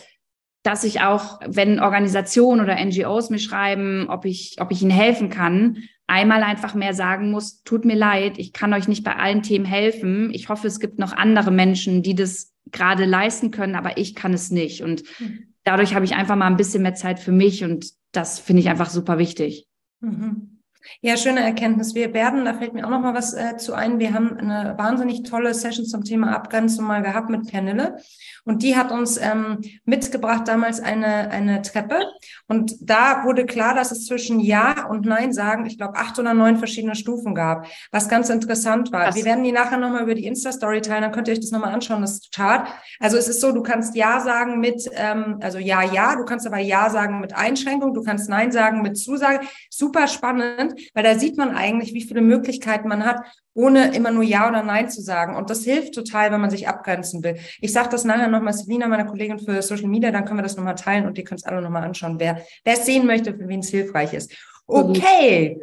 dass 0.64 0.84
ich 0.84 1.02
auch, 1.02 1.40
wenn 1.46 1.80
Organisationen 1.80 2.62
oder 2.62 2.76
NGOs 2.76 3.32
mir 3.32 3.40
schreiben, 3.40 4.06
ob 4.10 4.26
ich, 4.26 4.58
ob 4.60 4.72
ich 4.72 4.82
ihnen 4.84 4.92
helfen 4.92 5.30
kann, 5.30 5.78
einmal 6.12 6.44
einfach 6.44 6.76
mehr 6.76 6.94
sagen 6.94 7.32
muss, 7.32 7.64
tut 7.64 7.86
mir 7.86 7.96
leid, 7.96 8.38
ich 8.38 8.54
kann 8.54 8.74
euch 8.74 8.88
nicht 8.88 9.04
bei 9.04 9.16
allen 9.16 9.42
Themen 9.42 9.66
helfen. 9.66 10.30
Ich 10.34 10.50
hoffe, 10.50 10.68
es 10.68 10.80
gibt 10.80 11.00
noch 11.00 11.14
andere 11.14 11.52
Menschen, 11.52 12.04
die 12.04 12.16
das 12.16 12.54
gerade 12.72 13.06
leisten 13.06 13.52
können, 13.52 13.76
aber 13.76 13.98
ich 13.98 14.14
kann 14.16 14.34
es 14.34 14.52
nicht. 14.52 14.84
Und 14.84 15.04
mhm 15.20 15.52
dadurch 15.64 15.96
habe 15.96 16.06
ich 16.06 16.16
einfach 16.16 16.36
mal 16.36 16.48
ein 16.48 16.58
bisschen 16.58 16.84
mehr 16.84 16.96
Zeit 16.96 17.20
für 17.20 17.32
mich 17.32 17.64
und 17.64 17.92
das 18.12 18.40
finde 18.40 18.62
ich 18.62 18.70
einfach 18.70 18.90
super 18.90 19.18
wichtig. 19.18 19.68
Mhm. 20.02 20.61
Ja, 21.02 21.18
schöne 21.18 21.42
Erkenntnis. 21.42 21.96
Wir 21.96 22.14
werden, 22.14 22.46
da 22.46 22.54
fällt 22.54 22.74
mir 22.74 22.86
auch 22.86 22.90
noch 22.90 23.02
mal 23.02 23.14
was 23.14 23.34
äh, 23.34 23.58
zu 23.58 23.74
ein. 23.74 24.00
Wir 24.00 24.14
haben 24.14 24.38
eine 24.38 24.78
wahnsinnig 24.78 25.24
tolle 25.24 25.54
Session 25.54 25.86
zum 25.86 26.04
Thema 26.04 26.36
Abgrenzung 26.36 26.86
mal 26.86 27.02
gehabt 27.02 27.30
mit 27.30 27.50
Pernille. 27.50 27.98
Und 28.44 28.64
die 28.64 28.76
hat 28.76 28.92
uns 28.92 29.18
ähm, 29.18 29.60
mitgebracht 29.86 30.48
damals 30.48 30.80
eine, 30.80 31.30
eine 31.30 31.62
Treppe. 31.62 32.00
Und 32.48 32.74
da 32.82 33.24
wurde 33.24 33.46
klar, 33.46 33.76
dass 33.76 33.92
es 33.92 34.06
zwischen 34.06 34.40
Ja 34.40 34.88
und 34.88 35.06
Nein 35.06 35.32
sagen, 35.32 35.66
ich 35.66 35.78
glaube, 35.78 35.96
acht 35.96 36.18
oder 36.18 36.34
neun 36.34 36.58
verschiedene 36.58 36.96
Stufen 36.96 37.36
gab, 37.36 37.68
was 37.92 38.10
ganz 38.10 38.30
interessant 38.30 38.92
war. 38.92 39.08
Was? 39.08 39.16
Wir 39.16 39.26
werden 39.26 39.44
die 39.44 39.52
nachher 39.52 39.78
noch 39.78 39.92
mal 39.92 40.04
über 40.04 40.16
die 40.16 40.26
Insta-Story 40.26 40.82
teilen, 40.82 41.04
dann 41.04 41.12
könnt 41.12 41.28
ihr 41.28 41.34
euch 41.34 41.40
das 41.40 41.52
noch 41.52 41.60
mal 41.60 41.72
anschauen, 41.72 42.02
das 42.02 42.30
Chart. 42.34 42.68
Also 43.00 43.18
es 43.18 43.28
ist 43.28 43.42
so, 43.42 43.52
du 43.52 43.62
kannst 43.62 43.96
Ja 43.96 44.20
sagen 44.20 44.60
mit, 44.60 44.90
ähm, 44.94 45.38
also 45.42 45.60
Ja, 45.60 45.84
Ja, 45.84 46.16
du 46.16 46.26
kannst 46.26 46.48
aber 46.48 46.58
Ja 46.58 46.90
sagen 46.90 47.20
mit 47.20 47.36
Einschränkung, 47.36 47.94
du 47.94 48.04
kannst 48.04 48.30
Nein 48.30 48.52
sagen 48.52 48.82
mit 48.82 48.98
Zusage. 48.98 49.42
Super 49.70 50.08
spannend 50.08 50.71
weil 50.94 51.04
da 51.04 51.18
sieht 51.18 51.38
man 51.38 51.56
eigentlich, 51.56 51.94
wie 51.94 52.04
viele 52.04 52.22
Möglichkeiten 52.22 52.88
man 52.88 53.06
hat, 53.06 53.22
ohne 53.54 53.94
immer 53.96 54.12
nur 54.12 54.24
Ja 54.24 54.50
oder 54.50 54.64
Nein 54.64 54.90
zu 54.90 55.02
sagen. 55.02 55.36
Und 55.36 55.50
das 55.50 55.64
hilft 55.64 55.94
total, 55.94 56.32
wenn 56.32 56.42
man 56.42 56.50
sich 56.50 56.68
abgrenzen 56.68 57.24
will. 57.24 57.38
Ich 57.60 57.74
sage 57.74 57.90
das 57.90 58.06
nachher 58.06 58.28
nochmal 58.28 58.54
Selina, 58.54 58.88
meiner 58.88 59.06
Kollegin 59.06 59.40
für 59.40 59.62
Social 59.62 59.88
Media, 59.88 60.12
dann 60.12 60.26
können 60.26 60.40
wir 60.40 60.44
das 60.44 60.58
nochmal 60.58 60.76
teilen 60.76 61.06
und 61.06 61.18
ihr 61.18 61.24
könnt 61.24 61.42
es 61.42 61.46
alle 61.46 61.62
nochmal 61.62 61.84
anschauen, 61.84 62.20
wer, 62.20 62.42
wer 62.64 62.74
es 62.74 62.86
sehen 62.86 63.06
möchte, 63.06 63.34
für 63.34 63.48
wen 63.48 63.60
es 63.60 63.70
hilfreich 63.70 64.14
ist. 64.14 64.34
Okay, 64.68 65.60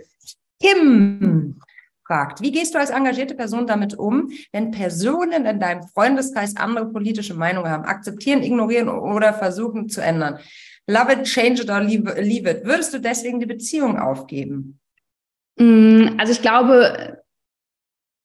Kim 0.61 1.59
fragt, 2.09 2.41
wie 2.41 2.51
gehst 2.51 2.75
du 2.75 2.79
als 2.79 2.91
engagierte 2.91 3.35
Person 3.35 3.67
damit 3.67 3.97
um, 3.97 4.31
wenn 4.53 4.71
Personen 4.71 5.45
in 5.45 5.61
deinem 5.61 5.83
Freundeskreis 5.83 6.57
andere 6.57 6.87
politische 6.91 7.35
Meinungen 7.35 7.71
haben, 7.71 7.85
akzeptieren, 7.85 8.43
ignorieren 8.43 8.89
oder 8.89 9.35
versuchen 9.35 9.89
zu 9.89 10.01
ändern? 10.01 10.39
Love 10.87 11.13
it, 11.13 11.25
change 11.25 11.63
it 11.63 11.71
or 11.71 11.81
leave 11.81 12.51
it. 12.51 12.65
Würdest 12.65 12.95
du 12.95 12.99
deswegen 12.99 13.39
die 13.41 13.47
Beziehung 13.47 13.99
aufgeben? 13.99 14.81
Mm, 15.59 16.17
also 16.19 16.33
ich 16.33 16.43
glaube, 16.43 17.23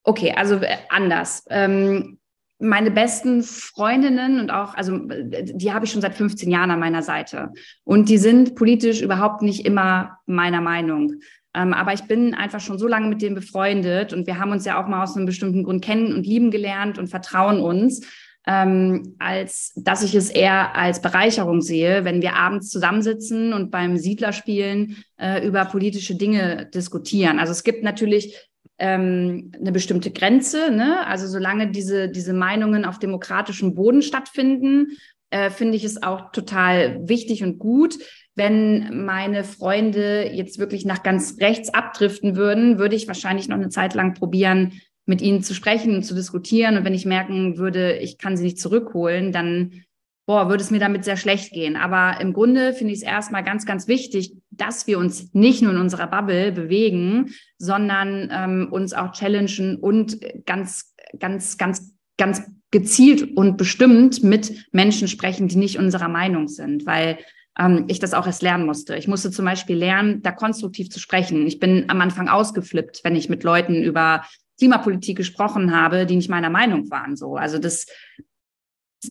okay, 0.03 0.33
also 0.35 0.55
äh, 0.55 0.77
anders. 0.89 1.45
Ähm, 1.49 2.19
meine 2.59 2.91
besten 2.91 3.43
Freundinnen 3.43 4.39
und 4.39 4.49
auch, 4.49 4.73
also 4.75 4.97
die 4.97 5.73
habe 5.73 5.85
ich 5.85 5.91
schon 5.91 6.01
seit 6.01 6.15
15 6.15 6.49
Jahren 6.49 6.71
an 6.71 6.79
meiner 6.79 7.01
Seite. 7.01 7.51
Und 7.83 8.07
die 8.07 8.17
sind 8.17 8.55
politisch 8.55 9.01
überhaupt 9.01 9.41
nicht 9.41 9.65
immer 9.65 10.19
meiner 10.25 10.61
Meinung. 10.61 11.15
Ähm, 11.53 11.73
aber 11.73 11.93
ich 11.93 12.03
bin 12.03 12.33
einfach 12.33 12.61
schon 12.61 12.79
so 12.79 12.87
lange 12.87 13.07
mit 13.07 13.21
denen 13.21 13.35
befreundet 13.35 14.13
und 14.13 14.27
wir 14.27 14.39
haben 14.39 14.51
uns 14.51 14.65
ja 14.65 14.81
auch 14.81 14.87
mal 14.87 15.03
aus 15.03 15.15
einem 15.15 15.25
bestimmten 15.25 15.63
Grund 15.63 15.83
kennen 15.83 16.13
und 16.13 16.25
lieben 16.25 16.51
gelernt 16.51 16.97
und 16.97 17.07
vertrauen 17.07 17.59
uns 17.59 18.07
ähm, 18.45 19.15
als 19.19 19.71
dass 19.75 20.03
ich 20.03 20.15
es 20.15 20.29
eher 20.29 20.75
als 20.75 21.01
Bereicherung 21.01 21.61
sehe, 21.61 22.03
wenn 22.03 22.21
wir 22.21 22.35
abends 22.35 22.69
zusammensitzen 22.69 23.53
und 23.53 23.71
beim 23.71 23.97
Siedlerspielen 23.97 25.03
äh, 25.17 25.45
über 25.45 25.65
politische 25.65 26.15
Dinge 26.15 26.69
diskutieren. 26.73 27.39
Also 27.39 27.51
es 27.51 27.63
gibt 27.63 27.83
natürlich 27.83 28.37
ähm, 28.79 29.51
eine 29.57 29.71
bestimmte 29.71 30.11
Grenze, 30.11 30.71
ne? 30.71 31.05
Also 31.07 31.27
solange 31.27 31.71
diese, 31.71 32.09
diese 32.09 32.33
Meinungen 32.33 32.85
auf 32.85 32.99
demokratischem 32.99 33.75
Boden 33.75 34.01
stattfinden, 34.01 34.97
äh, 35.29 35.49
finde 35.49 35.77
ich 35.77 35.83
es 35.83 36.03
auch 36.03 36.31
total 36.31 37.07
wichtig 37.07 37.43
und 37.43 37.59
gut. 37.59 37.97
Wenn 38.35 39.05
meine 39.05 39.43
Freunde 39.43 40.29
jetzt 40.33 40.59
wirklich 40.59 40.85
nach 40.85 41.01
ganz 41.01 41.37
rechts 41.39 41.73
abdriften 41.73 42.35
würden, 42.35 42.77
würde 42.77 42.95
ich 42.95 43.07
wahrscheinlich 43.07 43.47
noch 43.47 43.57
eine 43.57 43.69
Zeit 43.69 43.93
lang 43.93 44.15
probieren, 44.15 44.73
mit 45.05 45.21
ihnen 45.21 45.43
zu 45.43 45.53
sprechen 45.53 45.95
und 45.95 46.03
zu 46.03 46.15
diskutieren. 46.15 46.77
Und 46.77 46.85
wenn 46.85 46.93
ich 46.93 47.05
merken 47.05 47.57
würde, 47.57 47.97
ich 47.97 48.17
kann 48.17 48.37
sie 48.37 48.43
nicht 48.43 48.59
zurückholen, 48.59 49.31
dann 49.31 49.83
boah, 50.25 50.49
würde 50.49 50.63
es 50.63 50.71
mir 50.71 50.79
damit 50.79 51.03
sehr 51.03 51.17
schlecht 51.17 51.51
gehen. 51.51 51.75
Aber 51.75 52.21
im 52.21 52.33
Grunde 52.33 52.73
finde 52.73 52.93
ich 52.93 52.99
es 52.99 53.05
erstmal 53.05 53.43
ganz, 53.43 53.65
ganz 53.65 53.87
wichtig, 53.87 54.33
dass 54.51 54.87
wir 54.87 54.97
uns 54.97 55.33
nicht 55.33 55.61
nur 55.61 55.73
in 55.73 55.79
unserer 55.79 56.07
Bubble 56.07 56.51
bewegen, 56.51 57.33
sondern 57.57 58.29
ähm, 58.31 58.67
uns 58.71 58.93
auch 58.93 59.11
challengen 59.11 59.77
und 59.77 60.19
ganz, 60.45 60.93
ganz, 61.19 61.57
ganz, 61.57 61.93
ganz 62.17 62.43
gezielt 62.71 63.35
und 63.35 63.57
bestimmt 63.57 64.23
mit 64.23 64.67
Menschen 64.71 65.07
sprechen, 65.07 65.47
die 65.47 65.57
nicht 65.57 65.77
unserer 65.77 66.07
Meinung 66.07 66.47
sind, 66.47 66.85
weil 66.85 67.19
ähm, 67.59 67.85
ich 67.87 67.99
das 67.99 68.13
auch 68.13 68.25
erst 68.25 68.41
lernen 68.41 68.65
musste. 68.65 68.95
Ich 68.95 69.07
musste 69.07 69.29
zum 69.29 69.45
Beispiel 69.45 69.75
lernen, 69.75 70.21
da 70.21 70.31
konstruktiv 70.31 70.89
zu 70.89 70.99
sprechen. 70.99 71.45
Ich 71.45 71.59
bin 71.59 71.85
am 71.89 72.01
Anfang 72.01 72.29
ausgeflippt, 72.29 73.01
wenn 73.03 73.15
ich 73.15 73.29
mit 73.29 73.43
Leuten 73.43 73.83
über 73.83 74.23
Klimapolitik 74.63 75.17
gesprochen 75.17 75.75
habe, 75.75 76.05
die 76.05 76.15
nicht 76.15 76.29
meiner 76.29 76.49
Meinung 76.49 76.89
waren. 76.89 77.17
So, 77.17 77.35
also 77.35 77.59
das, 77.59 77.85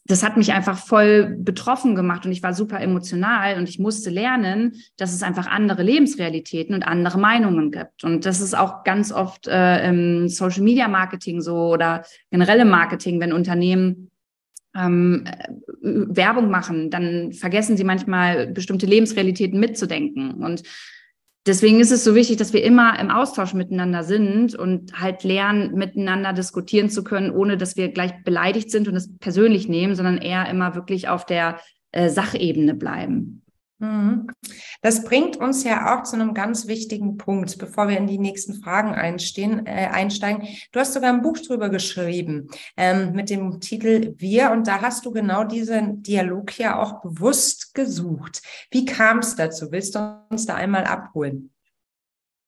das 0.06 0.22
hat 0.22 0.38
mich 0.38 0.50
einfach 0.54 0.78
voll 0.78 1.36
betroffen 1.38 1.94
gemacht 1.94 2.24
und 2.24 2.32
ich 2.32 2.42
war 2.42 2.54
super 2.54 2.80
emotional 2.80 3.58
und 3.58 3.68
ich 3.68 3.78
musste 3.78 4.08
lernen, 4.08 4.72
dass 4.96 5.12
es 5.12 5.22
einfach 5.22 5.46
andere 5.46 5.82
Lebensrealitäten 5.82 6.74
und 6.74 6.84
andere 6.84 7.18
Meinungen 7.18 7.70
gibt. 7.70 8.02
Und 8.02 8.24
das 8.24 8.40
ist 8.40 8.56
auch 8.56 8.82
ganz 8.82 9.12
oft 9.12 9.46
äh, 9.46 9.86
im 9.86 10.28
Social 10.28 10.62
Media 10.62 10.88
Marketing 10.88 11.42
so 11.42 11.70
oder 11.70 12.06
generelle 12.30 12.64
Marketing, 12.64 13.20
wenn 13.20 13.34
Unternehmen 13.34 14.10
ähm, 14.74 15.24
äh, 15.26 15.48
Werbung 15.82 16.48
machen, 16.48 16.88
dann 16.88 17.34
vergessen 17.34 17.76
sie 17.76 17.84
manchmal 17.84 18.46
bestimmte 18.46 18.86
Lebensrealitäten 18.86 19.60
mitzudenken. 19.60 20.42
Und 20.42 20.62
deswegen 21.46 21.81
ist 21.81 21.90
es 21.90 22.05
so 22.05 22.14
wichtig, 22.14 22.37
dass 22.37 22.52
wir 22.52 22.62
immer 22.62 22.98
im 22.98 23.11
Austausch 23.11 23.55
miteinander 23.55 24.05
sind 24.05 24.55
und 24.55 25.00
halt 25.00 25.24
lernen, 25.24 25.74
miteinander 25.74 26.33
diskutieren 26.33 26.90
zu 26.90 27.05
können, 27.05 27.31
ohne 27.31 27.57
dass 27.57 27.76
wir 27.76 27.88
gleich 27.88 28.22
beleidigt 28.24 28.70
sind 28.70 28.88
und 28.88 28.96
es 28.96 29.16
persönlich 29.18 29.68
nehmen, 29.68 29.94
sondern 29.94 30.18
eher 30.18 30.48
immer 30.48 30.74
wirklich 30.74 31.09
auf 31.09 31.26
der 31.26 31.61
äh, 31.92 32.09
Sachebene 32.09 32.74
bleiben. 32.74 33.41
Mhm. 33.82 34.28
Das 34.80 35.02
bringt 35.02 35.36
uns 35.38 35.64
ja 35.64 35.92
auch 35.92 36.04
zu 36.04 36.14
einem 36.14 36.34
ganz 36.34 36.68
wichtigen 36.68 37.16
Punkt, 37.16 37.58
bevor 37.58 37.88
wir 37.88 37.98
in 37.98 38.06
die 38.06 38.18
nächsten 38.18 38.62
Fragen 38.62 38.94
einstehen, 38.94 39.66
äh, 39.66 39.88
einsteigen. 39.90 40.46
Du 40.70 40.78
hast 40.78 40.92
sogar 40.92 41.12
ein 41.12 41.22
Buch 41.22 41.38
drüber 41.38 41.68
geschrieben 41.68 42.48
ähm, 42.76 43.12
mit 43.12 43.28
dem 43.28 43.58
Titel 43.58 44.14
Wir 44.18 44.52
und 44.52 44.68
da 44.68 44.80
hast 44.80 45.04
du 45.04 45.10
genau 45.10 45.42
diesen 45.42 46.00
Dialog 46.04 46.56
ja 46.58 46.80
auch 46.80 47.02
bewusst 47.02 47.74
gesucht. 47.74 48.42
Wie 48.70 48.84
kam 48.84 49.18
es 49.18 49.34
dazu? 49.34 49.72
Willst 49.72 49.96
du 49.96 50.24
uns 50.30 50.46
da 50.46 50.54
einmal 50.54 50.84
abholen? 50.84 51.51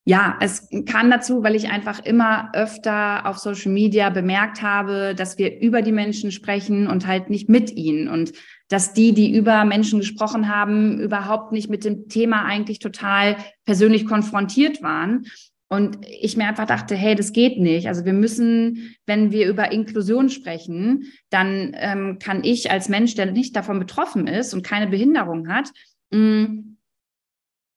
Ja, 0.06 0.36
es 0.40 0.68
kam 0.84 1.10
dazu, 1.10 1.42
weil 1.42 1.54
ich 1.54 1.70
einfach 1.70 2.04
immer 2.04 2.50
öfter 2.52 3.24
auf 3.24 3.38
Social 3.38 3.72
Media 3.72 4.10
bemerkt 4.10 4.60
habe, 4.60 5.14
dass 5.16 5.38
wir 5.38 5.60
über 5.60 5.80
die 5.80 5.92
Menschen 5.92 6.30
sprechen 6.30 6.88
und 6.88 7.06
halt 7.06 7.30
nicht 7.30 7.48
mit 7.48 7.70
ihnen 7.70 8.08
und 8.08 8.32
dass 8.68 8.92
die, 8.92 9.12
die 9.14 9.34
über 9.34 9.64
Menschen 9.64 10.00
gesprochen 10.00 10.54
haben, 10.54 11.00
überhaupt 11.00 11.52
nicht 11.52 11.70
mit 11.70 11.86
dem 11.86 12.08
Thema 12.08 12.44
eigentlich 12.44 12.80
total 12.80 13.36
persönlich 13.64 14.04
konfrontiert 14.04 14.82
waren. 14.82 15.24
Und 15.68 15.98
ich 16.06 16.36
mir 16.36 16.48
einfach 16.48 16.66
dachte, 16.66 16.94
hey, 16.94 17.14
das 17.14 17.32
geht 17.32 17.58
nicht. 17.58 17.88
Also 17.88 18.04
wir 18.04 18.12
müssen, 18.12 18.94
wenn 19.06 19.32
wir 19.32 19.48
über 19.48 19.72
Inklusion 19.72 20.28
sprechen, 20.28 21.10
dann 21.30 21.72
ähm, 21.76 22.18
kann 22.18 22.44
ich 22.44 22.70
als 22.70 22.90
Mensch, 22.90 23.14
der 23.14 23.32
nicht 23.32 23.56
davon 23.56 23.78
betroffen 23.78 24.26
ist 24.26 24.52
und 24.52 24.62
keine 24.62 24.86
Behinderung 24.86 25.48
hat, 25.48 25.70
mh, 26.10 26.18
mm, 26.18 26.73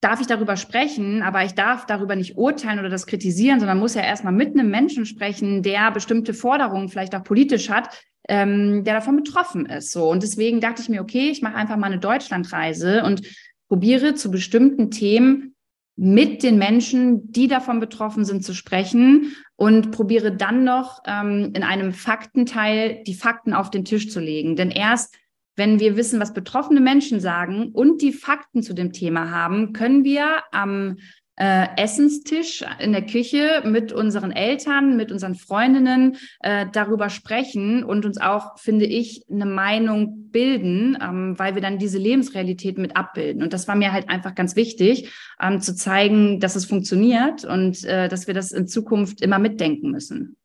darf 0.01 0.21
ich 0.21 0.27
darüber 0.27 0.57
sprechen, 0.57 1.23
aber 1.23 1.43
ich 1.43 1.53
darf 1.53 1.85
darüber 1.85 2.15
nicht 2.15 2.37
urteilen 2.37 2.79
oder 2.79 2.89
das 2.89 3.07
kritisieren, 3.07 3.59
sondern 3.59 3.79
muss 3.79 3.95
ja 3.95 4.01
erstmal 4.01 4.33
mit 4.33 4.53
einem 4.53 4.69
Menschen 4.69 5.05
sprechen, 5.05 5.63
der 5.63 5.91
bestimmte 5.91 6.33
Forderungen 6.33 6.89
vielleicht 6.89 7.15
auch 7.15 7.23
politisch 7.23 7.69
hat, 7.69 7.89
ähm, 8.29 8.83
der 8.83 8.93
davon 8.93 9.15
betroffen 9.15 9.65
ist. 9.65 9.91
So 9.91 10.09
und 10.09 10.21
deswegen 10.21 10.61
dachte 10.61 10.81
ich 10.81 10.89
mir, 10.89 11.01
okay, 11.01 11.29
ich 11.29 11.41
mache 11.41 11.55
einfach 11.55 11.77
mal 11.77 11.87
eine 11.87 11.99
Deutschlandreise 11.99 13.03
und 13.03 13.21
probiere 13.67 14.13
zu 14.13 14.29
bestimmten 14.29 14.91
Themen 14.91 15.55
mit 15.95 16.43
den 16.43 16.59
Menschen, 16.59 17.31
die 17.31 17.47
davon 17.47 17.79
betroffen 17.79 18.23
sind, 18.23 18.43
zu 18.43 18.53
sprechen 18.53 19.35
und 19.55 19.89
probiere 19.91 20.31
dann 20.31 20.63
noch 20.63 21.01
ähm, 21.07 21.51
in 21.55 21.63
einem 21.63 21.91
Faktenteil 21.91 23.01
die 23.07 23.15
Fakten 23.15 23.53
auf 23.53 23.71
den 23.71 23.83
Tisch 23.83 24.11
zu 24.11 24.19
legen. 24.19 24.55
Denn 24.55 24.69
erst 24.69 25.15
wenn 25.57 25.79
wir 25.79 25.97
wissen, 25.97 26.19
was 26.19 26.33
betroffene 26.33 26.79
Menschen 26.79 27.19
sagen 27.19 27.71
und 27.73 28.01
die 28.01 28.13
Fakten 28.13 28.63
zu 28.63 28.73
dem 28.73 28.93
Thema 28.93 29.31
haben, 29.31 29.73
können 29.73 30.03
wir 30.03 30.43
am 30.51 30.97
äh, 31.35 31.67
Essenstisch 31.77 32.63
in 32.79 32.91
der 32.93 33.05
Küche 33.05 33.61
mit 33.63 33.91
unseren 33.91 34.31
Eltern, 34.31 34.97
mit 34.97 35.11
unseren 35.11 35.35
Freundinnen 35.35 36.17
äh, 36.39 36.65
darüber 36.71 37.09
sprechen 37.09 37.83
und 37.83 38.05
uns 38.05 38.19
auch, 38.19 38.57
finde 38.57 38.85
ich, 38.85 39.23
eine 39.29 39.45
Meinung 39.45 40.29
bilden, 40.31 40.97
ähm, 41.01 41.37
weil 41.37 41.53
wir 41.53 41.61
dann 41.61 41.77
diese 41.77 41.99
Lebensrealität 41.99 42.77
mit 42.77 42.95
abbilden. 42.95 43.43
Und 43.43 43.53
das 43.53 43.67
war 43.67 43.75
mir 43.75 43.93
halt 43.93 44.09
einfach 44.09 44.33
ganz 44.33 44.55
wichtig, 44.55 45.11
ähm, 45.39 45.61
zu 45.61 45.75
zeigen, 45.75 46.39
dass 46.39 46.55
es 46.55 46.65
funktioniert 46.65 47.45
und 47.45 47.83
äh, 47.83 48.09
dass 48.09 48.25
wir 48.25 48.33
das 48.33 48.51
in 48.51 48.67
Zukunft 48.67 49.21
immer 49.21 49.37
mitdenken 49.37 49.91
müssen. 49.91 50.37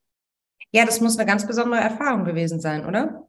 Ja, 0.72 0.84
das 0.84 1.00
muss 1.00 1.18
eine 1.18 1.26
ganz 1.26 1.46
besondere 1.46 1.80
Erfahrung 1.80 2.24
gewesen 2.24 2.60
sein, 2.60 2.86
oder? 2.86 3.28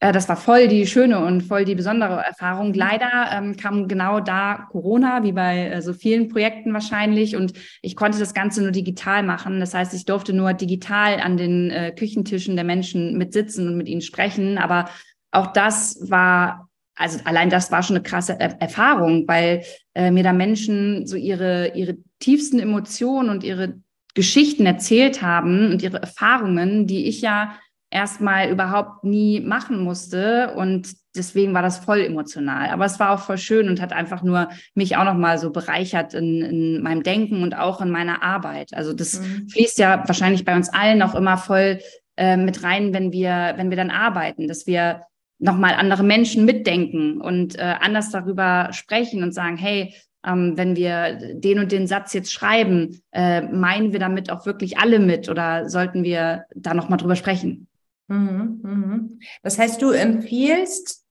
Äh, 0.00 0.12
das 0.12 0.28
war 0.28 0.36
voll 0.36 0.66
die 0.66 0.86
schöne 0.86 1.24
und 1.24 1.42
voll 1.42 1.64
die 1.64 1.74
besondere 1.74 2.24
Erfahrung. 2.24 2.74
Leider 2.74 3.30
ähm, 3.32 3.56
kam 3.56 3.86
genau 3.86 4.20
da 4.20 4.66
Corona, 4.70 5.22
wie 5.22 5.32
bei 5.32 5.68
äh, 5.68 5.82
so 5.82 5.92
vielen 5.92 6.28
Projekten 6.28 6.72
wahrscheinlich. 6.72 7.36
Und 7.36 7.52
ich 7.82 7.94
konnte 7.94 8.18
das 8.18 8.34
Ganze 8.34 8.62
nur 8.62 8.72
digital 8.72 9.22
machen. 9.22 9.60
Das 9.60 9.74
heißt, 9.74 9.94
ich 9.94 10.06
durfte 10.06 10.32
nur 10.32 10.54
digital 10.54 11.20
an 11.20 11.36
den 11.36 11.70
äh, 11.70 11.92
Küchentischen 11.92 12.56
der 12.56 12.64
Menschen 12.64 13.16
mitsitzen 13.18 13.68
und 13.68 13.76
mit 13.76 13.88
ihnen 13.88 14.00
sprechen. 14.00 14.58
Aber 14.58 14.88
auch 15.30 15.52
das 15.52 16.10
war, 16.10 16.68
also 16.96 17.20
allein 17.24 17.50
das 17.50 17.70
war 17.70 17.82
schon 17.82 17.96
eine 17.96 18.02
krasse 18.02 18.36
er 18.38 18.60
Erfahrung, 18.60 19.28
weil 19.28 19.62
äh, 19.94 20.10
mir 20.10 20.24
da 20.24 20.32
Menschen 20.32 21.06
so 21.06 21.16
ihre, 21.16 21.74
ihre 21.74 21.98
tiefsten 22.18 22.58
Emotionen 22.58 23.28
und 23.28 23.44
ihre 23.44 23.80
Geschichten 24.14 24.66
erzählt 24.66 25.22
haben 25.22 25.70
und 25.70 25.82
ihre 25.82 26.00
Erfahrungen, 26.00 26.86
die 26.86 27.06
ich 27.06 27.20
ja 27.20 27.54
erstmal 27.90 28.50
überhaupt 28.50 29.04
nie 29.04 29.40
machen 29.40 29.82
musste 29.82 30.54
und 30.54 30.92
deswegen 31.16 31.54
war 31.54 31.62
das 31.62 31.78
voll 31.78 32.00
emotional. 32.00 32.70
Aber 32.70 32.84
es 32.84 33.00
war 33.00 33.10
auch 33.10 33.20
voll 33.20 33.38
schön 33.38 33.68
und 33.68 33.80
hat 33.80 33.92
einfach 33.92 34.22
nur 34.22 34.48
mich 34.74 34.96
auch 34.96 35.04
nochmal 35.04 35.38
so 35.38 35.50
bereichert 35.50 36.14
in, 36.14 36.42
in 36.42 36.82
meinem 36.82 37.02
Denken 37.02 37.42
und 37.42 37.56
auch 37.56 37.80
in 37.80 37.90
meiner 37.90 38.22
Arbeit. 38.22 38.72
Also 38.74 38.92
das 38.92 39.20
mhm. 39.20 39.48
fließt 39.48 39.78
ja 39.78 40.04
wahrscheinlich 40.06 40.44
bei 40.44 40.54
uns 40.54 40.68
allen 40.72 41.02
auch 41.02 41.16
immer 41.16 41.36
voll 41.36 41.80
äh, 42.16 42.36
mit 42.36 42.62
rein, 42.62 42.94
wenn 42.94 43.12
wir, 43.12 43.54
wenn 43.56 43.70
wir 43.70 43.76
dann 43.76 43.90
arbeiten, 43.90 44.46
dass 44.46 44.66
wir 44.66 45.02
nochmal 45.40 45.74
andere 45.74 46.04
Menschen 46.04 46.44
mitdenken 46.44 47.20
und 47.20 47.58
äh, 47.58 47.74
anders 47.80 48.10
darüber 48.10 48.68
sprechen 48.72 49.22
und 49.22 49.32
sagen, 49.32 49.56
hey, 49.56 49.94
ähm, 50.24 50.52
wenn 50.56 50.76
wir 50.76 51.18
den 51.34 51.58
und 51.58 51.72
den 51.72 51.86
Satz 51.86 52.12
jetzt 52.12 52.32
schreiben, 52.32 53.00
äh, 53.12 53.40
meinen 53.40 53.92
wir 53.92 53.98
damit 53.98 54.30
auch 54.30 54.46
wirklich 54.46 54.78
alle 54.78 54.98
mit 54.98 55.28
oder 55.28 55.68
sollten 55.68 56.04
wir 56.04 56.44
da 56.54 56.74
nochmal 56.74 56.98
drüber 56.98 57.16
sprechen? 57.16 57.68
Mhm, 58.10 58.60
mhm. 58.62 59.20
Das 59.42 59.58
heißt, 59.58 59.80
du 59.80 59.90
empfiehlst 59.90 61.06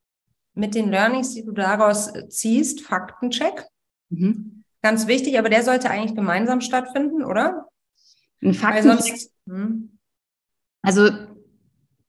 mit 0.54 0.76
den 0.76 0.89
Learnings, 0.89 1.34
die 1.34 1.45
du 1.45 1.54
daraus 1.54 2.12
ziehst, 2.28 2.82
Faktencheck. 2.82 3.66
Mhm. 4.10 4.64
Ganz 4.82 5.08
wichtig, 5.08 5.39
aber 5.39 5.50
der 5.50 5.64
sollte 5.64 5.89
eigentlich 5.89 6.16
gemeinsam 6.16 6.62
stattfinden, 6.62 7.24
oder? 7.24 7.68
Ein 8.41 8.54
Faktencheck. 8.54 9.30
Hm. 9.47 9.97
Also, 10.82 11.10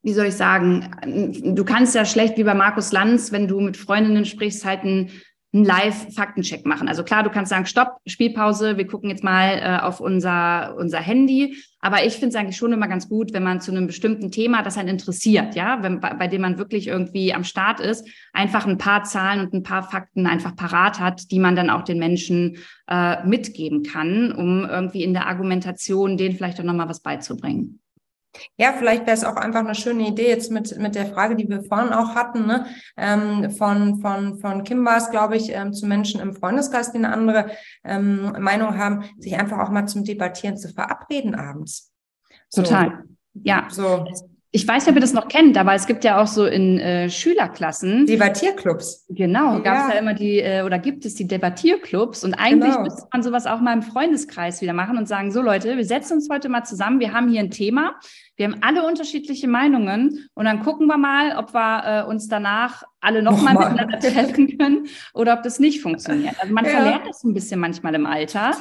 wie 0.02 0.12
soll 0.12 0.26
ich 0.26 0.36
sagen? 0.36 1.54
Du 1.56 1.64
kannst 1.64 1.94
ja 1.94 2.04
schlecht 2.04 2.36
wie 2.36 2.44
bei 2.44 2.54
Markus 2.54 2.92
Lanz, 2.92 3.32
wenn 3.32 3.48
du 3.48 3.60
mit 3.60 3.76
Freundinnen 3.76 4.24
sprichst, 4.24 4.64
halt 4.64 4.84
ein 4.84 5.10
einen 5.52 5.64
Live-Faktencheck 5.64 6.64
machen. 6.64 6.88
Also 6.88 7.02
klar, 7.02 7.24
du 7.24 7.30
kannst 7.30 7.50
sagen, 7.50 7.66
stopp, 7.66 7.96
Spielpause, 8.06 8.76
wir 8.76 8.86
gucken 8.86 9.10
jetzt 9.10 9.24
mal 9.24 9.58
äh, 9.58 9.82
auf 9.82 10.00
unser, 10.00 10.76
unser 10.76 11.00
Handy. 11.00 11.56
Aber 11.80 12.04
ich 12.04 12.14
finde 12.14 12.28
es 12.28 12.34
eigentlich 12.36 12.56
schon 12.56 12.72
immer 12.72 12.86
ganz 12.86 13.08
gut, 13.08 13.32
wenn 13.32 13.42
man 13.42 13.60
zu 13.60 13.72
einem 13.72 13.86
bestimmten 13.88 14.30
Thema, 14.30 14.62
das 14.62 14.78
einen 14.78 14.90
interessiert, 14.90 15.56
ja, 15.56 15.82
wenn, 15.82 15.98
bei, 15.98 16.14
bei 16.14 16.28
dem 16.28 16.42
man 16.42 16.58
wirklich 16.58 16.86
irgendwie 16.86 17.34
am 17.34 17.42
Start 17.42 17.80
ist, 17.80 18.06
einfach 18.32 18.66
ein 18.66 18.78
paar 18.78 19.02
Zahlen 19.02 19.40
und 19.40 19.52
ein 19.52 19.62
paar 19.64 19.82
Fakten 19.82 20.26
einfach 20.26 20.54
parat 20.54 21.00
hat, 21.00 21.30
die 21.32 21.40
man 21.40 21.56
dann 21.56 21.70
auch 21.70 21.82
den 21.82 21.98
Menschen 21.98 22.58
äh, 22.86 23.26
mitgeben 23.26 23.82
kann, 23.82 24.30
um 24.30 24.64
irgendwie 24.64 25.02
in 25.02 25.14
der 25.14 25.26
Argumentation 25.26 26.16
denen 26.16 26.36
vielleicht 26.36 26.60
auch 26.60 26.64
nochmal 26.64 26.88
was 26.88 27.00
beizubringen. 27.00 27.79
Ja, 28.56 28.72
vielleicht 28.72 29.06
wäre 29.06 29.16
es 29.16 29.24
auch 29.24 29.36
einfach 29.36 29.60
eine 29.60 29.74
schöne 29.74 30.06
Idee 30.06 30.28
jetzt 30.28 30.50
mit, 30.50 30.76
mit 30.78 30.94
der 30.94 31.06
Frage, 31.06 31.34
die 31.34 31.48
wir 31.48 31.64
vorhin 31.64 31.92
auch 31.92 32.14
hatten, 32.14 32.46
ne? 32.46 32.66
ähm, 32.96 33.50
von, 33.50 34.00
von, 34.00 34.38
von 34.38 34.64
Kim 34.64 34.84
war 34.84 34.98
es, 34.98 35.10
glaube 35.10 35.36
ich, 35.36 35.50
ähm, 35.52 35.72
zu 35.72 35.86
Menschen 35.86 36.20
im 36.20 36.34
Freundeskreis, 36.34 36.92
die 36.92 36.98
eine 36.98 37.12
andere 37.12 37.50
ähm, 37.84 38.32
Meinung 38.38 38.78
haben, 38.78 39.04
sich 39.18 39.38
einfach 39.38 39.58
auch 39.58 39.70
mal 39.70 39.86
zum 39.86 40.04
Debattieren 40.04 40.56
zu 40.56 40.68
verabreden 40.68 41.34
abends. 41.34 41.92
So. 42.48 42.62
Total. 42.62 43.04
Ja. 43.34 43.66
So. 43.68 44.04
Ich 44.52 44.66
weiß 44.66 44.84
nicht, 44.84 44.90
ob 44.90 44.96
ihr 44.96 45.00
das 45.00 45.12
noch 45.12 45.28
kennt, 45.28 45.56
aber 45.56 45.74
es 45.74 45.86
gibt 45.86 46.02
ja 46.02 46.20
auch 46.20 46.26
so 46.26 46.44
in 46.44 46.80
äh, 46.80 47.08
Schülerklassen. 47.08 48.06
Debattierclubs. 48.06 49.06
Genau, 49.08 49.60
gab 49.62 49.76
es 49.76 49.88
ja. 49.88 49.94
ja 49.94 50.00
immer 50.00 50.14
die, 50.14 50.40
äh, 50.40 50.62
oder 50.62 50.80
gibt 50.80 51.04
es 51.04 51.14
die 51.14 51.28
Debattierclubs. 51.28 52.24
Und 52.24 52.34
eigentlich 52.34 52.72
genau. 52.72 52.82
müsste 52.82 53.06
man 53.12 53.22
sowas 53.22 53.46
auch 53.46 53.60
mal 53.60 53.74
im 53.74 53.82
Freundeskreis 53.82 54.60
wieder 54.60 54.72
machen 54.72 54.98
und 54.98 55.06
sagen, 55.06 55.30
so 55.30 55.40
Leute, 55.40 55.76
wir 55.76 55.84
setzen 55.84 56.14
uns 56.14 56.28
heute 56.28 56.48
mal 56.48 56.64
zusammen, 56.64 56.98
wir 56.98 57.12
haben 57.12 57.28
hier 57.28 57.38
ein 57.38 57.52
Thema, 57.52 57.94
wir 58.34 58.46
haben 58.46 58.56
alle 58.60 58.84
unterschiedliche 58.84 59.46
Meinungen 59.46 60.28
und 60.34 60.46
dann 60.46 60.64
gucken 60.64 60.88
wir 60.88 60.98
mal, 60.98 61.36
ob 61.38 61.54
wir 61.54 62.06
äh, 62.06 62.10
uns 62.10 62.26
danach 62.26 62.82
alle 63.00 63.22
nochmal 63.22 63.54
noch 63.54 63.70
miteinander 63.70 63.98
treffen 64.00 64.58
können 64.58 64.88
oder 65.14 65.34
ob 65.34 65.44
das 65.44 65.60
nicht 65.60 65.80
funktioniert. 65.80 66.34
Also 66.40 66.52
man 66.52 66.64
ja. 66.64 66.72
verlernt 66.72 67.06
das 67.06 67.22
ein 67.22 67.34
bisschen 67.34 67.60
manchmal 67.60 67.94
im 67.94 68.04
Alter. 68.04 68.56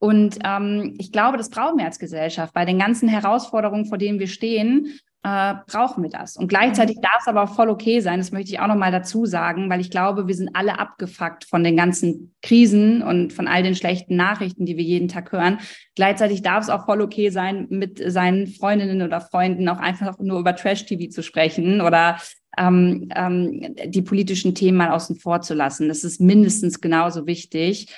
Und 0.00 0.38
ähm, 0.44 0.96
ich 0.98 1.12
glaube, 1.12 1.36
das 1.36 1.50
brauchen 1.50 1.78
wir 1.78 1.84
als 1.84 1.98
Gesellschaft 2.00 2.52
bei 2.52 2.64
den 2.64 2.78
ganzen 2.78 3.08
Herausforderungen, 3.08 3.84
vor 3.84 3.98
denen 3.98 4.18
wir 4.18 4.28
stehen 4.28 4.98
äh, 5.22 5.54
brauchen 5.66 6.02
wir 6.02 6.10
das. 6.10 6.36
Und 6.36 6.48
gleichzeitig 6.48 6.96
mhm. 6.96 7.02
darf 7.02 7.20
es 7.20 7.28
aber 7.28 7.42
auch 7.42 7.54
voll 7.54 7.68
okay 7.68 8.00
sein, 8.00 8.18
das 8.18 8.32
möchte 8.32 8.52
ich 8.52 8.60
auch 8.60 8.66
nochmal 8.66 8.90
dazu 8.90 9.26
sagen, 9.26 9.68
weil 9.68 9.80
ich 9.80 9.90
glaube, 9.90 10.26
wir 10.26 10.34
sind 10.34 10.50
alle 10.54 10.78
abgefuckt 10.78 11.44
von 11.44 11.62
den 11.62 11.76
ganzen 11.76 12.34
Krisen 12.42 13.02
und 13.02 13.32
von 13.32 13.46
all 13.46 13.62
den 13.62 13.74
schlechten 13.74 14.16
Nachrichten, 14.16 14.64
die 14.64 14.76
wir 14.78 14.84
jeden 14.84 15.08
Tag 15.08 15.30
hören. 15.32 15.58
Gleichzeitig 15.94 16.42
darf 16.42 16.64
es 16.64 16.70
auch 16.70 16.86
voll 16.86 17.02
okay 17.02 17.28
sein, 17.28 17.66
mit 17.68 18.00
seinen 18.04 18.46
Freundinnen 18.46 19.02
oder 19.02 19.20
Freunden 19.20 19.68
auch 19.68 19.78
einfach 19.78 20.18
nur 20.18 20.40
über 20.40 20.56
Trash-TV 20.56 21.10
zu 21.10 21.22
sprechen 21.22 21.82
oder 21.82 22.18
ähm, 22.56 23.08
ähm, 23.14 23.76
die 23.86 24.02
politischen 24.02 24.54
Themen 24.54 24.78
mal 24.78 24.90
außen 24.90 25.16
vor 25.16 25.42
zu 25.42 25.52
lassen. 25.52 25.88
Das 25.88 26.02
ist 26.02 26.20
mindestens 26.20 26.80
genauso 26.80 27.26
wichtig, 27.26 27.94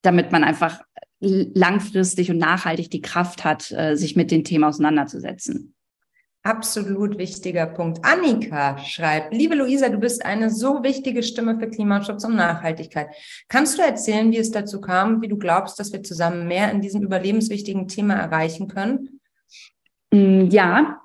damit 0.00 0.32
man 0.32 0.42
einfach 0.42 0.80
langfristig 1.20 2.30
und 2.30 2.38
nachhaltig 2.38 2.90
die 2.90 3.00
Kraft 3.00 3.44
hat, 3.44 3.70
äh, 3.72 3.96
sich 3.96 4.16
mit 4.16 4.30
den 4.30 4.44
Themen 4.44 4.64
auseinanderzusetzen. 4.64 5.75
Absolut 6.46 7.18
wichtiger 7.18 7.66
Punkt. 7.66 8.04
Annika 8.04 8.78
schreibt, 8.78 9.34
liebe 9.34 9.56
Luisa, 9.56 9.88
du 9.88 9.98
bist 9.98 10.24
eine 10.24 10.48
so 10.48 10.84
wichtige 10.84 11.24
Stimme 11.24 11.58
für 11.58 11.68
Klimaschutz 11.68 12.22
und 12.22 12.36
Nachhaltigkeit. 12.36 13.08
Kannst 13.48 13.76
du 13.76 13.82
erzählen, 13.82 14.30
wie 14.30 14.38
es 14.38 14.52
dazu 14.52 14.80
kam, 14.80 15.20
wie 15.22 15.26
du 15.26 15.38
glaubst, 15.38 15.80
dass 15.80 15.92
wir 15.92 16.04
zusammen 16.04 16.46
mehr 16.46 16.70
in 16.70 16.80
diesem 16.80 17.02
überlebenswichtigen 17.02 17.88
Thema 17.88 18.14
erreichen 18.14 18.68
können? 18.68 19.18
Mm, 20.12 20.46
ja, 20.48 21.00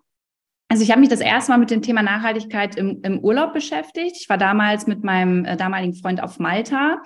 also 0.69 0.83
ich 0.83 0.91
habe 0.91 0.99
mich 0.99 1.09
das 1.09 1.21
erste 1.21 1.53
Mal 1.53 1.57
mit 1.57 1.71
dem 1.71 1.81
Thema 1.81 2.03
Nachhaltigkeit 2.03 2.75
im, 2.75 3.01
im 3.01 3.17
Urlaub 3.21 3.51
beschäftigt. 3.51 4.17
Ich 4.21 4.29
war 4.29 4.37
damals 4.37 4.85
mit 4.85 5.03
meinem 5.03 5.45
äh, 5.45 5.57
damaligen 5.57 5.95
Freund 5.95 6.21
auf 6.21 6.37
Malta 6.37 7.01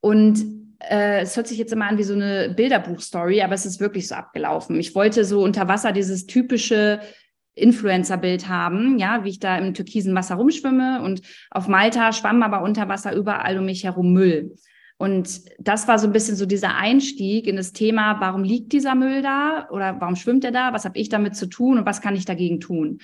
und 0.00 0.42
äh, 0.78 1.20
es 1.20 1.36
hört 1.36 1.48
sich 1.48 1.58
jetzt 1.58 1.74
immer 1.74 1.86
an 1.86 1.98
wie 1.98 2.02
so 2.02 2.14
eine 2.14 2.48
Bilderbuchstory, 2.56 3.42
aber 3.42 3.52
es 3.52 3.66
ist 3.66 3.78
wirklich 3.78 4.08
so 4.08 4.14
abgelaufen. 4.14 4.80
Ich 4.80 4.94
wollte 4.94 5.26
so 5.26 5.42
unter 5.44 5.68
Wasser 5.68 5.92
dieses 5.92 6.24
typische 6.24 7.00
Influencer-Bild 7.54 8.48
haben, 8.48 8.98
ja, 8.98 9.24
wie 9.24 9.30
ich 9.30 9.38
da 9.38 9.56
im 9.58 9.74
türkisen 9.74 10.14
Wasser 10.14 10.36
rumschwimme 10.36 11.02
und 11.02 11.22
auf 11.50 11.68
Malta 11.68 12.12
schwamm 12.12 12.42
aber 12.42 12.62
unter 12.62 12.88
Wasser 12.88 13.14
überall 13.14 13.58
um 13.58 13.66
mich 13.66 13.84
herum 13.84 14.12
Müll. 14.12 14.54
Und 14.96 15.42
das 15.58 15.88
war 15.88 15.98
so 15.98 16.06
ein 16.06 16.12
bisschen 16.12 16.36
so 16.36 16.46
dieser 16.46 16.76
Einstieg 16.76 17.46
in 17.46 17.56
das 17.56 17.72
Thema, 17.72 18.20
warum 18.20 18.44
liegt 18.44 18.72
dieser 18.72 18.94
Müll 18.94 19.22
da 19.22 19.68
oder 19.70 20.00
warum 20.00 20.16
schwimmt 20.16 20.44
er 20.44 20.52
da? 20.52 20.72
Was 20.72 20.84
habe 20.84 20.98
ich 20.98 21.08
damit 21.08 21.36
zu 21.36 21.46
tun 21.46 21.78
und 21.78 21.86
was 21.86 22.00
kann 22.00 22.14
ich 22.14 22.24
dagegen 22.24 22.60
tun? 22.60 22.98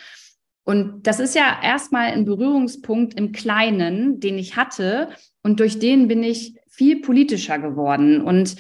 Und 0.64 1.07
das 1.07 1.18
ist 1.18 1.34
ja 1.34 1.59
erstmal 1.62 2.12
ein 2.12 2.24
Berührungspunkt 2.24 3.14
im 3.18 3.32
Kleinen, 3.32 4.20
den 4.20 4.38
ich 4.38 4.57
hatte. 4.57 5.09
Und 5.42 5.59
durch 5.59 5.78
den 5.78 6.07
bin 6.07 6.22
ich 6.22 6.55
viel 6.68 7.01
politischer 7.01 7.59
geworden. 7.59 8.20
Und 8.20 8.55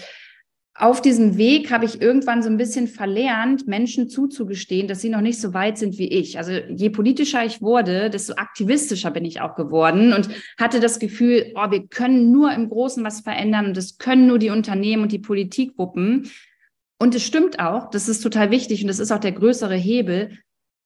auf 0.80 1.02
diesem 1.02 1.36
Weg 1.36 1.70
habe 1.70 1.84
ich 1.84 2.00
irgendwann 2.00 2.42
so 2.42 2.48
ein 2.48 2.56
bisschen 2.56 2.88
verlernt, 2.88 3.68
Menschen 3.68 4.08
zuzugestehen, 4.08 4.88
dass 4.88 5.00
sie 5.00 5.10
noch 5.10 5.20
nicht 5.20 5.40
so 5.40 5.52
weit 5.52 5.76
sind 5.76 5.98
wie 5.98 6.08
ich. 6.08 6.38
Also 6.38 6.52
je 6.52 6.88
politischer 6.88 7.44
ich 7.44 7.60
wurde, 7.60 8.08
desto 8.08 8.34
aktivistischer 8.34 9.10
bin 9.10 9.26
ich 9.26 9.40
auch 9.40 9.56
geworden 9.56 10.12
und 10.14 10.30
hatte 10.58 10.80
das 10.80 10.98
Gefühl, 10.98 11.52
oh, 11.54 11.70
wir 11.70 11.86
können 11.86 12.32
nur 12.32 12.52
im 12.52 12.70
Großen 12.70 13.04
was 13.04 13.20
verändern 13.20 13.66
und 13.66 13.76
das 13.76 13.98
können 13.98 14.26
nur 14.26 14.38
die 14.38 14.50
Unternehmen 14.50 15.02
und 15.02 15.12
die 15.12 15.18
Politik 15.18 15.76
wuppen. 15.76 16.30
Und 16.98 17.14
es 17.14 17.24
stimmt 17.24 17.60
auch, 17.60 17.90
das 17.90 18.08
ist 18.08 18.20
total 18.22 18.50
wichtig 18.50 18.82
und 18.82 18.88
das 18.88 18.98
ist 18.98 19.12
auch 19.12 19.20
der 19.20 19.32
größere 19.32 19.76
Hebel. 19.76 20.38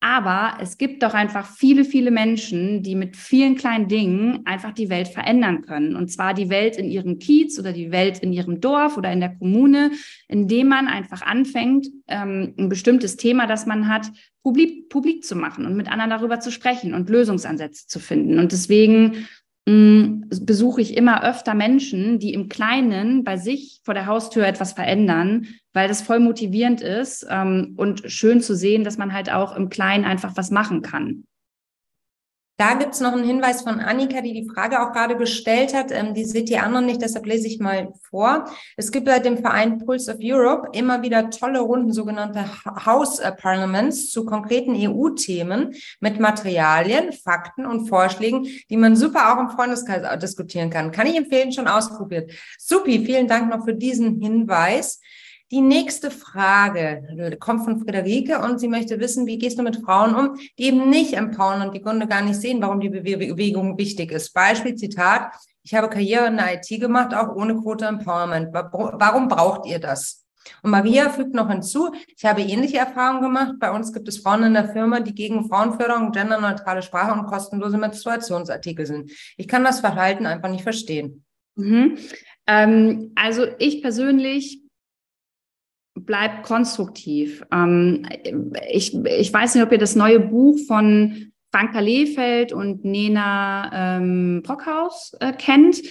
Aber 0.07 0.59
es 0.61 0.77
gibt 0.77 1.01
doch 1.01 1.15
einfach 1.15 1.47
viele, 1.47 1.83
viele 1.83 2.11
Menschen, 2.11 2.83
die 2.83 2.93
mit 2.93 3.17
vielen 3.17 3.55
kleinen 3.55 3.87
Dingen 3.87 4.41
einfach 4.45 4.71
die 4.71 4.91
Welt 4.91 5.07
verändern 5.07 5.63
können. 5.63 5.95
Und 5.95 6.11
zwar 6.11 6.35
die 6.35 6.51
Welt 6.51 6.77
in 6.77 6.91
ihrem 6.91 7.17
Kiez 7.17 7.57
oder 7.57 7.73
die 7.73 7.91
Welt 7.91 8.19
in 8.19 8.31
ihrem 8.31 8.61
Dorf 8.61 8.97
oder 8.97 9.11
in 9.11 9.19
der 9.19 9.35
Kommune, 9.35 9.89
indem 10.27 10.67
man 10.67 10.87
einfach 10.87 11.23
anfängt, 11.23 11.87
ähm, 12.07 12.53
ein 12.55 12.69
bestimmtes 12.69 13.17
Thema, 13.17 13.47
das 13.47 13.65
man 13.65 13.87
hat, 13.87 14.11
publik, 14.43 14.89
publik 14.89 15.23
zu 15.23 15.35
machen 15.35 15.65
und 15.65 15.75
mit 15.75 15.91
anderen 15.91 16.11
darüber 16.11 16.39
zu 16.39 16.51
sprechen 16.51 16.93
und 16.93 17.09
Lösungsansätze 17.09 17.87
zu 17.87 17.97
finden. 17.97 18.37
Und 18.37 18.51
deswegen 18.51 19.25
besuche 19.65 20.81
ich 20.81 20.95
immer 20.95 21.23
öfter 21.23 21.55
Menschen, 21.55 22.19
die 22.19 22.33
im 22.33 22.49
Kleinen 22.49 23.23
bei 23.23 23.37
sich 23.37 23.81
vor 23.83 23.95
der 23.95 24.05
Haustür 24.05 24.45
etwas 24.45 24.73
verändern, 24.73 25.47
weil 25.73 25.87
das 25.87 26.03
voll 26.03 26.19
motivierend 26.19 26.81
ist 26.81 27.25
ähm, 27.29 27.73
und 27.75 28.03
schön 28.05 28.41
zu 28.41 28.55
sehen, 28.55 28.83
dass 28.83 28.97
man 28.97 29.11
halt 29.11 29.31
auch 29.31 29.55
im 29.55 29.69
Kleinen 29.69 30.05
einfach 30.05 30.37
was 30.37 30.51
machen 30.51 30.83
kann. 30.83 31.23
Da 32.57 32.75
gibt's 32.75 33.01
noch 33.01 33.11
einen 33.11 33.25
Hinweis 33.25 33.63
von 33.63 33.81
Annika, 33.81 34.21
die 34.21 34.31
die 34.31 34.47
Frage 34.47 34.81
auch 34.81 34.93
gerade 34.93 35.17
gestellt 35.17 35.73
hat. 35.73 35.91
Ähm, 35.91 36.13
die 36.13 36.23
seht 36.23 36.49
ihr 36.49 36.63
anderen 36.63 36.85
nicht, 36.85 37.01
deshalb 37.01 37.25
lese 37.25 37.47
ich 37.47 37.59
mal 37.59 37.91
vor. 38.09 38.45
Es 38.77 38.93
gibt 38.93 39.07
bei 39.07 39.19
dem 39.19 39.37
Verein 39.37 39.79
Pulse 39.79 40.13
of 40.13 40.19
Europe 40.21 40.69
immer 40.71 41.01
wieder 41.01 41.29
tolle 41.29 41.59
Runden, 41.59 41.91
sogenannte 41.91 42.45
House 42.85 43.21
Parliaments 43.37 44.09
zu 44.09 44.25
konkreten 44.25 44.73
EU-Themen 44.73 45.75
mit 45.99 46.21
Materialien, 46.21 47.11
Fakten 47.11 47.65
und 47.65 47.89
Vorschlägen, 47.89 48.47
die 48.69 48.77
man 48.77 48.95
super 48.95 49.33
auch 49.33 49.39
im 49.41 49.49
Freundeskreis 49.49 50.17
diskutieren 50.19 50.69
kann. 50.69 50.91
Kann 50.91 51.07
ich 51.07 51.17
empfehlen, 51.17 51.51
schon 51.51 51.67
ausprobiert. 51.67 52.31
Supi, 52.57 53.05
vielen 53.05 53.27
Dank 53.27 53.49
noch 53.49 53.65
für 53.65 53.73
diesen 53.73 54.21
Hinweis. 54.21 55.01
Die 55.51 55.61
nächste 55.61 56.09
Frage 56.09 57.37
kommt 57.39 57.63
von 57.65 57.79
Friederike 57.79 58.39
und 58.39 58.59
sie 58.59 58.67
möchte 58.67 58.99
wissen, 58.99 59.27
wie 59.27 59.37
gehst 59.37 59.59
du 59.59 59.63
mit 59.63 59.77
Frauen 59.77 60.15
um, 60.15 60.35
die 60.57 60.63
eben 60.63 60.89
nicht 60.89 61.13
empowern 61.13 61.61
und 61.61 61.75
die 61.75 61.81
Gründe 61.81 62.07
gar 62.07 62.23
nicht 62.23 62.41
sehen, 62.41 62.61
warum 62.61 62.79
die 62.79 62.89
Bewegung 62.89 63.77
wichtig 63.77 64.11
ist. 64.11 64.33
Beispiel, 64.33 64.75
Zitat, 64.75 65.33
ich 65.61 65.75
habe 65.75 65.89
Karriere 65.89 66.27
in 66.27 66.37
der 66.37 66.55
IT 66.55 66.67
gemacht, 66.79 67.13
auch 67.13 67.35
ohne 67.35 67.55
Quote 67.55 67.85
Empowerment. 67.85 68.53
Warum 68.53 69.27
braucht 69.27 69.67
ihr 69.67 69.79
das? 69.79 70.25
Und 70.61 70.71
Maria 70.71 71.09
fügt 71.09 71.33
noch 71.33 71.49
hinzu, 71.49 71.91
ich 72.15 72.25
habe 72.25 72.41
ähnliche 72.41 72.77
Erfahrungen 72.77 73.21
gemacht. 73.21 73.53
Bei 73.59 73.71
uns 73.71 73.93
gibt 73.93 74.07
es 74.07 74.19
Frauen 74.19 74.43
in 74.43 74.53
der 74.53 74.69
Firma, 74.69 74.99
die 74.99 75.13
gegen 75.13 75.47
Frauenförderung, 75.47 76.11
genderneutrale 76.11 76.81
Sprache 76.81 77.13
und 77.13 77.25
kostenlose 77.25 77.77
Menstruationsartikel 77.77 78.85
sind. 78.85 79.11
Ich 79.37 79.47
kann 79.47 79.63
das 79.63 79.79
Verhalten 79.79 80.25
einfach 80.25 80.49
nicht 80.49 80.63
verstehen. 80.63 81.23
Mhm. 81.55 81.97
Ähm, 82.47 83.11
also 83.15 83.45
ich 83.57 83.81
persönlich 83.81 84.64
bleibt 85.95 86.43
konstruktiv. 86.43 87.43
Ähm, 87.51 88.07
ich, 88.69 88.93
ich 88.93 89.33
weiß 89.33 89.55
nicht, 89.55 89.63
ob 89.63 89.71
ihr 89.71 89.77
das 89.77 89.95
neue 89.95 90.19
Buch 90.19 90.57
von 90.67 91.31
Franka 91.51 91.79
Lehfeld 91.79 92.51
und 92.51 92.83
Nena 92.83 93.97
ähm, 93.97 94.43
Brockhaus 94.43 95.15
äh, 95.19 95.31
kennt. 95.31 95.81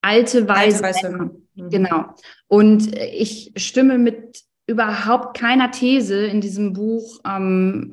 Alte 0.00 0.48
Weise. 0.48 0.82
Alte 0.82 0.98
Weise. 0.98 1.30
Mhm. 1.54 1.70
Genau. 1.70 2.14
Und 2.48 2.96
ich 2.96 3.52
stimme 3.56 3.98
mit 3.98 4.42
überhaupt 4.66 5.36
keiner 5.36 5.70
These 5.70 6.24
in 6.26 6.40
diesem 6.40 6.72
Buch 6.72 7.20
ähm, 7.26 7.90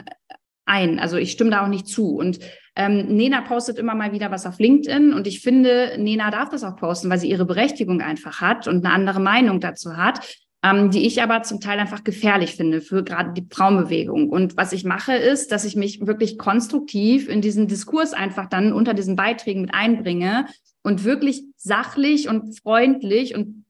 ein. 0.66 1.00
Also 1.00 1.18
ich 1.18 1.32
stimme 1.32 1.50
da 1.50 1.66
auch 1.66 1.70
nicht 1.70 1.88
zu. 1.88 2.16
Und 2.16 2.40
ähm, 2.78 3.08
Nena 3.08 3.42
postet 3.42 3.78
immer 3.78 3.96
mal 3.96 4.14
wieder 4.14 4.32
was 4.32 4.46
auf 4.46 4.60
LinkedIn 4.60 5.12
und 5.12 5.26
ich 5.26 5.42
finde, 5.42 5.96
Nena 5.98 6.30
darf 6.30 6.50
das 6.50 6.64
auch 6.64 6.76
posten, 6.76 7.10
weil 7.10 7.18
sie 7.18 7.30
ihre 7.30 7.46
Berechtigung 7.46 8.02
einfach 8.02 8.40
hat 8.40 8.68
und 8.68 8.86
eine 8.86 8.94
andere 8.94 9.20
Meinung 9.20 9.60
dazu 9.60 9.98
hat 9.98 10.20
ähm, 10.64 10.92
die 10.92 11.06
ich 11.06 11.22
aber 11.22 11.44
zum 11.44 11.60
Teil 11.60 11.80
einfach 11.80 12.04
gefährlich 12.04 12.56
finde 12.56 12.82
für 12.82 13.04
gerade 13.04 13.34
die 13.34 13.48
Frauenbewegung. 13.50 14.30
Und 14.30 14.58
was 14.58 14.74
ich 14.74 14.84
mache, 14.84 15.14
ist, 15.14 15.52
dass 15.52 15.66
ich 15.66 15.76
mich 15.76 16.06
wirklich 16.06 16.38
konstruktiv 16.38 17.30
in 17.30 17.42
diesen 17.42 17.68
Diskurs 17.68 18.14
einfach 18.14 18.48
dann 18.48 18.74
unter 18.74 18.94
diesen 18.94 19.16
Beiträgen 19.16 19.62
mit 19.62 19.74
einbringe 19.74 20.48
und 20.84 21.04
wirklich 21.04 21.44
sachlich 21.58 22.28
und 22.28 22.60
freundlich 22.60 23.36
und 23.36 23.66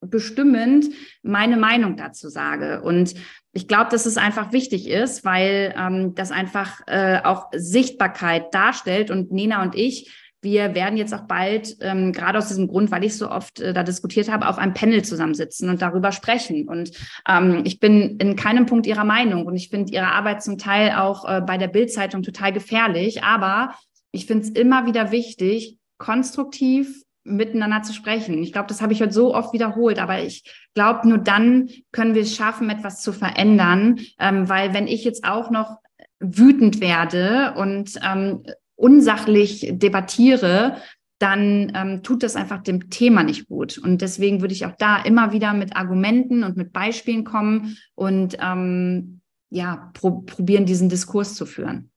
bestimmend 0.00 0.86
meine 1.22 1.56
Meinung 1.56 1.96
dazu 1.96 2.28
sage. 2.28 2.82
Und 2.82 3.14
ich 3.52 3.68
glaube, 3.68 3.90
dass 3.90 4.06
es 4.06 4.16
einfach 4.16 4.52
wichtig 4.52 4.88
ist, 4.88 5.24
weil 5.24 5.74
ähm, 5.76 6.14
das 6.14 6.30
einfach 6.30 6.80
äh, 6.86 7.20
auch 7.24 7.46
Sichtbarkeit 7.54 8.52
darstellt. 8.52 9.10
Und 9.10 9.32
Nena 9.32 9.62
und 9.62 9.74
ich 9.74 10.12
wir 10.46 10.76
werden 10.76 10.96
jetzt 10.96 11.12
auch 11.12 11.26
bald, 11.26 11.76
ähm, 11.80 12.12
gerade 12.12 12.38
aus 12.38 12.46
diesem 12.46 12.68
Grund, 12.68 12.92
weil 12.92 13.02
ich 13.02 13.18
so 13.18 13.28
oft 13.28 13.58
äh, 13.58 13.74
da 13.74 13.82
diskutiert 13.82 14.30
habe, 14.30 14.48
auf 14.48 14.58
einem 14.58 14.74
Panel 14.74 15.04
zusammensitzen 15.04 15.68
und 15.68 15.82
darüber 15.82 16.12
sprechen. 16.12 16.68
Und 16.68 16.92
ähm, 17.28 17.62
ich 17.64 17.80
bin 17.80 18.16
in 18.18 18.36
keinem 18.36 18.66
Punkt 18.66 18.86
ihrer 18.86 19.04
Meinung 19.04 19.44
und 19.44 19.56
ich 19.56 19.70
finde 19.70 19.92
ihre 19.92 20.12
Arbeit 20.12 20.44
zum 20.44 20.56
Teil 20.56 20.92
auch 20.92 21.28
äh, 21.28 21.40
bei 21.40 21.58
der 21.58 21.66
Bildzeitung 21.66 22.22
total 22.22 22.52
gefährlich. 22.52 23.24
Aber 23.24 23.74
ich 24.12 24.26
finde 24.26 24.44
es 24.44 24.50
immer 24.50 24.86
wieder 24.86 25.10
wichtig, 25.10 25.78
konstruktiv 25.98 27.02
miteinander 27.24 27.82
zu 27.82 27.92
sprechen. 27.92 28.40
Ich 28.40 28.52
glaube, 28.52 28.68
das 28.68 28.80
habe 28.80 28.92
ich 28.92 29.02
heute 29.02 29.12
so 29.12 29.34
oft 29.34 29.52
wiederholt, 29.52 29.98
aber 29.98 30.22
ich 30.22 30.44
glaube, 30.74 31.08
nur 31.08 31.18
dann 31.18 31.68
können 31.90 32.14
wir 32.14 32.22
es 32.22 32.36
schaffen, 32.36 32.70
etwas 32.70 33.02
zu 33.02 33.12
verändern, 33.12 33.98
ähm, 34.20 34.48
weil 34.48 34.74
wenn 34.74 34.86
ich 34.86 35.02
jetzt 35.02 35.24
auch 35.24 35.50
noch 35.50 35.78
wütend 36.20 36.80
werde 36.80 37.54
und 37.56 37.98
ähm, 38.08 38.44
unsachlich 38.76 39.68
debattiere, 39.72 40.76
dann 41.18 41.72
ähm, 41.74 42.02
tut 42.02 42.22
das 42.22 42.36
einfach 42.36 42.62
dem 42.62 42.90
Thema 42.90 43.22
nicht 43.22 43.48
gut. 43.48 43.78
Und 43.78 44.02
deswegen 44.02 44.42
würde 44.42 44.54
ich 44.54 44.66
auch 44.66 44.76
da 44.78 45.02
immer 45.02 45.32
wieder 45.32 45.54
mit 45.54 45.74
Argumenten 45.74 46.44
und 46.44 46.56
mit 46.56 46.72
Beispielen 46.72 47.24
kommen 47.24 47.78
und 47.94 48.36
ähm, 48.40 49.20
ja, 49.48 49.90
pro 49.94 50.20
probieren, 50.20 50.66
diesen 50.66 50.88
Diskurs 50.88 51.34
zu 51.34 51.46
führen. 51.46 51.90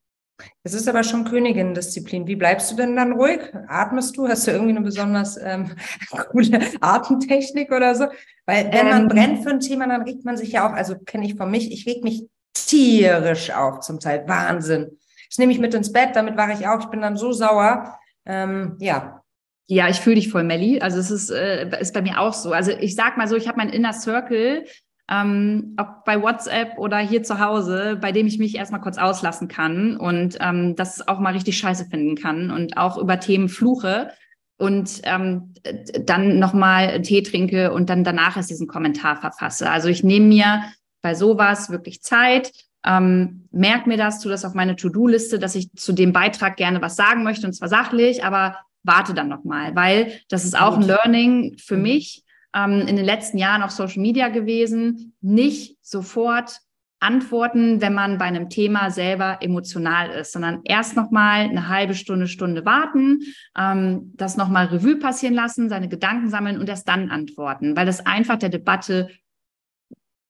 Es 0.63 0.73
ist 0.73 0.87
aber 0.87 1.03
schon 1.03 1.25
Königin-Disziplin. 1.25 2.27
Wie 2.27 2.37
bleibst 2.37 2.71
du 2.71 2.75
denn 2.75 2.95
dann 2.95 3.11
ruhig? 3.11 3.41
Atmest 3.67 4.15
du? 4.15 4.27
Hast 4.27 4.47
du 4.47 4.51
irgendwie 4.51 4.71
eine 4.71 4.81
besonders 4.81 5.37
ähm, 5.41 5.71
coole 6.31 6.61
Atemtechnik 6.79 7.71
oder 7.71 7.95
so? 7.95 8.05
Weil 8.45 8.71
wenn 8.71 8.87
man 8.87 9.01
ähm, 9.01 9.07
brennt 9.09 9.43
für 9.43 9.49
ein 9.49 9.59
Thema, 9.59 9.87
dann 9.87 10.03
regt 10.03 10.23
man 10.23 10.37
sich 10.37 10.53
ja 10.53 10.69
auch, 10.69 10.73
also 10.73 10.95
kenne 10.97 11.25
ich 11.25 11.35
von 11.35 11.51
mich, 11.51 11.71
ich 11.71 11.85
reg 11.85 12.03
mich 12.03 12.23
tierisch 12.53 13.51
auf 13.51 13.81
zum 13.81 13.99
Teil. 13.99 14.23
Wahnsinn. 14.27 14.97
Das 15.29 15.37
nehme 15.37 15.51
ich 15.51 15.59
mit 15.59 15.73
ins 15.73 15.91
Bett, 15.91 16.15
damit 16.15 16.37
wache 16.37 16.53
ich 16.53 16.67
auf. 16.67 16.83
Ich 16.83 16.89
bin 16.89 17.01
dann 17.01 17.17
so 17.17 17.31
sauer. 17.31 17.97
Ähm, 18.25 18.75
ja. 18.79 19.21
Ja, 19.67 19.87
ich 19.87 19.99
fühle 19.99 20.15
dich 20.15 20.29
voll, 20.29 20.43
Melli. 20.43 20.81
Also 20.81 20.97
es 20.97 21.11
ist, 21.11 21.29
äh, 21.29 21.69
ist 21.79 21.93
bei 21.93 22.01
mir 22.01 22.19
auch 22.19 22.33
so. 22.33 22.51
Also 22.51 22.71
ich 22.71 22.95
sag 22.95 23.17
mal 23.17 23.27
so, 23.27 23.35
ich 23.35 23.47
habe 23.47 23.57
mein 23.57 23.69
Inner 23.69 23.93
Circle, 23.93 24.65
ähm, 25.09 25.75
auch 25.77 26.03
bei 26.05 26.21
WhatsApp 26.21 26.77
oder 26.77 26.97
hier 26.97 27.23
zu 27.23 27.39
Hause, 27.39 27.97
bei 27.99 28.11
dem 28.11 28.27
ich 28.27 28.39
mich 28.39 28.55
erstmal 28.55 28.81
kurz 28.81 28.97
auslassen 28.97 29.47
kann 29.47 29.97
und 29.97 30.37
ähm, 30.39 30.75
das 30.75 31.07
auch 31.07 31.19
mal 31.19 31.33
richtig 31.33 31.57
scheiße 31.57 31.85
finden 31.85 32.15
kann 32.15 32.51
und 32.51 32.77
auch 32.77 32.97
über 32.97 33.19
Themen 33.19 33.49
fluche 33.49 34.11
und 34.57 35.01
ähm, 35.03 35.53
dann 36.01 36.37
nochmal 36.37 37.01
Tee 37.01 37.23
trinke 37.23 37.71
und 37.71 37.89
dann 37.89 38.03
danach 38.03 38.37
erst 38.37 38.49
diesen 38.49 38.67
Kommentar 38.67 39.15
verfasse. 39.15 39.69
Also 39.69 39.87
ich 39.87 40.03
nehme 40.03 40.27
mir 40.27 40.63
bei 41.01 41.15
sowas 41.15 41.69
wirklich 41.69 42.01
Zeit 42.03 42.51
ähm, 42.85 43.47
merk 43.51 43.87
mir 43.87 43.97
das, 43.97 44.19
tu 44.21 44.29
das 44.29 44.45
auf 44.45 44.53
meine 44.53 44.75
To-Do-Liste, 44.75 45.39
dass 45.39 45.55
ich 45.55 45.71
zu 45.73 45.93
dem 45.93 46.13
Beitrag 46.13 46.57
gerne 46.57 46.81
was 46.81 46.95
sagen 46.95 47.23
möchte 47.23 47.47
und 47.47 47.53
zwar 47.53 47.69
sachlich, 47.69 48.23
aber 48.23 48.57
warte 48.83 49.13
dann 49.13 49.27
nochmal, 49.27 49.75
weil 49.75 50.13
das 50.29 50.45
ist 50.45 50.59
auch 50.59 50.77
ein 50.77 50.83
Learning 50.83 51.57
für 51.57 51.77
mich 51.77 52.23
ähm, 52.55 52.81
in 52.87 52.95
den 52.95 53.05
letzten 53.05 53.37
Jahren 53.37 53.63
auf 53.63 53.71
Social 53.71 54.01
Media 54.01 54.29
gewesen, 54.29 55.13
nicht 55.21 55.77
sofort 55.81 56.59
antworten, 57.01 57.81
wenn 57.81 57.93
man 57.93 58.17
bei 58.17 58.25
einem 58.25 58.49
Thema 58.49 58.91
selber 58.91 59.37
emotional 59.41 60.09
ist, 60.09 60.33
sondern 60.33 60.61
erst 60.65 60.95
nochmal 60.97 61.41
eine 61.41 61.69
halbe 61.69 61.93
Stunde, 61.93 62.27
Stunde 62.27 62.65
warten, 62.65 63.19
ähm, 63.57 64.11
das 64.15 64.35
nochmal 64.35 64.65
Revue 64.65 64.97
passieren 64.97 65.33
lassen, 65.33 65.69
seine 65.69 65.87
Gedanken 65.87 66.29
sammeln 66.29 66.59
und 66.59 66.67
erst 66.67 66.89
dann 66.89 67.09
antworten, 67.09 67.75
weil 67.77 67.85
das 67.85 68.05
einfach 68.05 68.37
der 68.37 68.49
Debatte 68.49 69.09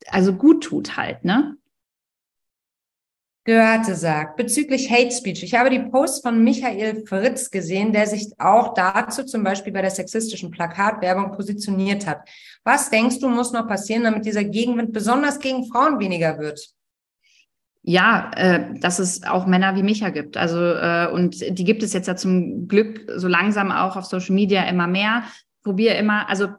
also 0.08 0.34
gut 0.34 0.64
tut 0.64 0.96
halt, 0.96 1.26
ne? 1.26 1.58
Goethe 3.50 3.96
sagt, 3.96 4.36
bezüglich 4.36 4.92
Hate 4.92 5.10
Speech. 5.10 5.42
Ich 5.42 5.56
habe 5.56 5.72
die 5.72 5.80
Post 5.80 6.22
von 6.22 6.44
Michael 6.44 7.04
Fritz 7.08 7.50
gesehen, 7.50 7.92
der 7.92 8.06
sich 8.06 8.28
auch 8.38 8.76
dazu 8.76 9.24
zum 9.24 9.44
Beispiel 9.44 9.74
bei 9.74 9.82
der 9.82 9.90
sexistischen 9.90 10.52
Plakatwerbung 10.52 11.32
positioniert 11.32 12.06
hat. 12.06 12.30
Was 12.64 12.92
denkst 12.92 13.20
du, 13.20 13.28
muss 13.28 13.52
noch 13.52 13.68
passieren, 13.68 14.04
damit 14.04 14.28
dieser 14.28 14.44
Gegenwind 14.44 14.94
besonders 14.94 15.40
gegen 15.40 15.66
Frauen 15.66 16.00
weniger 16.00 16.38
wird? 16.38 16.64
Ja, 17.82 18.30
äh, 18.36 18.80
dass 18.80 19.00
es 19.00 19.24
auch 19.24 19.48
Männer 19.48 19.76
wie 19.76 19.82
Micha 19.82 20.10
gibt. 20.10 20.38
Also, 20.38 20.60
äh, 20.60 21.10
und 21.12 21.40
die 21.40 21.64
gibt 21.64 21.82
es 21.82 21.94
jetzt 21.94 22.08
ja 22.08 22.16
zum 22.16 22.68
Glück 22.68 23.12
so 23.16 23.28
langsam 23.28 23.72
auch 23.72 23.96
auf 23.96 24.06
Social 24.06 24.36
Media 24.36 24.62
immer 24.70 24.86
mehr. 24.86 25.24
Probiere 25.64 25.96
immer, 25.96 26.30
also 26.30 26.50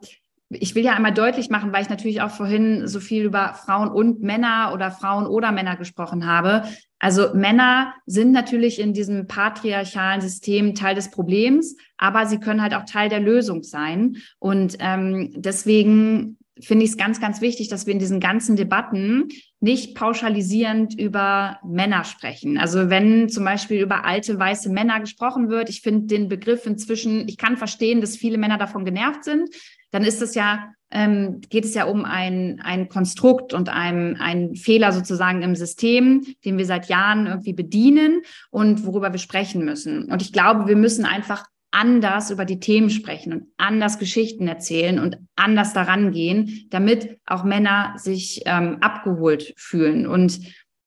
ich 0.53 0.75
will 0.75 0.83
ja 0.83 0.93
einmal 0.93 1.13
deutlich 1.13 1.49
machen, 1.49 1.71
weil 1.71 1.83
ich 1.83 1.89
natürlich 1.89 2.21
auch 2.21 2.31
vorhin 2.31 2.87
so 2.87 2.99
viel 2.99 3.23
über 3.23 3.53
Frauen 3.53 3.89
und 3.89 4.21
Männer 4.21 4.71
oder 4.73 4.91
Frauen 4.91 5.25
oder 5.25 5.51
Männer 5.51 5.77
gesprochen 5.77 6.25
habe. 6.25 6.63
Also 6.99 7.33
Männer 7.33 7.93
sind 8.05 8.31
natürlich 8.31 8.79
in 8.79 8.93
diesem 8.93 9.27
patriarchalen 9.27 10.21
System 10.21 10.75
Teil 10.75 10.95
des 10.95 11.09
Problems, 11.09 11.75
aber 11.97 12.25
sie 12.25 12.39
können 12.39 12.61
halt 12.61 12.73
auch 12.73 12.85
Teil 12.85 13.09
der 13.09 13.19
Lösung 13.19 13.63
sein. 13.63 14.17
Und 14.39 14.77
ähm, 14.79 15.31
deswegen 15.35 16.37
finde 16.59 16.85
ich 16.85 16.91
es 16.91 16.97
ganz, 16.97 17.19
ganz 17.19 17.41
wichtig, 17.41 17.69
dass 17.69 17.87
wir 17.87 17.93
in 17.93 17.99
diesen 17.99 18.19
ganzen 18.19 18.55
Debatten 18.55 19.29
nicht 19.61 19.95
pauschalisierend 19.95 20.99
über 20.99 21.59
Männer 21.63 22.03
sprechen. 22.03 22.57
Also 22.57 22.89
wenn 22.89 23.29
zum 23.29 23.45
Beispiel 23.45 23.81
über 23.81 24.05
alte 24.05 24.37
weiße 24.37 24.69
Männer 24.69 24.99
gesprochen 24.99 25.49
wird, 25.49 25.69
ich 25.69 25.81
finde 25.81 26.07
den 26.07 26.27
Begriff 26.27 26.65
inzwischen, 26.65 27.27
ich 27.27 27.37
kann 27.37 27.57
verstehen, 27.57 28.01
dass 28.01 28.15
viele 28.15 28.37
Männer 28.37 28.57
davon 28.57 28.85
genervt 28.85 29.23
sind 29.23 29.49
dann 29.91 30.03
ist 30.03 30.21
es 30.21 30.35
ja, 30.35 30.73
ähm, 30.89 31.41
geht 31.49 31.65
es 31.65 31.73
ja 31.73 31.85
um 31.85 32.03
ein, 32.05 32.59
ein 32.63 32.89
Konstrukt 32.89 33.53
und 33.53 33.69
ein, 33.69 34.17
ein 34.17 34.55
Fehler 34.55 34.91
sozusagen 34.91 35.41
im 35.41 35.55
System, 35.55 36.25
den 36.43 36.57
wir 36.57 36.65
seit 36.65 36.87
Jahren 36.87 37.27
irgendwie 37.27 37.53
bedienen 37.53 38.21
und 38.49 38.85
worüber 38.85 39.11
wir 39.11 39.19
sprechen 39.19 39.63
müssen. 39.63 40.11
Und 40.11 40.21
ich 40.21 40.33
glaube, 40.33 40.67
wir 40.67 40.75
müssen 40.75 41.05
einfach 41.05 41.45
anders 41.71 42.31
über 42.31 42.43
die 42.43 42.59
Themen 42.59 42.89
sprechen 42.89 43.33
und 43.33 43.43
anders 43.57 43.97
Geschichten 43.97 44.47
erzählen 44.47 44.99
und 44.99 45.17
anders 45.35 45.73
daran 45.73 46.11
gehen, 46.11 46.67
damit 46.69 47.17
auch 47.25 47.45
Männer 47.45 47.93
sich 47.97 48.41
ähm, 48.45 48.77
abgeholt 48.81 49.53
fühlen. 49.55 50.05
Und 50.05 50.39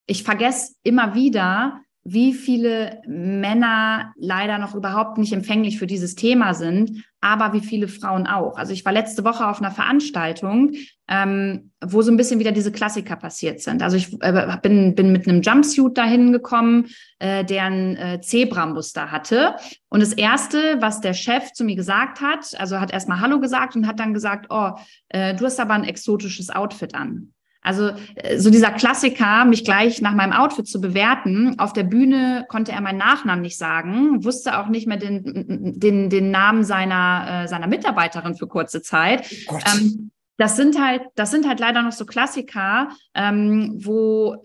ich 0.07 0.23
vergesse 0.23 0.75
immer 0.83 1.15
wieder, 1.15 1.81
wie 2.05 2.35
viele 2.35 3.01
Männer 3.07 4.13
leider 4.17 4.59
noch 4.59 4.75
überhaupt 4.75 5.17
nicht 5.17 5.33
empfänglich 5.33 5.79
für 5.79 5.87
dieses 5.87 6.15
Thema 6.15 6.53
sind, 6.53 7.05
aber 7.23 7.55
wie 7.55 7.61
viele 7.61 7.89
Frauen 7.89 8.27
auch. 8.27 8.59
Also 8.59 8.75
ich 8.75 8.85
war 8.85 8.93
letzte 8.93 9.25
Woche 9.25 9.49
auf 9.49 9.59
einer 9.59 9.71
Veranstaltung, 9.71 10.73
ähm, 11.09 11.71
wo 11.83 12.03
so 12.03 12.13
ein 12.13 12.19
bisschen 12.19 12.39
wieder 12.39 12.53
diese 12.53 12.71
Klassiker 12.71 13.17
passiert 13.17 13.63
sind. 13.63 13.83
Also 13.83 13.97
ich 13.97 14.13
äh, 14.21 14.59
bin, 14.61 14.95
bin 14.95 15.13
mit 15.13 15.27
einem 15.27 15.41
Jumpsuit 15.41 15.97
dahin 15.97 16.33
gekommen, 16.33 16.89
äh, 17.21 17.43
der 17.43 17.65
ein 17.65 17.97
äh, 17.97 18.21
Zebramuster 18.21 19.11
hatte. 19.11 19.57
Und 19.89 20.01
das 20.01 20.13
Erste, 20.13 20.77
was 20.81 21.01
der 21.01 21.15
Chef 21.15 21.53
zu 21.53 21.65
mir 21.65 21.77
gesagt 21.77 22.21
hat, 22.21 22.53
also 22.59 22.81
hat 22.81 22.93
erstmal 22.93 23.21
Hallo 23.21 23.41
gesagt 23.41 23.77
und 23.77 23.87
hat 23.87 23.99
dann 23.99 24.13
gesagt, 24.13 24.47
oh, 24.51 24.73
äh, 25.09 25.35
du 25.35 25.47
hast 25.47 25.59
aber 25.59 25.73
ein 25.73 25.85
exotisches 25.85 26.51
Outfit 26.51 26.95
an. 26.95 27.33
Also 27.65 27.91
äh, 28.15 28.39
so 28.39 28.51
dieser 28.51 28.71
Klassiker, 28.71 29.45
mich 29.45 29.65
gleich 29.65 30.01
nach 30.01 30.15
meinem 30.15 30.33
Outfit 30.33 30.69
zu 30.69 30.81
bewerten. 30.81 31.59
Auf 31.59 31.73
der 31.73 31.83
Bühne 31.83 32.45
konnte 32.49 32.71
er 32.71 32.81
meinen 32.81 32.99
Nachnamen 32.99 33.43
nicht 33.43 33.59
sagen, 33.59 34.23
wusste 34.23 34.59
auch 34.59 34.69
nicht 34.69 34.87
mehr 34.87 34.99
den, 34.99 35.81
den, 35.81 36.11
den 36.11 36.31
Namen 36.31 36.62
seiner, 36.62 37.45
äh, 37.45 37.49
seiner 37.49 37.67
Mitarbeiterin 37.67 38.37
für 38.37 38.47
kurze 38.47 38.83
Zeit. 38.83 39.29
Oh 39.49 39.59
ähm, 39.75 40.12
das 40.37 40.57
sind 40.57 40.81
halt, 40.81 41.03
das 41.17 41.31
sind 41.31 41.49
halt 41.49 41.59
leider 41.59 41.83
noch 41.83 41.93
so 41.93 42.05
Klassiker, 42.07 42.89
ähm, 43.15 43.73
wo 43.77 44.37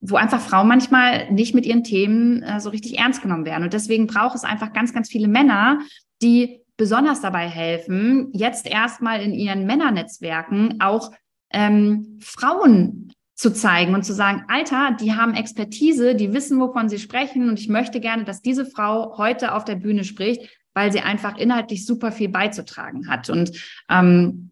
wo 0.00 0.16
einfach 0.16 0.40
Frauen 0.40 0.68
manchmal 0.68 1.32
nicht 1.32 1.54
mit 1.54 1.66
ihren 1.66 1.82
Themen 1.82 2.42
äh, 2.42 2.60
so 2.60 2.70
richtig 2.70 2.98
ernst 2.98 3.22
genommen 3.22 3.44
werden. 3.44 3.64
Und 3.64 3.72
deswegen 3.72 4.06
braucht 4.06 4.36
es 4.36 4.44
einfach 4.44 4.72
ganz, 4.72 4.92
ganz 4.92 5.08
viele 5.08 5.26
Männer, 5.26 5.80
die 6.22 6.60
besonders 6.76 7.22
dabei 7.22 7.48
helfen, 7.48 8.28
jetzt 8.32 8.66
erstmal 8.66 9.20
in 9.20 9.32
ihren 9.32 9.66
Männernetzwerken 9.66 10.80
auch 10.80 11.10
ähm, 11.50 12.18
Frauen 12.20 13.12
zu 13.34 13.52
zeigen 13.52 13.94
und 13.94 14.04
zu 14.04 14.14
sagen, 14.14 14.44
Alter, 14.48 14.96
die 14.98 15.14
haben 15.14 15.34
Expertise, 15.34 16.14
die 16.14 16.32
wissen, 16.32 16.58
wovon 16.58 16.88
sie 16.88 16.98
sprechen 16.98 17.48
und 17.48 17.60
ich 17.60 17.68
möchte 17.68 18.00
gerne, 18.00 18.24
dass 18.24 18.40
diese 18.40 18.64
Frau 18.64 19.18
heute 19.18 19.54
auf 19.54 19.64
der 19.64 19.74
Bühne 19.74 20.04
spricht, 20.04 20.48
weil 20.74 20.90
sie 20.90 21.00
einfach 21.00 21.36
inhaltlich 21.36 21.84
super 21.84 22.12
viel 22.12 22.30
beizutragen 22.30 23.08
hat. 23.08 23.28
Und 23.28 23.52
ähm, 23.90 24.50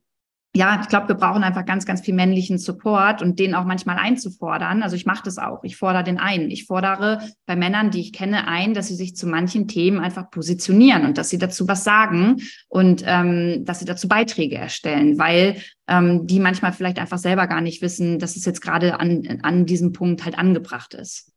ja, 0.56 0.80
ich 0.80 0.88
glaube, 0.88 1.08
wir 1.08 1.16
brauchen 1.16 1.42
einfach 1.42 1.66
ganz, 1.66 1.84
ganz 1.84 2.00
viel 2.00 2.14
männlichen 2.14 2.58
Support 2.58 3.22
und 3.22 3.40
den 3.40 3.56
auch 3.56 3.64
manchmal 3.64 3.96
einzufordern. 3.98 4.84
Also 4.84 4.94
ich 4.94 5.04
mache 5.04 5.24
das 5.24 5.36
auch. 5.36 5.64
Ich 5.64 5.76
fordere 5.76 6.04
den 6.04 6.18
ein. 6.18 6.48
Ich 6.48 6.66
fordere 6.66 7.18
bei 7.44 7.56
Männern, 7.56 7.90
die 7.90 8.00
ich 8.00 8.12
kenne, 8.12 8.46
ein, 8.46 8.72
dass 8.72 8.86
sie 8.86 8.94
sich 8.94 9.16
zu 9.16 9.26
manchen 9.26 9.66
Themen 9.66 9.98
einfach 9.98 10.30
positionieren 10.30 11.06
und 11.06 11.18
dass 11.18 11.28
sie 11.28 11.38
dazu 11.38 11.66
was 11.66 11.82
sagen 11.82 12.36
und 12.68 13.02
ähm, 13.04 13.64
dass 13.64 13.80
sie 13.80 13.84
dazu 13.84 14.06
Beiträge 14.06 14.54
erstellen, 14.54 15.18
weil 15.18 15.56
ähm, 15.88 16.28
die 16.28 16.38
manchmal 16.38 16.72
vielleicht 16.72 17.00
einfach 17.00 17.18
selber 17.18 17.48
gar 17.48 17.60
nicht 17.60 17.82
wissen, 17.82 18.20
dass 18.20 18.36
es 18.36 18.44
jetzt 18.44 18.62
gerade 18.62 19.00
an, 19.00 19.40
an 19.42 19.66
diesem 19.66 19.92
Punkt 19.92 20.24
halt 20.24 20.38
angebracht 20.38 20.94
ist. 20.94 21.33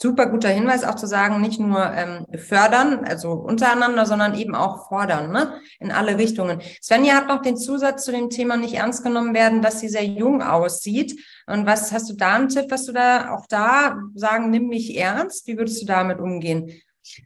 Super 0.00 0.26
guter 0.26 0.48
Hinweis 0.48 0.84
auch 0.84 0.96
zu 0.96 1.06
sagen, 1.06 1.40
nicht 1.40 1.60
nur 1.60 1.92
ähm, 1.92 2.26
fördern, 2.36 3.04
also 3.04 3.32
untereinander, 3.32 4.06
sondern 4.06 4.34
eben 4.34 4.54
auch 4.54 4.88
fordern, 4.88 5.30
ne? 5.30 5.60
In 5.78 5.92
alle 5.92 6.18
Richtungen. 6.18 6.60
Svenja 6.82 7.14
hat 7.14 7.28
noch 7.28 7.42
den 7.42 7.56
Zusatz 7.56 8.04
zu 8.04 8.12
dem 8.12 8.28
Thema 8.28 8.56
nicht 8.56 8.74
ernst 8.74 9.04
genommen 9.04 9.34
werden, 9.34 9.62
dass 9.62 9.80
sie 9.80 9.88
sehr 9.88 10.04
jung 10.04 10.42
aussieht. 10.42 11.18
Und 11.46 11.66
was 11.66 11.92
hast 11.92 12.10
du 12.10 12.14
da 12.14 12.34
einen 12.34 12.48
Tipp, 12.48 12.66
was 12.70 12.86
du 12.86 12.92
da 12.92 13.30
auch 13.34 13.46
da 13.48 13.96
sagen, 14.14 14.50
nimm 14.50 14.68
mich 14.68 14.96
ernst? 14.96 15.46
Wie 15.46 15.56
würdest 15.56 15.80
du 15.80 15.86
damit 15.86 16.18
umgehen? 16.18 16.70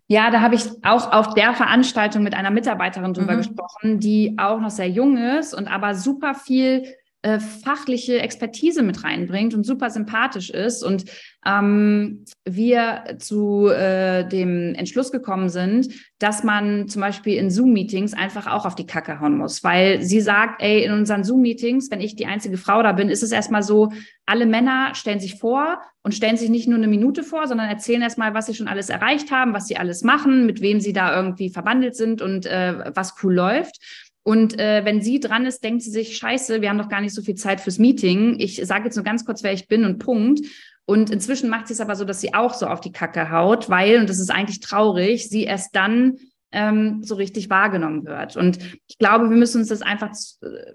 Ja, 0.08 0.30
da 0.30 0.40
habe 0.40 0.56
ich 0.56 0.68
auch 0.82 1.12
auf 1.12 1.34
der 1.34 1.54
Veranstaltung 1.54 2.22
mit 2.22 2.34
einer 2.34 2.50
Mitarbeiterin 2.50 3.14
drüber 3.14 3.34
mhm. 3.34 3.38
gesprochen, 3.38 4.00
die 4.00 4.34
auch 4.36 4.60
noch 4.60 4.70
sehr 4.70 4.88
jung 4.88 5.16
ist 5.16 5.54
und 5.54 5.68
aber 5.68 5.94
super 5.94 6.34
viel 6.34 6.84
äh, 7.22 7.40
fachliche 7.40 8.20
Expertise 8.20 8.82
mit 8.82 9.02
reinbringt 9.02 9.52
und 9.52 9.64
super 9.64 9.90
sympathisch 9.90 10.50
ist. 10.50 10.84
Und 10.84 11.04
ähm, 11.44 12.24
wir 12.44 13.16
zu 13.18 13.68
äh, 13.68 14.24
dem 14.28 14.74
Entschluss 14.74 15.10
gekommen 15.10 15.48
sind, 15.48 15.88
dass 16.20 16.44
man 16.44 16.88
zum 16.88 17.00
Beispiel 17.00 17.34
in 17.34 17.50
Zoom-Meetings 17.50 18.14
einfach 18.14 18.46
auch 18.46 18.66
auf 18.66 18.76
die 18.76 18.86
Kacke 18.86 19.20
hauen 19.20 19.36
muss, 19.36 19.64
weil 19.64 20.02
sie 20.02 20.20
sagt, 20.20 20.62
ey, 20.62 20.84
in 20.84 20.92
unseren 20.92 21.24
Zoom-Meetings, 21.24 21.90
wenn 21.90 22.00
ich 22.00 22.14
die 22.14 22.26
einzige 22.26 22.56
Frau 22.56 22.82
da 22.82 22.92
bin, 22.92 23.08
ist 23.08 23.22
es 23.22 23.32
erstmal 23.32 23.62
so, 23.62 23.90
alle 24.26 24.46
Männer 24.46 24.94
stellen 24.94 25.20
sich 25.20 25.38
vor 25.38 25.80
und 26.02 26.14
stellen 26.14 26.36
sich 26.36 26.50
nicht 26.50 26.68
nur 26.68 26.78
eine 26.78 26.88
Minute 26.88 27.22
vor, 27.22 27.46
sondern 27.46 27.68
erzählen 27.68 28.02
erstmal, 28.02 28.34
was 28.34 28.46
sie 28.46 28.54
schon 28.54 28.68
alles 28.68 28.90
erreicht 28.90 29.30
haben, 29.30 29.54
was 29.54 29.66
sie 29.66 29.76
alles 29.76 30.02
machen, 30.04 30.46
mit 30.46 30.60
wem 30.60 30.80
sie 30.80 30.92
da 30.92 31.16
irgendwie 31.16 31.50
verwandelt 31.50 31.96
sind 31.96 32.22
und 32.22 32.46
äh, 32.46 32.94
was 32.94 33.14
cool 33.22 33.34
läuft. 33.34 34.07
Und 34.22 34.58
äh, 34.58 34.84
wenn 34.84 35.00
sie 35.00 35.20
dran 35.20 35.46
ist, 35.46 35.64
denkt 35.64 35.82
sie 35.82 35.90
sich, 35.90 36.16
scheiße, 36.16 36.60
wir 36.60 36.68
haben 36.68 36.78
doch 36.78 36.88
gar 36.88 37.00
nicht 37.00 37.14
so 37.14 37.22
viel 37.22 37.36
Zeit 37.36 37.60
fürs 37.60 37.78
Meeting. 37.78 38.36
Ich 38.38 38.56
sage 38.64 38.84
jetzt 38.84 38.96
nur 38.96 39.04
ganz 39.04 39.24
kurz, 39.24 39.42
wer 39.42 39.52
ich 39.52 39.68
bin 39.68 39.84
und 39.84 39.98
Punkt. 39.98 40.40
Und 40.84 41.10
inzwischen 41.10 41.50
macht 41.50 41.66
sie 41.66 41.74
es 41.74 41.80
aber 41.80 41.96
so, 41.96 42.04
dass 42.04 42.20
sie 42.20 42.34
auch 42.34 42.54
so 42.54 42.66
auf 42.66 42.80
die 42.80 42.92
Kacke 42.92 43.30
haut, 43.30 43.68
weil, 43.68 43.98
und 44.00 44.08
das 44.08 44.18
ist 44.18 44.30
eigentlich 44.30 44.60
traurig, 44.60 45.28
sie 45.28 45.44
erst 45.44 45.76
dann 45.76 46.16
ähm, 46.50 47.02
so 47.02 47.14
richtig 47.14 47.50
wahrgenommen 47.50 48.06
wird. 48.06 48.36
Und 48.36 48.58
ich 48.86 48.98
glaube, 48.98 49.28
wir 49.28 49.36
müssen 49.36 49.60
uns 49.60 49.68
das 49.68 49.82
einfach 49.82 50.10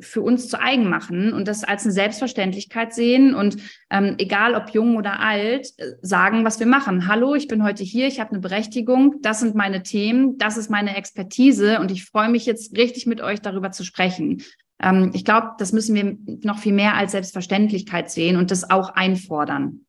für 0.01 0.21
uns 0.21 0.47
zu 0.47 0.61
eigen 0.61 0.89
machen 0.89 1.33
und 1.33 1.47
das 1.47 1.63
als 1.63 1.83
eine 1.83 1.93
Selbstverständlichkeit 1.93 2.93
sehen 2.93 3.33
und 3.33 3.57
ähm, 3.89 4.15
egal 4.19 4.55
ob 4.55 4.69
jung 4.69 4.97
oder 4.97 5.19
alt, 5.19 5.67
äh, 5.77 5.93
sagen, 6.01 6.45
was 6.45 6.59
wir 6.59 6.67
machen. 6.67 7.07
Hallo, 7.07 7.33
ich 7.35 7.47
bin 7.47 7.63
heute 7.63 7.83
hier, 7.83 8.07
ich 8.07 8.19
habe 8.19 8.31
eine 8.31 8.39
Berechtigung, 8.39 9.15
das 9.21 9.39
sind 9.39 9.55
meine 9.55 9.81
Themen, 9.83 10.37
das 10.37 10.57
ist 10.57 10.69
meine 10.69 10.95
Expertise 10.95 11.79
und 11.79 11.91
ich 11.91 12.05
freue 12.05 12.29
mich 12.29 12.45
jetzt 12.45 12.77
richtig 12.77 13.07
mit 13.07 13.21
euch 13.21 13.41
darüber 13.41 13.71
zu 13.71 13.83
sprechen. 13.83 14.43
Ähm, 14.79 15.11
ich 15.13 15.25
glaube, 15.25 15.51
das 15.57 15.73
müssen 15.73 15.95
wir 15.95 16.17
noch 16.43 16.59
viel 16.59 16.73
mehr 16.73 16.95
als 16.95 17.13
Selbstverständlichkeit 17.13 18.11
sehen 18.11 18.37
und 18.37 18.51
das 18.51 18.69
auch 18.69 18.89
einfordern. 18.89 19.85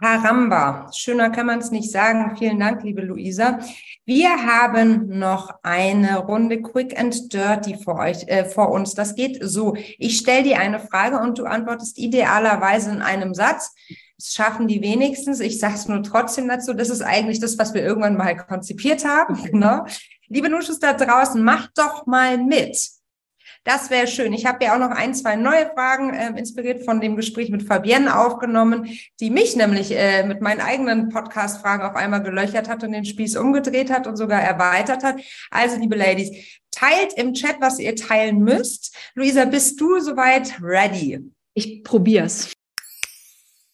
Caramba, 0.00 0.90
schöner 0.94 1.30
kann 1.30 1.46
man 1.46 1.58
es 1.58 1.72
nicht 1.72 1.90
sagen. 1.90 2.36
Vielen 2.36 2.60
Dank, 2.60 2.84
liebe 2.84 3.02
Luisa. 3.02 3.58
Wir 4.04 4.30
haben 4.30 5.18
noch 5.18 5.52
eine 5.62 6.18
Runde 6.18 6.62
Quick 6.62 6.98
and 6.98 7.32
Dirty 7.32 7.76
vor 7.82 7.96
euch, 7.98 8.28
äh, 8.28 8.44
vor 8.44 8.70
uns. 8.70 8.94
Das 8.94 9.16
geht 9.16 9.38
so. 9.42 9.74
Ich 9.98 10.18
stelle 10.18 10.44
dir 10.44 10.60
eine 10.60 10.78
Frage 10.78 11.18
und 11.18 11.38
du 11.38 11.46
antwortest 11.46 11.98
idealerweise 11.98 12.92
in 12.92 13.02
einem 13.02 13.34
Satz. 13.34 13.74
Das 14.16 14.34
schaffen 14.34 14.68
die 14.68 14.82
wenigstens. 14.82 15.40
Ich 15.40 15.58
sage 15.58 15.74
es 15.74 15.88
nur 15.88 16.02
trotzdem 16.04 16.48
dazu. 16.48 16.74
Das 16.74 16.90
ist 16.90 17.02
eigentlich 17.02 17.40
das, 17.40 17.58
was 17.58 17.74
wir 17.74 17.82
irgendwann 17.82 18.16
mal 18.16 18.36
konzipiert 18.36 19.04
haben. 19.04 19.42
Genau. 19.42 19.84
Liebe 20.28 20.48
Nuschus 20.48 20.78
da 20.78 20.92
draußen, 20.92 21.42
macht 21.42 21.76
doch 21.76 22.06
mal 22.06 22.38
mit. 22.38 22.97
Das 23.68 23.90
wäre 23.90 24.06
schön. 24.06 24.32
Ich 24.32 24.46
habe 24.46 24.64
ja 24.64 24.74
auch 24.74 24.78
noch 24.78 24.96
ein, 24.96 25.14
zwei 25.14 25.36
neue 25.36 25.66
Fragen 25.66 26.14
äh, 26.14 26.30
inspiriert 26.38 26.86
von 26.86 27.02
dem 27.02 27.16
Gespräch 27.16 27.50
mit 27.50 27.64
Fabienne 27.64 28.18
aufgenommen, 28.18 28.88
die 29.20 29.28
mich 29.28 29.56
nämlich 29.56 29.90
äh, 29.94 30.24
mit 30.24 30.40
meinen 30.40 30.62
eigenen 30.62 31.10
Podcast-Fragen 31.10 31.82
auf 31.82 31.94
einmal 31.94 32.22
gelöchert 32.22 32.66
hat 32.66 32.82
und 32.82 32.92
den 32.92 33.04
Spieß 33.04 33.36
umgedreht 33.36 33.90
hat 33.90 34.06
und 34.06 34.16
sogar 34.16 34.40
erweitert 34.40 35.04
hat. 35.04 35.16
Also, 35.50 35.78
liebe 35.78 35.96
Ladies, 35.96 36.62
teilt 36.70 37.12
im 37.18 37.34
Chat, 37.34 37.56
was 37.60 37.78
ihr 37.78 37.94
teilen 37.94 38.38
müsst. 38.38 38.96
Luisa, 39.14 39.44
bist 39.44 39.78
du 39.78 40.00
soweit 40.00 40.58
ready? 40.62 41.30
Ich 41.52 41.84
probier's. 41.84 42.50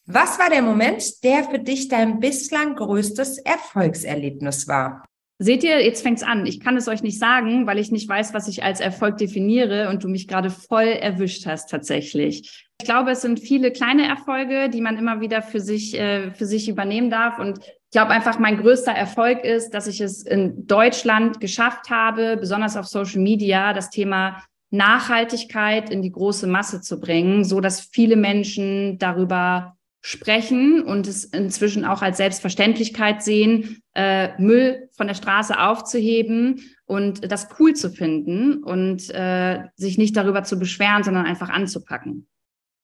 Was 0.07 0.37
war 0.37 0.49
der 0.49 0.61
Moment, 0.61 1.23
der 1.23 1.45
für 1.45 1.59
dich 1.59 1.87
dein 1.87 2.19
bislang 2.19 2.75
größtes 2.75 3.37
Erfolgserlebnis 3.37 4.67
war? 4.67 5.05
Seht 5.37 5.65
ihr, 5.65 5.83
jetzt 5.83 6.01
fängt's 6.01 6.23
an. 6.23 6.45
Ich 6.45 6.61
kann 6.61 6.77
es 6.77 6.87
euch 6.87 7.03
nicht 7.03 7.19
sagen, 7.19 7.67
weil 7.67 7.77
ich 7.77 7.91
nicht 7.91 8.07
weiß, 8.07 8.33
was 8.33 8.47
ich 8.47 8.63
als 8.63 8.79
Erfolg 8.79 9.17
definiere 9.17 9.89
und 9.89 10.03
du 10.03 10.07
mich 10.07 10.29
gerade 10.29 10.49
voll 10.49 10.85
erwischt 10.87 11.45
hast 11.45 11.69
tatsächlich. 11.69 12.65
Ich 12.79 12.85
glaube, 12.85 13.11
es 13.11 13.21
sind 13.21 13.39
viele 13.41 13.71
kleine 13.71 14.07
Erfolge, 14.07 14.69
die 14.69 14.79
man 14.79 14.97
immer 14.97 15.19
wieder 15.19 15.41
für 15.41 15.59
sich, 15.59 15.99
äh, 15.99 16.31
für 16.31 16.45
sich 16.45 16.69
übernehmen 16.69 17.09
darf. 17.09 17.37
Und 17.37 17.59
ich 17.59 17.91
glaube 17.91 18.11
einfach, 18.11 18.39
mein 18.39 18.57
größter 18.57 18.93
Erfolg 18.93 19.43
ist, 19.43 19.71
dass 19.71 19.87
ich 19.87 19.99
es 19.99 20.23
in 20.23 20.67
Deutschland 20.67 21.41
geschafft 21.41 21.89
habe, 21.89 22.37
besonders 22.37 22.77
auf 22.77 22.87
Social 22.87 23.21
Media, 23.21 23.73
das 23.73 23.89
Thema 23.89 24.41
Nachhaltigkeit 24.71 25.89
in 25.89 26.01
die 26.01 26.11
große 26.11 26.47
Masse 26.47 26.81
zu 26.81 26.99
bringen, 26.99 27.43
so 27.43 27.59
dass 27.59 27.81
viele 27.81 28.15
Menschen 28.15 28.99
darüber 28.99 29.74
sprechen 30.05 30.83
und 30.83 31.07
es 31.07 31.23
inzwischen 31.23 31.83
auch 31.83 32.03
als 32.03 32.17
Selbstverständlichkeit 32.17 33.23
sehen, 33.23 33.81
äh, 33.95 34.39
Müll 34.39 34.87
von 34.95 35.07
der 35.07 35.15
Straße 35.15 35.59
aufzuheben 35.59 36.61
und 36.85 37.31
das 37.31 37.47
cool 37.59 37.73
zu 37.73 37.89
finden 37.89 38.61
und 38.63 39.09
äh, 39.09 39.63
sich 39.75 39.97
nicht 39.97 40.15
darüber 40.15 40.43
zu 40.43 40.59
beschweren, 40.59 41.03
sondern 41.03 41.25
einfach 41.25 41.49
anzupacken. 41.49 42.27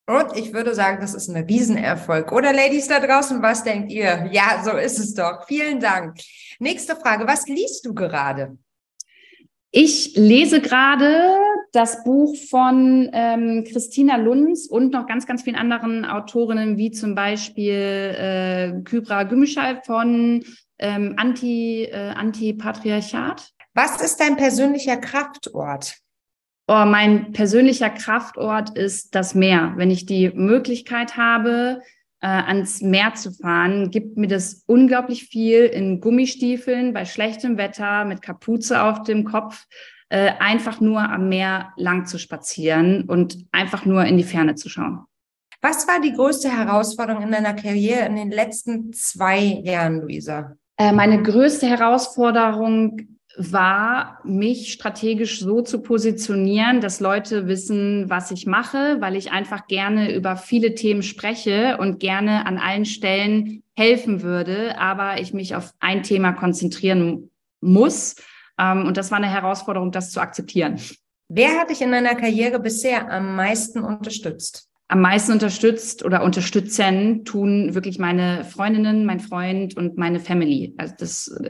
Und 0.07 0.36
ich 0.36 0.51
würde 0.51 0.74
sagen, 0.74 0.97
das 0.99 1.13
ist 1.13 1.30
ein 1.30 1.45
Riesenerfolg. 1.45 2.32
Oder 2.32 2.53
Ladies 2.53 2.88
da 2.88 2.99
draußen, 2.99 3.39
was 3.43 3.63
denkt 3.63 3.91
ihr? 3.91 4.28
Ja, 4.32 4.63
so 4.65 4.72
ist 4.72 4.97
es 4.97 5.13
doch. 5.13 5.45
Vielen 5.47 5.80
Dank. 5.80 6.17
Nächste 6.57 6.95
Frage. 6.95 7.28
Was 7.28 7.45
liest 7.47 7.86
du 7.86 7.93
gerade? 7.93 8.57
Ich 9.69 10.15
lese 10.15 10.59
gerade 10.59 11.38
das 11.72 12.03
Buch 12.03 12.36
von 12.49 13.09
ähm, 13.13 13.63
Christina 13.63 14.17
Lunz 14.17 14.67
und 14.67 14.91
noch 14.91 15.07
ganz, 15.07 15.26
ganz 15.26 15.43
vielen 15.43 15.55
anderen 15.55 16.05
Autorinnen, 16.05 16.78
wie 16.78 16.91
zum 16.91 17.15
Beispiel 17.15 17.74
äh, 17.74 18.82
Kybra 18.84 19.24
Gümüşay 19.24 19.82
von 19.86 20.43
ähm, 20.80 21.13
anti, 21.17 21.84
äh, 21.84 22.11
Anti-Patriarchat. 22.15 23.51
Was 23.74 24.01
ist 24.01 24.19
dein 24.19 24.36
persönlicher 24.36 24.97
Kraftort? 24.97 25.97
Oh, 26.67 26.86
mein 26.86 27.32
persönlicher 27.32 27.89
Kraftort 27.89 28.78
ist 28.78 29.15
das 29.15 29.34
Meer. 29.34 29.74
Wenn 29.78 29.91
ich 29.91 30.05
die 30.05 30.30
Möglichkeit 30.30 31.15
habe, 31.15 31.82
äh, 32.22 32.28
ans 32.28 32.82
Meer 32.82 33.13
zu 33.13 33.32
fahren, 33.32 33.91
gibt 33.91 34.17
mir 34.17 34.28
das 34.28 34.63
unglaublich 34.67 35.26
viel 35.26 35.65
in 35.65 36.01
Gummistiefeln, 36.01 36.93
bei 36.93 37.05
schlechtem 37.05 37.57
Wetter, 37.57 38.05
mit 38.05 38.22
Kapuze 38.22 38.84
auf 38.84 39.03
dem 39.03 39.24
Kopf, 39.24 39.65
äh, 40.12 40.34
einfach 40.39 40.82
nur 40.82 41.01
am 41.01 41.30
Meer 41.30 41.72
lang 41.78 42.05
zu 42.05 42.20
spazieren 42.20 43.03
und 43.03 43.45
einfach 43.53 43.86
nur 43.86 44.03
in 44.03 44.18
die 44.18 44.26
Ferne 44.26 44.55
zu 44.55 44.68
schauen. 44.68 45.05
Was 45.62 45.88
war 45.88 46.01
die 46.01 46.12
größte 46.12 46.49
Herausforderung 46.49 47.24
in 47.24 47.32
deiner 47.32 47.53
Karriere 47.53 48.07
in 48.07 48.18
den 48.18 48.30
letzten 48.30 48.91
zwei 48.91 49.39
Jahren, 49.39 50.01
Luisa? 50.01 50.57
Äh, 50.78 50.91
meine 50.91 51.24
größte 51.24 51.66
Herausforderung 51.66 52.99
war, 53.38 54.20
mich 54.26 54.74
strategisch 54.74 55.39
so 55.39 55.62
zu 55.62 55.82
positionieren, 55.82 56.82
dass 56.82 56.99
Leute 56.99 57.47
wissen, 57.47 58.09
was 58.09 58.32
ich 58.32 58.45
mache, 58.45 58.97
weil 58.99 59.16
ich 59.16 59.32
einfach 59.32 59.68
gerne 59.68 60.14
über 60.14 60.36
viele 60.36 60.76
Themen 60.76 61.03
spreche 61.03 61.78
und 61.80 62.01
gerne 62.01 62.45
an 62.45 62.57
allen 62.57 62.84
Stellen 62.84 63.64
helfen 63.78 64.24
würde, 64.24 64.78
aber 64.78 65.22
ich 65.22 65.34
mich 65.34 65.55
auf 65.55 65.72
ein 65.80 66.03
Thema 66.03 66.34
konzentrieren 66.34 67.30
muss. 67.62 68.18
Ähm, 68.59 68.85
und 68.85 68.97
das 68.97 69.11
war 69.11 69.17
eine 69.17 69.31
Herausforderung, 69.31 69.91
das 69.91 70.11
zu 70.11 70.19
akzeptieren. 70.19 70.79
Wer 71.27 71.59
hat 71.59 71.69
dich 71.69 71.81
in 71.81 71.91
deiner 71.91 72.15
Karriere 72.15 72.59
bisher 72.59 73.09
am 73.11 73.35
meisten 73.35 73.83
unterstützt? 73.83 74.71
am 74.91 74.99
meisten 74.99 75.31
unterstützt 75.31 76.03
oder 76.03 76.21
unterstützen 76.21 77.23
tun 77.23 77.73
wirklich 77.73 77.97
meine 77.97 78.43
Freundinnen, 78.43 79.05
mein 79.05 79.21
Freund 79.21 79.77
und 79.77 79.97
meine 79.97 80.19
Family. 80.19 80.75
Also 80.77 80.93
das, 80.99 81.41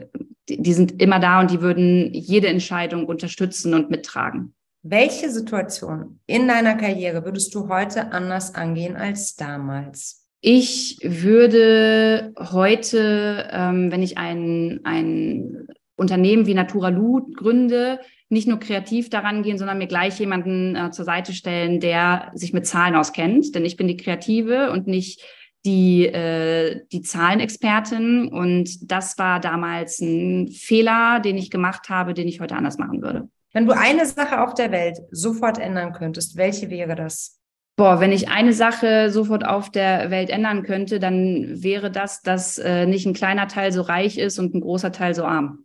die, 0.48 0.62
die 0.62 0.72
sind 0.72 1.02
immer 1.02 1.18
da 1.18 1.40
und 1.40 1.50
die 1.50 1.60
würden 1.60 2.14
jede 2.14 2.46
Entscheidung 2.46 3.06
unterstützen 3.06 3.74
und 3.74 3.90
mittragen. 3.90 4.54
Welche 4.84 5.28
Situation 5.28 6.20
in 6.26 6.46
deiner 6.46 6.76
Karriere 6.76 7.24
würdest 7.24 7.52
du 7.54 7.68
heute 7.68 8.12
anders 8.12 8.54
angehen 8.54 8.96
als 8.96 9.34
damals? 9.34 10.28
Ich 10.40 10.98
würde 11.02 12.34
heute, 12.38 13.48
ähm, 13.50 13.90
wenn 13.90 14.02
ich 14.02 14.18
ein, 14.18 14.80
ein 14.84 15.66
Unternehmen 15.96 16.46
wie 16.46 16.54
Natura 16.54 16.88
Lu 16.88 17.32
gründe, 17.34 18.00
nicht 18.28 18.48
nur 18.48 18.58
kreativ 18.58 19.10
daran 19.10 19.42
gehen, 19.42 19.58
sondern 19.58 19.78
mir 19.78 19.86
gleich 19.86 20.18
jemanden 20.18 20.74
äh, 20.74 20.90
zur 20.90 21.04
Seite 21.04 21.32
stellen, 21.32 21.80
der 21.80 22.30
sich 22.34 22.52
mit 22.52 22.66
Zahlen 22.66 22.96
auskennt. 22.96 23.54
Denn 23.54 23.64
ich 23.64 23.76
bin 23.76 23.88
die 23.88 23.98
Kreative 23.98 24.70
und 24.70 24.86
nicht 24.86 25.22
die, 25.64 26.06
äh, 26.06 26.80
die 26.90 27.02
Zahlenexpertin. 27.02 28.28
Und 28.28 28.90
das 28.90 29.18
war 29.18 29.38
damals 29.38 30.00
ein 30.00 30.48
Fehler, 30.48 31.20
den 31.20 31.36
ich 31.36 31.50
gemacht 31.50 31.88
habe, 31.90 32.14
den 32.14 32.26
ich 32.26 32.40
heute 32.40 32.56
anders 32.56 32.78
machen 32.78 33.02
würde. 33.02 33.28
Wenn 33.52 33.66
du 33.66 33.76
eine 33.76 34.06
Sache 34.06 34.40
auf 34.40 34.54
der 34.54 34.72
Welt 34.72 34.98
sofort 35.10 35.58
ändern 35.58 35.92
könntest, 35.92 36.36
welche 36.36 36.70
wäre 36.70 36.94
das? 36.94 37.38
Boah, 37.76 38.00
wenn 38.00 38.12
ich 38.12 38.28
eine 38.28 38.52
Sache 38.52 39.10
sofort 39.10 39.46
auf 39.46 39.70
der 39.70 40.10
Welt 40.10 40.30
ändern 40.30 40.62
könnte, 40.62 41.00
dann 41.00 41.62
wäre 41.62 41.90
das, 41.90 42.22
dass 42.22 42.58
äh, 42.58 42.86
nicht 42.86 43.06
ein 43.06 43.14
kleiner 43.14 43.48
Teil 43.48 43.72
so 43.72 43.82
reich 43.82 44.18
ist 44.18 44.38
und 44.38 44.54
ein 44.54 44.60
großer 44.60 44.92
Teil 44.92 45.14
so 45.14 45.24
arm. 45.24 45.64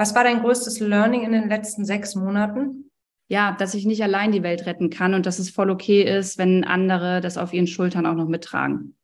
Was 0.00 0.14
war 0.14 0.24
dein 0.24 0.40
größtes 0.40 0.80
Learning 0.80 1.24
in 1.24 1.32
den 1.32 1.50
letzten 1.50 1.84
sechs 1.84 2.14
Monaten? 2.14 2.90
Ja, 3.28 3.54
dass 3.58 3.74
ich 3.74 3.84
nicht 3.84 4.02
allein 4.02 4.32
die 4.32 4.42
Welt 4.42 4.64
retten 4.64 4.88
kann 4.88 5.12
und 5.12 5.26
dass 5.26 5.38
es 5.38 5.50
voll 5.50 5.68
okay 5.68 6.02
ist, 6.02 6.38
wenn 6.38 6.64
andere 6.64 7.20
das 7.20 7.36
auf 7.36 7.52
ihren 7.52 7.66
Schultern 7.66 8.06
auch 8.06 8.14
noch 8.14 8.26
mittragen. 8.26 8.96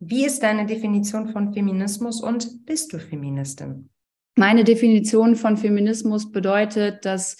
Wie 0.00 0.26
ist 0.26 0.42
deine 0.42 0.66
Definition 0.66 1.28
von 1.28 1.54
Feminismus 1.54 2.20
und 2.20 2.66
bist 2.66 2.92
du 2.92 2.98
Feministin? 2.98 3.88
Meine 4.36 4.64
Definition 4.64 5.36
von 5.36 5.56
Feminismus 5.56 6.32
bedeutet, 6.32 7.04
dass 7.04 7.36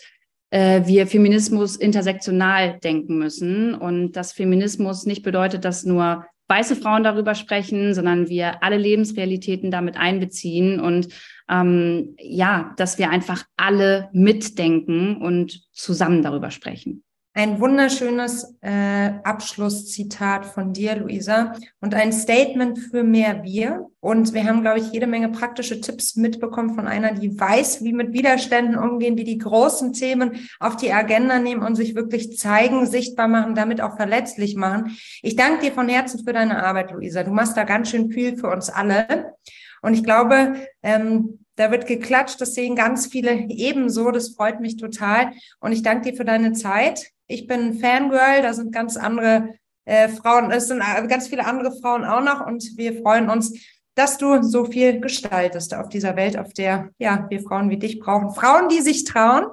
äh, 0.51 0.87
wir 0.87 1.09
Feminismus 1.09 1.75
intersektional 1.75 2.79
denken 2.79 3.19
müssen 3.19 3.75
und 3.75 4.13
dass 4.13 4.33
Feminismus 4.33 5.07
nicht 5.07 5.25
bedeutet, 5.25 5.65
dass 5.65 5.85
nur 5.85 6.25
weiße 6.51 6.77
Frauen 6.77 7.05
darüber 7.05 7.35
sprechen, 7.35 7.95
sondern 7.95 8.29
wir 8.29 8.63
alle 8.63 8.77
Lebensrealitäten 8.77 9.71
damit 9.71 9.97
einbeziehen 9.97 10.81
und 10.81 11.09
ähm, 11.49 12.17
ja, 12.19 12.75
dass 12.77 12.99
wir 12.99 13.09
einfach 13.11 13.45
alle 13.57 14.11
mitdenken 14.13 15.17
und 15.17 15.63
zusammen 15.73 16.23
darüber 16.23 16.51
sprechen. 16.51 17.05
Ein 17.33 17.61
wunderschönes 17.61 18.57
äh, 18.61 19.13
Abschlusszitat 19.23 20.45
von 20.45 20.73
dir, 20.73 20.97
Luisa, 20.97 21.53
und 21.81 21.95
ein 21.95 22.13
Statement 22.13 22.77
für 22.77 23.05
mehr 23.05 23.45
Wir. 23.45 23.87
Und 24.01 24.35
wir 24.35 24.45
haben, 24.45 24.63
glaube 24.63 24.81
ich, 24.81 24.91
jede 24.91 25.07
Menge 25.07 25.29
praktische 25.29 25.81
Tipps 25.81 26.17
mitbekommen 26.17 26.75
von 26.75 26.89
einer, 26.89 27.15
die 27.15 27.39
weiß, 27.39 27.85
wie 27.85 27.93
mit 27.93 28.13
Widerständen 28.13 28.77
umgehen, 28.77 29.17
wie 29.17 29.23
die 29.23 29.39
großen 29.39 29.93
Themen 29.93 30.49
auf 30.59 30.75
die 30.75 30.93
Agenda 30.93 31.39
nehmen 31.39 31.63
und 31.63 31.77
sich 31.77 31.95
wirklich 31.95 32.37
zeigen, 32.37 32.85
sichtbar 32.87 33.29
machen, 33.29 33.55
damit 33.55 33.81
auch 33.81 33.95
verletzlich 33.95 34.57
machen. 34.57 34.97
Ich 35.23 35.37
danke 35.37 35.67
dir 35.67 35.73
von 35.73 35.89
Herzen 35.89 36.25
für 36.25 36.33
deine 36.33 36.65
Arbeit, 36.65 36.91
Luisa. 36.91 37.23
Du 37.23 37.31
machst 37.31 37.57
da 37.57 37.63
ganz 37.63 37.91
schön 37.91 38.11
viel 38.11 38.39
für 38.39 38.49
uns 38.49 38.71
alle. 38.71 39.35
Und 39.83 39.95
ich 39.95 40.03
glaube, 40.03 40.67
ähm, 40.83 41.39
da 41.55 41.71
wird 41.71 41.87
geklatscht, 41.87 42.41
das 42.41 42.55
sehen 42.55 42.75
ganz 42.75 43.07
viele 43.07 43.33
ebenso. 43.33 44.11
Das 44.11 44.31
freut 44.31 44.61
mich 44.61 44.79
total. 44.79 45.31
Und 45.61 45.71
ich 45.71 45.83
danke 45.83 46.11
dir 46.11 46.17
für 46.17 46.25
deine 46.25 46.55
Zeit. 46.55 47.13
Ich 47.31 47.47
bin 47.47 47.79
Fangirl, 47.79 48.43
da 48.43 48.53
sind 48.53 48.73
ganz 48.73 48.97
andere 48.97 49.55
äh, 49.85 50.09
Frauen, 50.09 50.51
es 50.51 50.67
sind 50.67 50.81
äh, 50.81 51.07
ganz 51.07 51.29
viele 51.29 51.47
andere 51.47 51.73
Frauen 51.81 52.05
auch 52.05 52.23
noch 52.23 52.45
und 52.45 52.77
wir 52.77 53.01
freuen 53.01 53.31
uns, 53.31 53.57
dass 53.95 54.19
du 54.19 54.43
so 54.43 54.65
viel 54.65 55.01
gestaltest 55.01 55.75
auf 55.75 55.89
dieser 55.89 56.17
Welt, 56.17 56.37
auf 56.37 56.53
der 56.53 56.91
ja 56.99 57.27
wir 57.29 57.41
Frauen 57.41 57.71
wie 57.71 57.79
dich 57.79 58.01
brauchen. 58.01 58.31
Frauen, 58.31 58.69
die 58.69 58.81
sich 58.81 59.05
trauen 59.05 59.47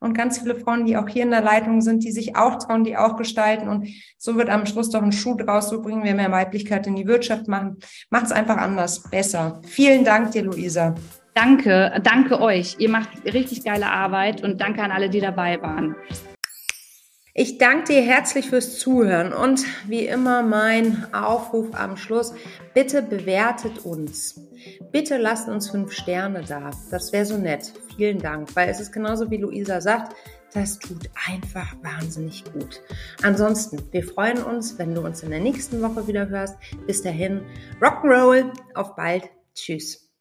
und 0.00 0.14
ganz 0.14 0.40
viele 0.40 0.56
Frauen, 0.56 0.84
die 0.84 0.96
auch 0.96 1.08
hier 1.08 1.22
in 1.22 1.30
der 1.30 1.42
Leitung 1.42 1.80
sind, 1.80 2.02
die 2.02 2.10
sich 2.10 2.34
auch 2.34 2.58
trauen, 2.58 2.82
die 2.82 2.96
auch 2.96 3.16
gestalten. 3.16 3.68
Und 3.68 3.86
so 4.18 4.36
wird 4.36 4.50
am 4.50 4.66
Schluss 4.66 4.90
doch 4.90 5.02
ein 5.02 5.12
Schuh 5.12 5.36
draus. 5.36 5.68
So 5.68 5.80
bringen 5.80 6.02
wir 6.02 6.14
mehr 6.14 6.32
Weiblichkeit 6.32 6.88
in 6.88 6.96
die 6.96 7.06
Wirtschaft 7.06 7.46
machen. 7.46 7.76
Es 8.10 8.32
einfach 8.32 8.56
anders, 8.56 9.08
besser. 9.10 9.60
Vielen 9.64 10.04
Dank 10.04 10.32
dir, 10.32 10.42
Luisa. 10.42 10.96
Danke, 11.34 12.00
danke 12.02 12.40
euch. 12.40 12.76
Ihr 12.78 12.88
macht 12.88 13.10
richtig 13.24 13.64
geile 13.64 13.86
Arbeit 13.86 14.42
und 14.42 14.60
danke 14.60 14.82
an 14.82 14.90
alle, 14.90 15.08
die 15.08 15.20
dabei 15.20 15.62
waren. 15.62 15.94
Ich 17.34 17.56
danke 17.56 17.94
dir 17.94 18.02
herzlich 18.02 18.50
fürs 18.50 18.78
Zuhören 18.78 19.32
und 19.32 19.64
wie 19.88 20.06
immer 20.06 20.42
mein 20.42 21.06
Aufruf 21.14 21.68
am 21.72 21.96
Schluss, 21.96 22.34
bitte 22.74 23.00
bewertet 23.00 23.86
uns. 23.86 24.38
Bitte 24.90 25.16
lasst 25.16 25.48
uns 25.48 25.70
fünf 25.70 25.92
Sterne 25.92 26.44
da. 26.46 26.72
Das 26.90 27.10
wäre 27.14 27.24
so 27.24 27.38
nett. 27.38 27.72
Vielen 27.96 28.18
Dank, 28.18 28.54
weil 28.54 28.68
es 28.68 28.80
ist 28.80 28.92
genauso 28.92 29.30
wie 29.30 29.38
Luisa 29.38 29.80
sagt, 29.80 30.14
das 30.52 30.78
tut 30.78 31.08
einfach 31.26 31.74
wahnsinnig 31.82 32.44
gut. 32.52 32.82
Ansonsten, 33.22 33.82
wir 33.92 34.04
freuen 34.04 34.42
uns, 34.42 34.78
wenn 34.78 34.94
du 34.94 35.00
uns 35.00 35.22
in 35.22 35.30
der 35.30 35.40
nächsten 35.40 35.80
Woche 35.80 36.06
wieder 36.06 36.28
hörst. 36.28 36.58
Bis 36.86 37.00
dahin, 37.00 37.40
Rock'n'Roll, 37.80 38.52
auf 38.74 38.94
bald, 38.94 39.30
tschüss. 39.54 40.11